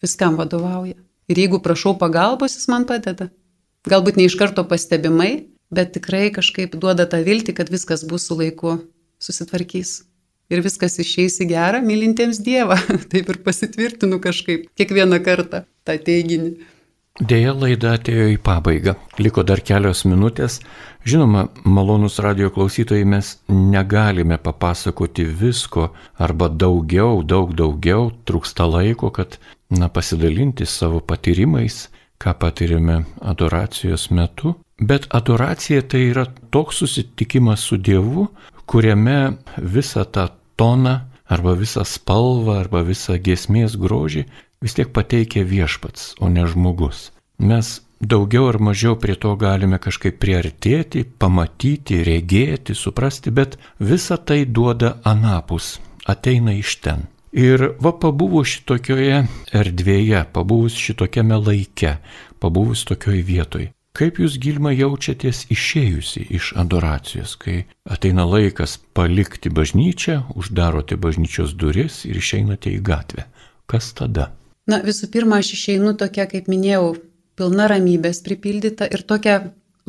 viskam 0.05 0.37
vadovauja. 0.37 0.99
Ir 1.29 1.41
jeigu 1.43 1.61
prašau 1.65 1.95
pagalbos, 2.01 2.57
jis 2.57 2.69
man 2.73 2.87
padeda. 2.89 3.29
Galbūt 3.89 4.17
ne 4.19 4.27
iš 4.29 4.37
karto 4.41 4.65
pastebimai, 4.69 5.49
bet 5.73 5.93
tikrai 5.97 6.29
kažkaip 6.35 6.77
duoda 6.81 7.07
tą 7.09 7.21
viltį, 7.25 7.55
kad 7.61 7.73
viskas 7.73 8.05
bus 8.09 8.27
su 8.29 8.37
laiku 8.39 8.79
susitvarkys. 9.23 10.03
Ir 10.49 10.63
viskas 10.65 10.97
išeis 11.03 11.37
į 11.45 11.51
gerą, 11.51 11.83
mylintiems 11.85 12.41
Dievą. 12.41 12.79
Taip 13.13 13.29
ir 13.29 13.41
pasitvirtinu 13.45 14.21
kažkaip 14.25 14.71
kiekvieną 14.81 15.21
kartą 15.25 15.67
tą 15.85 15.99
teiginį. 16.09 16.55
Deja, 17.19 17.51
laida 17.51 17.97
atėjo 17.97 18.29
į 18.31 18.37
pabaigą. 18.47 18.93
Liko 19.19 19.43
dar 19.43 19.59
kelios 19.67 20.05
minutės. 20.07 20.61
Žinoma, 21.03 21.49
malonus 21.67 22.21
radio 22.23 22.47
klausytojai 22.55 23.07
mes 23.11 23.33
negalime 23.51 24.39
papasakoti 24.39 25.27
visko 25.27 25.89
arba 26.15 26.47
daugiau, 26.49 27.25
daug 27.27 27.57
daugiau, 27.59 28.13
trūksta 28.23 28.69
laiko, 28.71 29.11
kad 29.11 29.41
na, 29.69 29.91
pasidalinti 29.91 30.67
savo 30.67 31.01
patyrimais, 31.03 31.89
ką 32.23 32.37
patyrėme 32.39 33.01
adoracijos 33.19 34.13
metu. 34.15 34.55
Bet 34.79 35.11
adoracija 35.11 35.83
tai 35.83 36.07
yra 36.13 36.29
toks 36.55 36.85
susitikimas 36.85 37.67
su 37.67 37.83
Dievu, 37.83 38.29
kuriame 38.71 39.35
visą 39.59 40.07
tą 40.07 40.29
toną 40.55 41.01
arba 41.27 41.59
visą 41.59 41.83
spalvą 41.83 42.61
arba 42.63 42.87
visą 42.87 43.19
giesmės 43.19 43.75
grožį 43.75 44.29
vis 44.63 44.75
tiek 44.75 44.91
pateikia 44.93 45.45
viešpats, 45.47 46.15
o 46.21 46.29
ne 46.29 46.47
žmogus. 46.47 47.11
Mes 47.39 47.79
daugiau 48.01 48.49
ar 48.49 48.59
mažiau 48.59 48.97
prie 48.99 49.15
to 49.15 49.35
galime 49.39 49.79
kažkaip 49.79 50.19
priartėti, 50.23 51.05
pamatyti, 51.05 52.03
regėti, 52.07 52.75
suprasti, 52.75 53.31
bet 53.31 53.59
visa 53.79 54.19
tai 54.19 54.45
duoda 54.45 54.99
anapus, 55.05 55.79
ateina 56.07 56.55
iš 56.59 56.79
ten. 56.83 57.07
Ir 57.33 57.75
va 57.85 57.93
pabuvus 57.93 58.49
šitokioje 58.57 59.25
erdvėje, 59.55 60.23
pabuvus 60.33 60.79
šitokiame 60.81 61.37
laike, 61.37 61.99
pabuvus 62.41 62.87
tokioj 62.89 63.21
vietoj, 63.21 63.67
kaip 63.99 64.19
jūs 64.23 64.39
Gilma 64.41 64.73
jaučiatės 64.73 65.45
išėjusi 65.53 66.25
iš 66.39 66.55
adoracijos, 66.63 67.37
kai 67.37 67.67
ateina 67.85 68.25
laikas 68.25 68.79
palikti 68.97 69.53
bažnyčią, 69.53 70.23
uždarote 70.41 70.97
bažnyčios 70.97 71.53
duris 71.53 72.05
ir 72.09 72.17
išeinate 72.17 72.73
į 72.73 72.83
gatvę. 72.91 73.29
Kas 73.69 73.93
tada? 73.93 74.31
Na, 74.69 74.83
visų 74.85 75.09
pirma, 75.13 75.41
aš 75.41 75.55
išeinu 75.57 75.95
tokia, 75.97 76.27
kaip 76.29 76.51
minėjau, 76.53 76.99
pilna 77.39 77.69
ramybės 77.71 78.21
pripildyta 78.27 78.89
ir 78.93 79.05
tokia 79.09 79.39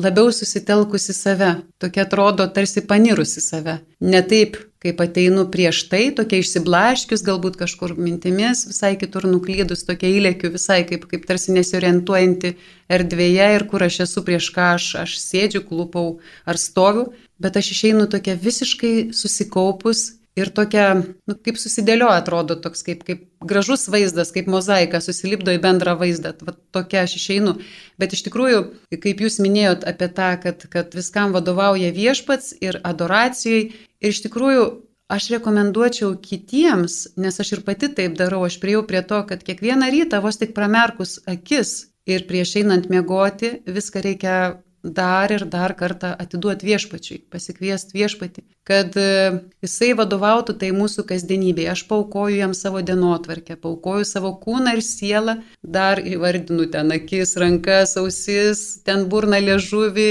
labiau 0.00 0.30
susitelkusi 0.32 1.12
save, 1.12 1.50
tokia 1.82 2.06
atrodo 2.06 2.46
tarsi 2.54 2.80
panirusi 2.88 3.42
save. 3.44 3.80
Ne 4.00 4.22
taip, 4.24 4.56
kaip 4.80 5.00
ateinu 5.04 5.44
prieš 5.52 5.82
tai, 5.90 6.06
tokia 6.16 6.40
išsiblaškius, 6.40 7.24
galbūt 7.26 7.58
kažkur 7.60 7.92
mintimis, 8.00 8.64
visai 8.70 8.94
kitur 9.00 9.26
nuklydus, 9.28 9.84
tokia 9.88 10.08
įlėkiu, 10.16 10.52
visai 10.54 10.80
kaip, 10.88 11.04
kaip 11.10 11.26
tarsi 11.28 11.52
nesiorientuojanti 11.56 12.54
erdvėje 12.96 13.50
ir 13.58 13.66
kur 13.68 13.84
aš 13.84 14.00
esu 14.06 14.24
prieš 14.24 14.48
ką 14.56 14.70
aš, 14.78 14.86
aš 15.02 15.18
sėdžiu, 15.20 15.66
klupau 15.68 16.06
ar 16.48 16.60
stoviu, 16.60 17.10
bet 17.36 17.60
aš 17.60 17.74
išeinu 17.76 18.08
tokia 18.08 18.38
visiškai 18.40 19.10
susikaupus 19.16 20.06
ir 20.40 20.50
tokia, 20.56 20.86
nu, 21.28 21.36
kaip 21.46 21.58
susidėlioja, 21.60 22.20
atrodo 22.22 22.56
toks 22.60 22.84
kaip, 22.86 23.04
kaip 23.06 23.24
gražus 23.46 23.86
vaizdas, 23.92 24.32
kaip 24.34 24.50
mozaika, 24.50 25.00
susilipdo 25.04 25.54
į 25.54 25.62
bendrą 25.62 25.96
vaizdą. 26.00 26.34
Va, 26.46 26.54
tokia 26.74 27.04
aš 27.06 27.16
išeinu. 27.20 27.56
Bet 28.00 28.16
iš 28.16 28.24
tikrųjų, 28.28 28.62
kaip 28.96 29.24
jūs 29.24 29.40
minėjot 29.44 29.86
apie 29.88 30.10
tą, 30.16 30.30
kad, 30.42 30.66
kad 30.72 30.96
viskam 30.96 31.34
vadovauja 31.36 31.92
viešpats 31.96 32.54
ir 32.60 32.80
adoracijai. 32.86 33.68
Ir 34.00 34.14
iš 34.14 34.22
tikrųjų, 34.26 34.64
aš 35.10 35.28
rekomenduočiau 35.34 36.14
kitiems, 36.22 37.00
nes 37.20 37.42
aš 37.42 37.56
ir 37.56 37.64
pati 37.66 37.90
taip 37.96 38.16
darau, 38.18 38.44
aš 38.46 38.60
prieėjau 38.62 38.86
prie 38.88 39.02
to, 39.02 39.20
kad 39.28 39.44
kiekvieną 39.46 39.90
rytą 39.92 40.22
vos 40.24 40.38
tik 40.40 40.54
pramerkus 40.56 41.18
akis 41.30 41.90
ir 42.08 42.26
prieš 42.30 42.56
einant 42.62 42.88
miegoti, 42.92 43.58
viską 43.66 44.02
reikia 44.06 44.36
dar 44.82 45.32
ir 45.32 45.44
dar 45.44 45.74
kartą 45.76 46.14
atiduoti 46.24 46.66
viešpačiui, 46.66 47.18
pasikviesti 47.32 47.98
viešpatį, 47.98 48.44
kad 48.68 48.96
e, 49.00 49.40
jisai 49.64 49.90
vadovautų 49.98 50.54
tai 50.60 50.70
mūsų 50.76 51.04
kasdienybėje. 51.08 51.70
Aš 51.72 51.84
paukoju 51.90 52.36
jam 52.38 52.52
savo 52.56 52.82
dienotvarkę, 52.86 53.56
paukoju 53.60 54.06
savo 54.08 54.34
kūną 54.42 54.76
ir 54.76 54.82
sielą, 54.84 55.38
dar 55.62 56.02
įvardinu 56.02 56.68
ten 56.74 56.92
akis, 56.94 57.34
rankas, 57.40 57.96
ausis, 58.00 58.62
ten 58.86 59.08
burną, 59.12 59.40
liežuvį, 59.48 60.10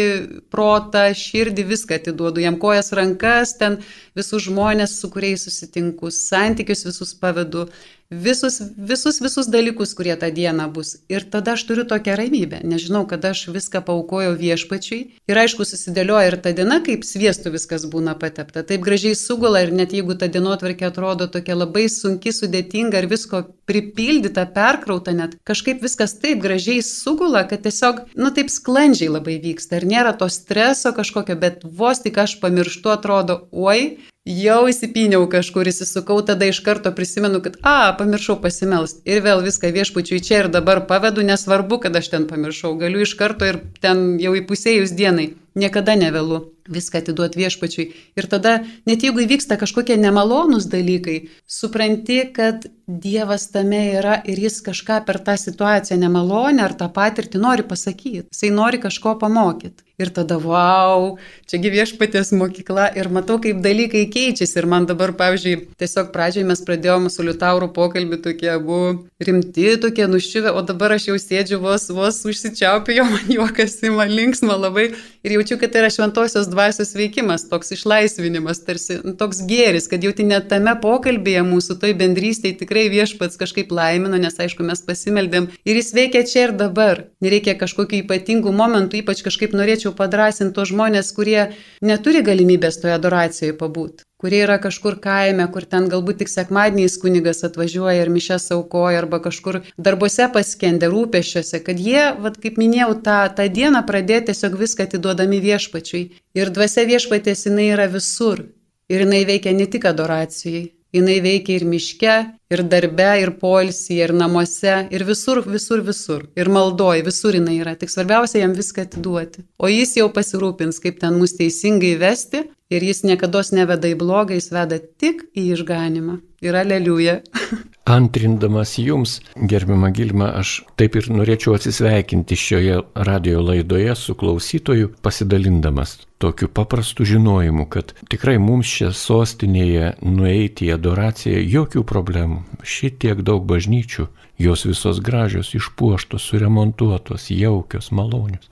protą, 0.54 1.06
širdį, 1.24 1.68
viską 1.76 2.02
atiduodu 2.02 2.44
jam 2.44 2.60
kojas, 2.62 2.92
rankas, 2.98 3.56
ten 3.62 3.80
visus 4.18 4.48
žmonės, 4.50 4.98
su 5.00 5.12
kuriais 5.14 5.46
susitinku, 5.48 6.12
santykius 6.14 6.86
visus 6.90 7.16
pavedu 7.22 7.70
visus, 8.10 8.62
visus, 8.78 9.22
visus 9.22 9.48
dalykus, 9.48 9.94
kurie 9.94 10.16
tą 10.18 10.32
dieną 10.34 10.68
bus. 10.74 10.98
Ir 11.10 11.26
tada 11.30 11.54
aš 11.54 11.64
turiu 11.70 11.86
tokią 11.86 12.16
ramybę, 12.18 12.62
nežinau, 12.66 13.06
kad 13.08 13.26
aš 13.26 13.48
viską 13.54 13.84
paukojau 13.86 14.34
viešpačiui. 14.38 15.02
Ir 15.30 15.42
aišku, 15.44 15.66
susidėlioja 15.66 16.32
ir 16.32 16.38
ta 16.42 16.54
diena, 16.58 16.80
kaip 16.86 17.06
sviestų 17.06 17.54
viskas 17.54 17.86
būna 17.86 18.18
patepta. 18.40 18.64
Taip 18.64 18.82
gražiai 18.82 19.16
sugula 19.16 19.62
ir 19.64 19.72
net 19.74 19.94
jeigu 19.94 20.16
ta 20.18 20.28
dienotvarkė 20.28 20.88
atrodo 20.88 21.28
tokia 21.28 21.56
labai 21.56 21.88
sunki, 21.90 22.32
sudėtinga 22.32 23.02
ir 23.02 23.08
visko 23.12 23.44
pripildyta, 23.70 24.46
perkrauta 24.54 25.14
net, 25.14 25.36
kažkaip 25.44 25.82
viskas 25.84 26.16
taip 26.20 26.42
gražiai 26.42 26.82
sugula, 26.86 27.46
kad 27.48 27.64
tiesiog, 27.66 28.06
nu 28.16 28.32
taip 28.32 28.50
sklandžiai 28.50 29.12
labai 29.12 29.40
vyksta. 29.44 29.80
Ir 29.80 29.90
nėra 29.90 30.16
to 30.18 30.30
streso 30.30 30.94
kažkokio, 30.96 31.36
bet 31.40 31.64
vos 31.64 32.02
tik 32.04 32.18
aš 32.18 32.40
pamirštu, 32.42 32.90
atrodo, 32.94 33.44
oi, 33.52 34.00
jau 34.30 34.62
įsipyniau 34.70 35.28
kažkur, 35.32 35.70
įsisukau, 35.70 36.20
tada 36.26 36.50
iš 36.50 36.62
karto 36.66 36.92
prisimenu, 36.96 37.42
kad, 37.44 37.60
a, 37.64 37.92
pamiršau 38.00 38.40
pasimelst. 38.42 39.04
Ir 39.10 39.24
vėl 39.26 39.44
viską 39.46 39.72
viešpučiui 39.76 40.22
čia 40.24 40.44
ir 40.44 40.52
dabar 40.54 40.86
pavedu, 40.90 41.26
nesvarbu, 41.26 41.82
kad 41.86 41.96
aš 41.96 42.12
ten 42.14 42.28
pamiršau. 42.30 42.76
Galiu 42.80 43.06
iš 43.06 43.16
karto 43.20 43.48
ir 43.50 43.62
ten 43.82 44.18
jau 44.22 44.36
įpusėjus 44.38 44.96
dienai. 44.98 45.34
Niekada 45.58 45.96
nevėlu 45.98 46.44
viską 46.70 47.02
atiduoti 47.02 47.42
viešpačiui. 47.42 47.86
Ir 48.20 48.28
tada, 48.30 48.60
net 48.86 49.04
jeigu 49.06 49.24
įvyksta 49.26 49.58
kažkokie 49.58 49.98
nemalonūs 49.98 50.70
dalykai, 50.70 51.18
supranti, 51.50 52.22
kad 52.36 52.70
Dievas 52.90 53.48
tame 53.54 53.82
yra 53.98 54.20
ir 54.26 54.40
jis 54.46 54.62
kažką 54.66 55.04
per 55.06 55.20
tą 55.26 55.38
situaciją 55.38 55.98
nemalonę 56.02 56.64
ar 56.66 56.74
tą 56.78 56.90
patirtį 56.94 57.42
nori 57.42 57.66
pasakyti. 57.66 58.28
Jisai 58.30 58.54
nori 58.54 58.82
kažko 58.82 59.18
pamokyti. 59.22 59.89
Ir 60.00 60.14
tada, 60.16 60.38
wow, 60.40 61.18
čiagi 61.50 61.74
viešpatės 61.74 62.32
mokykla 62.40 62.90
ir 62.96 63.10
matau, 63.12 63.36
kaip 63.44 63.60
dalykai 63.66 64.06
keičiasi. 64.14 64.56
Ir 64.62 64.68
man 64.72 64.88
dabar, 64.90 65.12
pavyzdžiui, 65.20 65.76
tiesiog 65.80 66.14
pradžioj 66.16 66.48
mes 66.48 66.64
pradėjome 66.64 67.12
su 67.12 67.26
Liutauru 67.26 67.68
pokalbį 67.76 68.22
tokie 68.24 68.54
buvo 68.64 68.94
rimti, 69.20 69.68
tokie 69.84 70.08
nuščiuvę, 70.08 70.54
o 70.56 70.64
dabar 70.64 70.96
aš 70.96 71.10
jau 71.10 71.18
sėdžiu 71.20 71.60
vos, 71.64 71.90
vos 71.92 72.22
užsičiaupiu, 72.30 73.02
man 73.12 73.28
juokas 73.36 73.76
įma 73.84 74.08
linksma 74.08 74.56
labai 74.56 74.90
ir 75.24 75.36
jaučiu, 75.36 75.58
kad 75.60 75.74
tai 75.74 75.84
yra 75.84 75.92
šventosios 75.92 76.48
dvasios 76.52 76.94
veikimas, 76.96 77.46
toks 77.52 77.74
išlaisvinimas, 77.76 78.62
tarsi 78.64 79.00
nu, 79.04 79.14
toks 79.20 79.42
gėris, 79.50 79.90
kad 79.92 80.04
jau 80.04 80.14
tai 80.16 80.28
net 80.30 80.48
tame 80.52 80.74
pokalbėje 80.80 81.44
mūsų 81.48 81.78
toj 81.82 81.96
bendrystėje 82.00 82.62
tikrai 82.62 82.88
viešpats 82.94 83.40
kažkaip 83.40 83.74
laimino, 83.76 84.20
nes 84.22 84.40
aišku, 84.40 84.64
mes 84.68 84.82
pasimeldėm 84.88 85.50
ir 85.68 85.80
jis 85.82 85.92
veikia 85.98 86.24
čia 86.28 86.48
ir 86.48 86.56
dabar. 86.60 87.06
Nereikia 87.24 87.58
kažkokių 87.60 88.04
ypatingų 88.06 88.54
momentų, 88.56 89.02
ypač 89.04 89.24
kažkaip 89.26 89.56
norėčiau 89.58 89.89
norėčiau 89.90 89.96
padrasinti 89.96 90.56
tos 90.56 90.70
žmonės, 90.70 91.14
kurie 91.14 91.52
neturi 91.82 92.22
galimybės 92.22 92.80
toje 92.82 92.94
adoracijoje 92.94 93.58
pabūti 93.58 94.04
kurie 94.20 94.44
yra 94.44 94.58
kažkur 94.60 95.00
kaime, 95.00 95.48
kur 95.48 95.64
ten 95.64 95.88
galbūt 95.88 96.20
tik 96.20 96.30
sekmadieniais 96.30 96.98
kunigas 97.00 97.40
atvažiuoja 97.48 98.02
ir 98.04 98.10
mišęs 98.12 98.52
aukoja, 98.52 99.00
arba 99.00 99.22
kažkur 99.24 99.62
darbose 99.78 100.28
paskendė 100.34 100.90
rūpešiuose, 100.92 101.64
kad 101.64 101.80
jie, 101.80 102.12
vat, 102.20 102.36
kaip 102.36 102.58
minėjau, 102.60 103.00
tą, 103.00 103.30
tą 103.32 103.48
dieną 103.48 103.86
pradėjo 103.88 104.26
tiesiog 104.28 104.58
viską 104.60 104.90
atiduodami 104.90 105.40
viešpačiui. 105.40 106.04
Ir 106.36 106.52
dvasia 106.52 106.84
viešpatės 106.84 107.46
jinai 107.48 107.70
yra 107.72 107.88
visur. 107.88 108.44
Ir 108.92 109.06
jinai 109.06 109.24
veikia 109.24 109.56
ne 109.56 109.70
tik 109.72 109.88
adoracijai, 109.88 110.74
jinai 110.92 111.22
veikia 111.24 111.56
ir 111.56 111.64
miške, 111.64 112.18
ir 112.50 112.64
darbe, 112.72 113.10
ir 113.22 113.32
polsyje, 113.42 114.06
ir 114.06 114.14
namuose, 114.18 114.76
ir 114.92 115.06
visur, 115.06 115.44
visur, 115.46 115.84
visur. 115.86 116.26
Ir 116.40 116.50
maldoji, 116.50 117.06
visur 117.06 117.38
jinai 117.38 117.60
yra. 117.62 117.76
Tik 117.78 117.94
svarbiausia 117.94 118.44
jam 118.44 118.56
viską 118.58 118.88
atiduoti. 118.88 119.46
O 119.62 119.70
jis 119.70 119.98
jau 120.00 120.10
pasirūpins, 120.16 120.82
kaip 120.82 120.98
ten 121.04 121.20
mus 121.22 121.38
teisingai 121.38 121.96
vesti. 122.02 122.48
Ir 122.70 122.84
jis 122.86 123.02
niekada 123.02 123.42
neveda 123.58 123.90
į 123.90 123.96
blogą, 123.98 124.36
jis 124.38 124.52
veda 124.54 124.78
tik 125.02 125.24
į 125.34 125.48
išganimą. 125.56 126.20
Ir 126.46 126.56
aleliuja. 126.56 127.16
Antrindamas 127.98 128.76
jums, 128.78 129.16
gerbima 129.50 129.90
Gilma, 129.90 130.28
aš 130.38 130.60
taip 130.78 131.00
ir 131.00 131.10
norėčiau 131.10 131.56
atsisveikinti 131.58 132.38
šioje 132.38 132.78
radio 133.10 133.42
laidoje 133.42 133.96
su 133.98 134.14
klausytoju, 134.14 134.94
pasidalindamas 135.02 135.98
tokiu 136.22 136.52
paprastu 136.54 137.06
žinojimu, 137.06 137.66
kad 137.74 137.96
tikrai 138.12 138.38
mums 138.44 138.70
čia 138.70 138.92
sostinėje 138.94 139.96
nueiti 140.06 140.70
į 140.70 140.76
adoraciją 140.76 141.42
jokių 141.56 141.86
problemų 141.90 142.39
šitiek 142.64 143.22
daug 143.26 143.46
bažnyčių, 143.50 144.08
jos 144.40 144.66
visos 144.66 145.00
gražios, 145.04 145.54
išpuoštos, 145.58 146.26
suremontuotos, 146.32 147.30
jaukios, 147.34 147.92
malonios. 147.92 148.50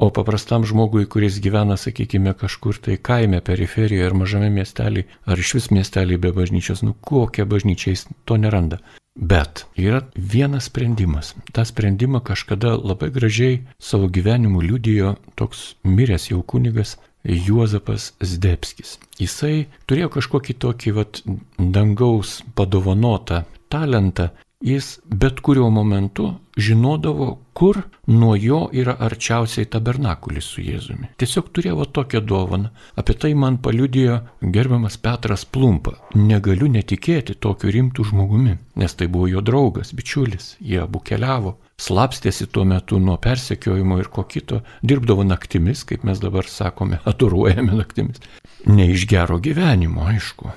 O 0.00 0.08
paprastam 0.16 0.64
žmogui, 0.64 1.04
kuris 1.12 1.40
gyvena, 1.44 1.76
sakykime, 1.76 2.32
kažkur 2.42 2.78
tai 2.80 2.96
kaime, 2.96 3.42
periferijoje 3.44 4.06
ar 4.06 4.14
mažame 4.16 4.48
miestelį, 4.54 5.04
ar 5.28 5.42
iš 5.42 5.50
vis 5.58 5.68
miestelį 5.76 6.16
be 6.22 6.30
bažnyčios, 6.38 6.80
nu 6.86 6.94
kokią 7.10 7.44
bažnyčią 7.50 7.92
jis 7.92 8.06
to 8.24 8.38
neranda. 8.40 8.78
Bet 9.16 9.66
yra 9.76 10.00
vienas 10.14 10.70
sprendimas. 10.70 11.34
Ta 11.52 11.66
sprendimą 11.68 12.22
kažkada 12.24 12.76
labai 12.78 13.10
gražiai 13.12 13.60
savo 13.76 14.08
gyvenimu 14.08 14.62
liudijo 14.64 15.16
toks 15.36 15.74
miręs 15.84 16.30
jau 16.30 16.40
kunigas 16.42 16.96
Juozapas 17.24 18.12
Zdebskis. 18.20 18.98
Jisai 19.20 19.66
turėjo 19.86 20.10
kažkokį 20.16 20.56
tokį 20.64 20.92
vat, 20.96 21.22
dangaus 21.58 22.40
padovanotą 22.56 23.44
talentą. 23.68 24.30
Jis 24.60 24.98
bet 25.08 25.38
kuriuo 25.40 25.70
momentu 25.72 26.26
žinodavo, 26.60 27.28
kur 27.56 27.78
nuo 28.06 28.34
jo 28.36 28.58
yra 28.76 28.92
arčiausiai 29.06 29.68
tabernakulis 29.72 30.50
su 30.52 30.60
Jėzumi. 30.60 31.08
Tiesiog 31.16 31.48
turėjo 31.56 31.86
tokią 31.98 32.20
dovaną. 32.32 32.68
Apie 33.00 33.16
tai 33.22 33.30
man 33.34 33.56
paliudijo 33.64 34.18
gerbiamas 34.42 34.98
Petras 35.00 35.46
Plumpa. 35.48 35.94
Negaliu 36.14 36.68
netikėti 36.68 37.38
tokiu 37.46 37.72
rimtu 37.72 38.04
žmogumi, 38.10 38.58
nes 38.76 38.96
tai 39.00 39.08
buvo 39.08 39.30
jo 39.32 39.40
draugas, 39.40 39.94
bičiulis. 39.96 40.54
Jie 40.60 40.82
abu 40.84 41.00
keliavo 41.00 41.56
slapstėsi 41.80 42.48
tuo 42.52 42.66
metu 42.68 42.98
nuo 43.00 43.16
persekiojimo 43.22 43.98
ir 44.00 44.10
ko 44.12 44.24
kito, 44.28 44.60
dirbdavo 44.84 45.24
naktimis, 45.26 45.84
kaip 45.88 46.04
mes 46.08 46.20
dabar 46.22 46.48
sakome, 46.50 47.00
adoruojame 47.10 47.78
naktimis. 47.78 48.20
Ne 48.68 48.90
iš 48.92 49.06
gero 49.08 49.40
gyvenimo, 49.40 50.04
aišku. 50.10 50.52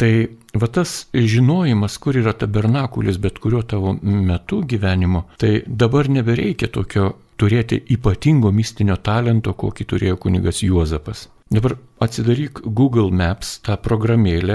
Tai 0.00 0.12
va 0.56 0.68
tas 0.72 0.94
žinojimas, 1.12 1.98
kur 2.00 2.16
yra 2.16 2.32
tabernakulis 2.40 3.18
bet 3.20 3.38
kurio 3.42 3.60
tavo 3.68 3.92
metu 4.02 4.62
gyvenimo, 4.64 5.26
tai 5.38 5.58
dabar 5.66 6.08
nebereikia 6.08 6.70
tokio 6.72 7.12
turėti 7.36 7.80
ypatingo 7.94 8.52
mistinio 8.54 8.96
talento, 8.96 9.52
kokį 9.52 9.86
turėjo 9.90 10.18
kunigas 10.24 10.62
Juozapas. 10.64 11.28
Dabar 11.50 11.76
atsidaryk 12.00 12.60
Google 12.64 13.10
Maps 13.12 13.58
tą 13.60 13.74
programėlę, 13.84 14.54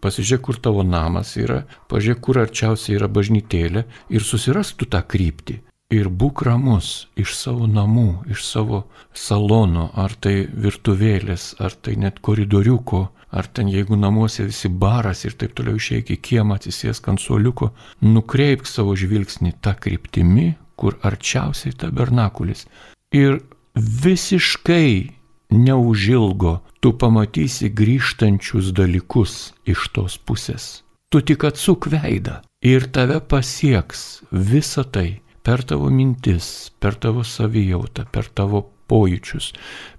pasižiūrėk, 0.00 0.42
kur 0.46 0.56
tavo 0.64 0.82
namas 0.82 1.34
yra, 1.36 1.58
pažiūrėk, 1.92 2.22
kur 2.24 2.40
arčiausiai 2.40 2.96
yra 2.96 3.08
bažnytėlė 3.12 3.82
ir 4.08 4.24
susirastų 4.24 4.88
tą 4.94 5.02
kryptį. 5.12 5.58
Ir 5.92 6.08
būk 6.08 6.42
ramus 6.46 6.88
iš 7.18 7.34
savo 7.36 7.68
namų, 7.68 8.24
iš 8.32 8.46
savo 8.46 8.80
salono, 9.12 9.90
ar 9.94 10.16
tai 10.16 10.46
virtuvėlės, 10.64 11.52
ar 11.60 11.76
tai 11.76 11.98
net 12.00 12.22
koridoriuko, 12.24 13.02
ar 13.36 13.46
ten 13.52 13.68
jeigu 13.68 14.00
namuose 14.00 14.48
visi 14.48 14.72
baras 14.72 15.26
ir 15.28 15.36
taip 15.36 15.52
toliau 15.58 15.76
išeik 15.76 16.14
į 16.14 16.18
kiemą, 16.30 16.56
atsisės 16.56 17.04
ant 17.10 17.20
suoliuko, 17.20 17.72
nukreipk 18.00 18.70
savo 18.70 18.96
žvilgsnį 18.96 19.58
tą 19.60 19.76
kryptimį, 19.76 20.48
kur 20.80 20.96
arčiausiai 21.04 21.76
tabernakulis. 21.76 22.64
Ir 23.12 23.42
visiškai 23.76 25.19
neužilgo 25.50 26.58
tu 26.80 26.92
pamatysi 26.98 27.70
grįžtančius 27.70 28.72
dalykus 28.76 29.52
iš 29.66 29.88
tos 29.94 30.18
pusės. 30.18 30.82
Tu 31.10 31.20
tik 31.26 31.44
atsuk 31.44 31.90
veidą 31.90 32.40
ir 32.62 32.86
tave 32.94 33.18
pasieks 33.20 34.22
visa 34.30 34.84
tai 34.84 35.20
per 35.42 35.64
tavo 35.66 35.90
mintis, 35.90 36.70
per 36.78 36.94
tavo 36.94 37.24
savijautą, 37.24 38.04
per 38.12 38.28
tavo 38.28 38.68
pojūčius, 38.90 39.52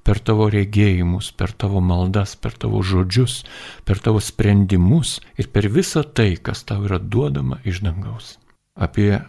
per 0.03 0.19
tavo 0.19 0.47
regėjimus, 0.51 1.31
per 1.39 1.53
tavo 1.55 1.81
maldas, 1.83 2.35
per 2.35 2.55
tavo 2.59 2.81
žodžius, 2.83 3.41
per 3.87 3.99
tavo 4.03 4.21
sprendimus 4.23 5.19
ir 5.39 5.51
per 5.51 5.69
visą 5.71 6.03
tai, 6.03 6.35
kas 6.35 6.63
tau 6.67 6.85
yra 6.87 6.99
duodama 6.99 7.61
iš 7.67 7.83
dangaus. 7.85 8.35
Apie 8.75 9.21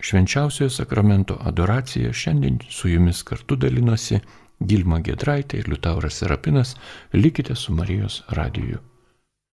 švenčiausiojo 0.00 0.70
sakramento 0.72 1.38
adoraciją 1.40 2.12
šiandien 2.12 2.60
su 2.68 2.92
jumis 2.92 3.22
kartu 3.26 3.56
dalinosi 3.56 4.20
Gilma 4.60 5.00
Gedraitė 5.04 5.60
ir 5.60 5.68
Liutauras 5.68 6.20
Serapinas, 6.22 6.76
likite 7.12 7.54
su 7.54 7.74
Marijos 7.76 8.22
radiju. 8.28 8.80